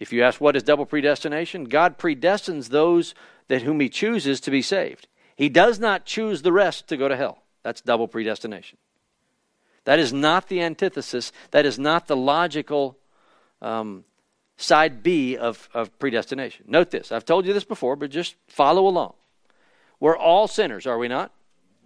If 0.00 0.12
you 0.12 0.22
ask 0.22 0.40
what 0.40 0.56
is 0.56 0.62
double 0.62 0.86
predestination, 0.86 1.64
God 1.64 1.98
predestines 1.98 2.68
those 2.68 3.14
that 3.48 3.62
whom 3.62 3.80
he 3.80 3.88
chooses 3.88 4.40
to 4.40 4.50
be 4.50 4.62
saved. 4.62 5.06
He 5.36 5.48
does 5.48 5.78
not 5.78 6.06
choose 6.06 6.42
the 6.42 6.52
rest 6.52 6.88
to 6.88 6.96
go 6.96 7.08
to 7.08 7.16
hell. 7.16 7.42
That's 7.62 7.80
double 7.80 8.08
predestination. 8.08 8.78
That 9.86 10.00
is 10.00 10.12
not 10.12 10.48
the 10.48 10.60
antithesis. 10.60 11.32
That 11.52 11.64
is 11.64 11.78
not 11.78 12.08
the 12.08 12.16
logical 12.16 12.98
um, 13.62 14.04
side 14.56 15.02
B 15.02 15.36
of, 15.36 15.68
of 15.72 15.96
predestination. 16.00 16.66
Note 16.68 16.90
this. 16.90 17.12
I've 17.12 17.24
told 17.24 17.46
you 17.46 17.52
this 17.52 17.64
before, 17.64 17.94
but 17.94 18.10
just 18.10 18.34
follow 18.48 18.88
along. 18.88 19.14
We're 20.00 20.16
all 20.16 20.48
sinners, 20.48 20.86
are 20.86 20.98
we 20.98 21.06
not? 21.08 21.32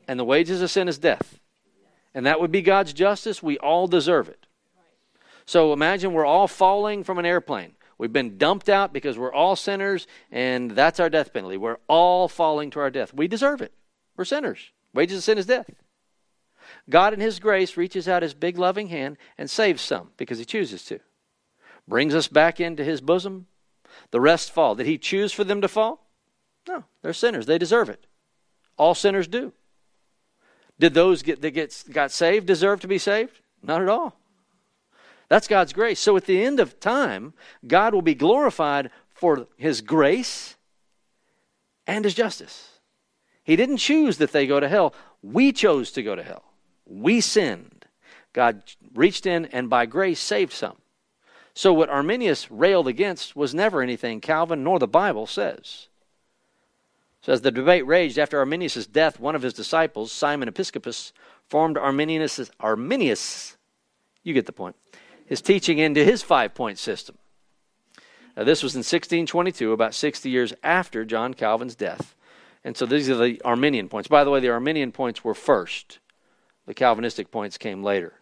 And 0.08 0.18
the 0.18 0.24
wages 0.24 0.62
of 0.62 0.70
sin 0.70 0.88
is 0.88 0.98
death. 0.98 1.38
and 2.14 2.26
that 2.26 2.40
would 2.40 2.50
be 2.50 2.62
God's 2.62 2.92
justice, 2.92 3.42
we 3.42 3.58
all 3.58 3.86
deserve 3.86 4.28
it. 4.28 4.46
So 5.44 5.72
imagine 5.72 6.12
we're 6.12 6.24
all 6.24 6.48
falling 6.48 7.04
from 7.04 7.18
an 7.18 7.26
airplane. 7.26 7.74
We've 7.98 8.12
been 8.12 8.38
dumped 8.38 8.70
out 8.70 8.94
because 8.94 9.18
we're 9.18 9.32
all 9.32 9.56
sinners, 9.56 10.06
and 10.32 10.70
that's 10.70 11.00
our 11.00 11.10
death 11.10 11.34
penalty. 11.34 11.58
We're 11.58 11.78
all 11.86 12.28
falling 12.28 12.70
to 12.70 12.80
our 12.80 12.90
death. 12.90 13.12
We 13.12 13.28
deserve 13.28 13.60
it. 13.60 13.72
We're 14.16 14.24
sinners. 14.24 14.70
Wages 14.94 15.18
of 15.18 15.24
sin 15.24 15.36
is 15.36 15.46
death. 15.46 15.70
God, 16.90 17.14
in 17.14 17.20
His 17.20 17.38
grace, 17.38 17.76
reaches 17.76 18.08
out 18.08 18.22
His 18.22 18.34
big 18.34 18.58
loving 18.58 18.88
hand 18.88 19.16
and 19.38 19.48
saves 19.48 19.80
some 19.80 20.10
because 20.16 20.38
He 20.38 20.44
chooses 20.44 20.84
to. 20.86 21.00
Brings 21.88 22.14
us 22.14 22.28
back 22.28 22.60
into 22.60 22.84
His 22.84 23.00
bosom. 23.00 23.46
The 24.10 24.20
rest 24.20 24.52
fall. 24.52 24.74
Did 24.74 24.86
He 24.86 24.98
choose 24.98 25.32
for 25.32 25.44
them 25.44 25.60
to 25.60 25.68
fall? 25.68 26.06
No, 26.68 26.84
they're 27.02 27.12
sinners. 27.12 27.46
They 27.46 27.58
deserve 27.58 27.88
it. 27.88 28.06
All 28.76 28.94
sinners 28.94 29.28
do. 29.28 29.52
Did 30.78 30.94
those 30.94 31.22
get, 31.22 31.42
that 31.42 31.50
get, 31.50 31.84
got 31.92 32.10
saved 32.10 32.46
deserve 32.46 32.80
to 32.80 32.88
be 32.88 32.98
saved? 32.98 33.40
Not 33.62 33.82
at 33.82 33.88
all. 33.88 34.16
That's 35.28 35.46
God's 35.46 35.72
grace. 35.72 36.00
So 36.00 36.16
at 36.16 36.24
the 36.24 36.42
end 36.42 36.58
of 36.58 36.80
time, 36.80 37.34
God 37.66 37.94
will 37.94 38.02
be 38.02 38.14
glorified 38.14 38.90
for 39.14 39.46
His 39.56 39.80
grace 39.80 40.56
and 41.86 42.04
His 42.04 42.14
justice. 42.14 42.80
He 43.44 43.56
didn't 43.56 43.78
choose 43.78 44.18
that 44.18 44.32
they 44.32 44.46
go 44.46 44.58
to 44.60 44.68
hell. 44.68 44.94
We 45.22 45.52
chose 45.52 45.92
to 45.92 46.02
go 46.02 46.14
to 46.14 46.22
hell. 46.22 46.44
We 46.90 47.20
sinned. 47.20 47.86
God 48.32 48.62
reached 48.94 49.24
in 49.24 49.46
and 49.46 49.70
by 49.70 49.86
grace 49.86 50.20
saved 50.20 50.52
some. 50.52 50.76
So 51.54 51.72
what 51.72 51.88
Arminius 51.88 52.50
railed 52.50 52.88
against 52.88 53.36
was 53.36 53.54
never 53.54 53.80
anything 53.80 54.20
Calvin 54.20 54.64
nor 54.64 54.78
the 54.78 54.88
Bible 54.88 55.26
says. 55.26 55.88
So 57.22 57.32
as 57.32 57.42
the 57.42 57.50
debate 57.50 57.86
raged 57.86 58.18
after 58.18 58.38
Arminius' 58.38 58.86
death, 58.86 59.20
one 59.20 59.34
of 59.34 59.42
his 59.42 59.52
disciples, 59.52 60.10
Simon 60.10 60.48
Episcopius, 60.48 61.12
formed 61.48 61.76
Arminius, 61.76 62.50
Arminius, 62.60 63.56
you 64.22 64.32
get 64.32 64.46
the 64.46 64.52
point, 64.52 64.76
his 65.26 65.42
teaching 65.42 65.78
into 65.78 66.04
his 66.04 66.22
five-point 66.22 66.78
system. 66.78 67.18
Now, 68.36 68.44
this 68.44 68.62
was 68.62 68.74
in 68.74 68.80
1622, 68.80 69.72
about 69.72 69.94
60 69.94 70.30
years 70.30 70.54
after 70.62 71.04
John 71.04 71.34
Calvin's 71.34 71.74
death. 71.74 72.14
And 72.64 72.76
so 72.76 72.86
these 72.86 73.10
are 73.10 73.16
the 73.16 73.40
Arminian 73.44 73.88
points. 73.88 74.08
By 74.08 74.24
the 74.24 74.30
way, 74.30 74.40
the 74.40 74.50
Arminian 74.50 74.92
points 74.92 75.22
were 75.24 75.34
first. 75.34 75.98
The 76.70 76.74
Calvinistic 76.74 77.32
points 77.32 77.58
came 77.58 77.82
later. 77.82 78.12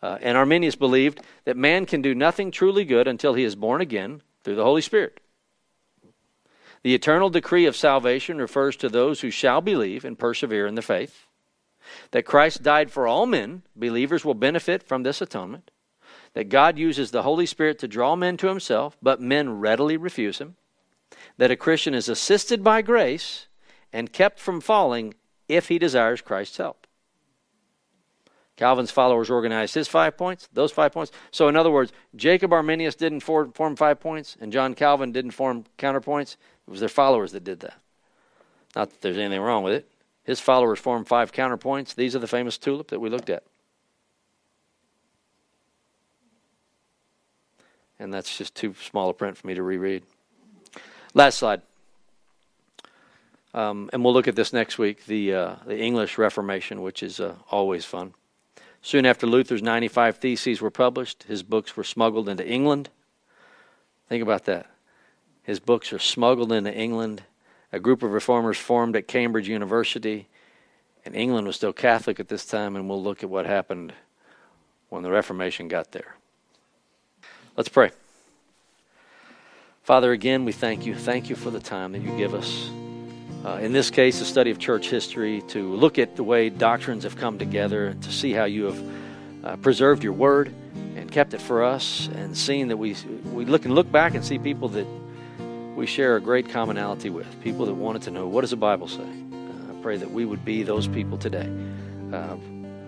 Uh, 0.00 0.16
and 0.22 0.38
Arminius 0.38 0.76
believed 0.76 1.20
that 1.44 1.58
man 1.58 1.84
can 1.84 2.00
do 2.00 2.14
nothing 2.14 2.50
truly 2.50 2.86
good 2.86 3.06
until 3.06 3.34
he 3.34 3.44
is 3.44 3.54
born 3.54 3.82
again 3.82 4.22
through 4.42 4.54
the 4.54 4.64
Holy 4.64 4.80
Spirit. 4.80 5.20
The 6.82 6.94
eternal 6.94 7.28
decree 7.28 7.66
of 7.66 7.76
salvation 7.76 8.38
refers 8.38 8.76
to 8.76 8.88
those 8.88 9.20
who 9.20 9.30
shall 9.30 9.60
believe 9.60 10.06
and 10.06 10.18
persevere 10.18 10.66
in 10.66 10.74
the 10.74 10.80
faith. 10.80 11.26
That 12.12 12.24
Christ 12.24 12.62
died 12.62 12.90
for 12.90 13.06
all 13.06 13.26
men, 13.26 13.60
believers 13.76 14.24
will 14.24 14.32
benefit 14.32 14.82
from 14.82 15.02
this 15.02 15.20
atonement. 15.20 15.70
That 16.32 16.48
God 16.48 16.78
uses 16.78 17.10
the 17.10 17.24
Holy 17.24 17.44
Spirit 17.44 17.78
to 17.80 17.88
draw 17.88 18.16
men 18.16 18.38
to 18.38 18.48
himself, 18.48 18.96
but 19.02 19.20
men 19.20 19.60
readily 19.60 19.98
refuse 19.98 20.38
him. 20.38 20.56
That 21.36 21.50
a 21.50 21.56
Christian 21.56 21.92
is 21.92 22.08
assisted 22.08 22.64
by 22.64 22.80
grace 22.80 23.48
and 23.92 24.14
kept 24.14 24.40
from 24.40 24.62
falling 24.62 25.12
if 25.46 25.68
he 25.68 25.78
desires 25.78 26.22
Christ's 26.22 26.56
help. 26.56 26.85
Calvin's 28.56 28.90
followers 28.90 29.28
organized 29.28 29.74
his 29.74 29.86
five 29.86 30.16
points, 30.16 30.48
those 30.52 30.72
five 30.72 30.92
points. 30.92 31.12
So, 31.30 31.48
in 31.48 31.56
other 31.56 31.70
words, 31.70 31.92
Jacob 32.14 32.52
Arminius 32.52 32.94
didn't 32.94 33.20
form 33.20 33.76
five 33.76 34.00
points, 34.00 34.36
and 34.40 34.50
John 34.50 34.74
Calvin 34.74 35.12
didn't 35.12 35.32
form 35.32 35.64
counterpoints. 35.78 36.36
It 36.66 36.70
was 36.70 36.80
their 36.80 36.88
followers 36.88 37.32
that 37.32 37.44
did 37.44 37.60
that. 37.60 37.78
Not 38.74 38.90
that 38.90 39.02
there's 39.02 39.18
anything 39.18 39.40
wrong 39.40 39.62
with 39.62 39.74
it. 39.74 39.88
His 40.24 40.40
followers 40.40 40.78
formed 40.78 41.06
five 41.06 41.32
counterpoints. 41.32 41.94
These 41.94 42.16
are 42.16 42.18
the 42.18 42.26
famous 42.26 42.58
tulip 42.58 42.88
that 42.88 42.98
we 42.98 43.10
looked 43.10 43.30
at. 43.30 43.44
And 47.98 48.12
that's 48.12 48.36
just 48.36 48.54
too 48.54 48.74
small 48.82 49.08
a 49.08 49.14
print 49.14 49.36
for 49.36 49.46
me 49.46 49.54
to 49.54 49.62
reread. 49.62 50.02
Last 51.14 51.38
slide. 51.38 51.62
Um, 53.54 53.88
and 53.92 54.04
we'll 54.04 54.12
look 54.12 54.28
at 54.28 54.36
this 54.36 54.52
next 54.52 54.76
week 54.78 55.06
the, 55.06 55.32
uh, 55.32 55.54
the 55.66 55.78
English 55.78 56.18
Reformation, 56.18 56.82
which 56.82 57.02
is 57.02 57.20
uh, 57.20 57.36
always 57.50 57.84
fun. 57.84 58.12
Soon 58.86 59.04
after 59.04 59.26
Luther's 59.26 59.64
95 59.64 60.18
Theses 60.18 60.60
were 60.60 60.70
published, 60.70 61.24
his 61.24 61.42
books 61.42 61.76
were 61.76 61.82
smuggled 61.82 62.28
into 62.28 62.46
England. 62.46 62.88
Think 64.08 64.22
about 64.22 64.44
that. 64.44 64.70
His 65.42 65.58
books 65.58 65.92
are 65.92 65.98
smuggled 65.98 66.52
into 66.52 66.72
England. 66.72 67.24
A 67.72 67.80
group 67.80 68.04
of 68.04 68.12
reformers 68.12 68.58
formed 68.58 68.94
at 68.94 69.08
Cambridge 69.08 69.48
University, 69.48 70.28
and 71.04 71.16
England 71.16 71.48
was 71.48 71.56
still 71.56 71.72
Catholic 71.72 72.20
at 72.20 72.28
this 72.28 72.46
time, 72.46 72.76
and 72.76 72.88
we'll 72.88 73.02
look 73.02 73.24
at 73.24 73.28
what 73.28 73.44
happened 73.44 73.92
when 74.88 75.02
the 75.02 75.10
Reformation 75.10 75.66
got 75.66 75.90
there. 75.90 76.14
Let's 77.56 77.68
pray. 77.68 77.90
Father, 79.82 80.12
again, 80.12 80.44
we 80.44 80.52
thank 80.52 80.86
you. 80.86 80.94
Thank 80.94 81.28
you 81.28 81.34
for 81.34 81.50
the 81.50 81.58
time 81.58 81.90
that 81.90 82.02
you 82.02 82.16
give 82.16 82.34
us 82.34 82.70
uh, 83.46 83.58
in 83.58 83.72
this 83.72 83.90
case, 83.90 84.20
a 84.20 84.24
study 84.24 84.50
of 84.50 84.58
church 84.58 84.90
history, 84.90 85.40
to 85.42 85.72
look 85.76 86.00
at 86.00 86.16
the 86.16 86.24
way 86.24 86.50
doctrines 86.50 87.04
have 87.04 87.16
come 87.16 87.38
together, 87.38 87.94
to 88.00 88.10
see 88.10 88.32
how 88.32 88.44
you 88.44 88.64
have 88.64 88.82
uh, 89.44 89.56
preserved 89.58 90.02
your 90.02 90.14
word 90.14 90.52
and 90.96 91.12
kept 91.12 91.32
it 91.32 91.40
for 91.40 91.62
us, 91.62 92.08
and 92.16 92.36
seeing 92.36 92.66
that 92.68 92.76
we, 92.76 92.96
we 93.32 93.44
look 93.44 93.64
and 93.64 93.72
look 93.72 93.90
back 93.92 94.14
and 94.14 94.24
see 94.24 94.36
people 94.36 94.68
that 94.70 94.86
we 95.76 95.86
share 95.86 96.16
a 96.16 96.20
great 96.20 96.48
commonality 96.48 97.08
with, 97.08 97.40
people 97.40 97.66
that 97.66 97.74
wanted 97.74 98.02
to 98.02 98.10
know 98.10 98.26
what 98.26 98.40
does 98.40 98.50
the 98.50 98.56
Bible 98.56 98.88
say. 98.88 99.04
Uh, 99.04 99.72
I 99.72 99.80
pray 99.80 99.96
that 99.96 100.10
we 100.10 100.24
would 100.24 100.44
be 100.44 100.64
those 100.64 100.88
people 100.88 101.16
today, 101.16 101.48
uh, 102.12 102.34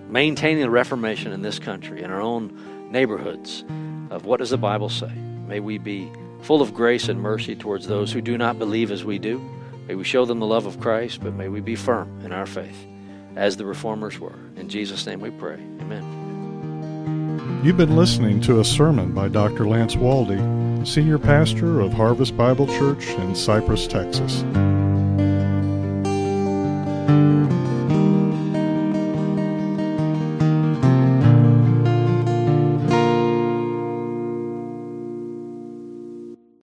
maintaining 0.08 0.62
the 0.62 0.70
Reformation 0.70 1.30
in 1.30 1.40
this 1.40 1.60
country, 1.60 2.02
in 2.02 2.10
our 2.10 2.20
own 2.20 2.90
neighborhoods, 2.90 3.62
of 4.10 4.24
what 4.24 4.38
does 4.38 4.50
the 4.50 4.58
Bible 4.58 4.88
say. 4.88 5.12
May 5.46 5.60
we 5.60 5.78
be 5.78 6.10
full 6.42 6.62
of 6.62 6.74
grace 6.74 7.08
and 7.08 7.20
mercy 7.20 7.54
towards 7.54 7.86
those 7.86 8.10
who 8.10 8.20
do 8.20 8.36
not 8.36 8.58
believe 8.58 8.90
as 8.90 9.04
we 9.04 9.20
do 9.20 9.40
May 9.88 9.94
we 9.94 10.04
show 10.04 10.26
them 10.26 10.38
the 10.38 10.46
love 10.46 10.66
of 10.66 10.78
Christ, 10.80 11.20
but 11.22 11.32
may 11.32 11.48
we 11.48 11.60
be 11.60 11.74
firm 11.74 12.20
in 12.22 12.30
our 12.30 12.44
faith 12.44 12.86
as 13.36 13.56
the 13.56 13.64
reformers 13.64 14.20
were. 14.20 14.38
In 14.56 14.68
Jesus' 14.68 15.06
name 15.06 15.20
we 15.20 15.30
pray. 15.30 15.54
Amen. 15.80 17.60
You've 17.64 17.78
been 17.78 17.96
listening 17.96 18.40
to 18.42 18.60
a 18.60 18.64
sermon 18.64 19.12
by 19.12 19.28
Dr. 19.28 19.66
Lance 19.66 19.96
Waldie, 19.96 20.86
Senior 20.86 21.18
Pastor 21.18 21.80
of 21.80 21.94
Harvest 21.94 22.36
Bible 22.36 22.66
Church 22.66 23.06
in 23.06 23.34
Cypress, 23.34 23.86
Texas. 23.86 24.44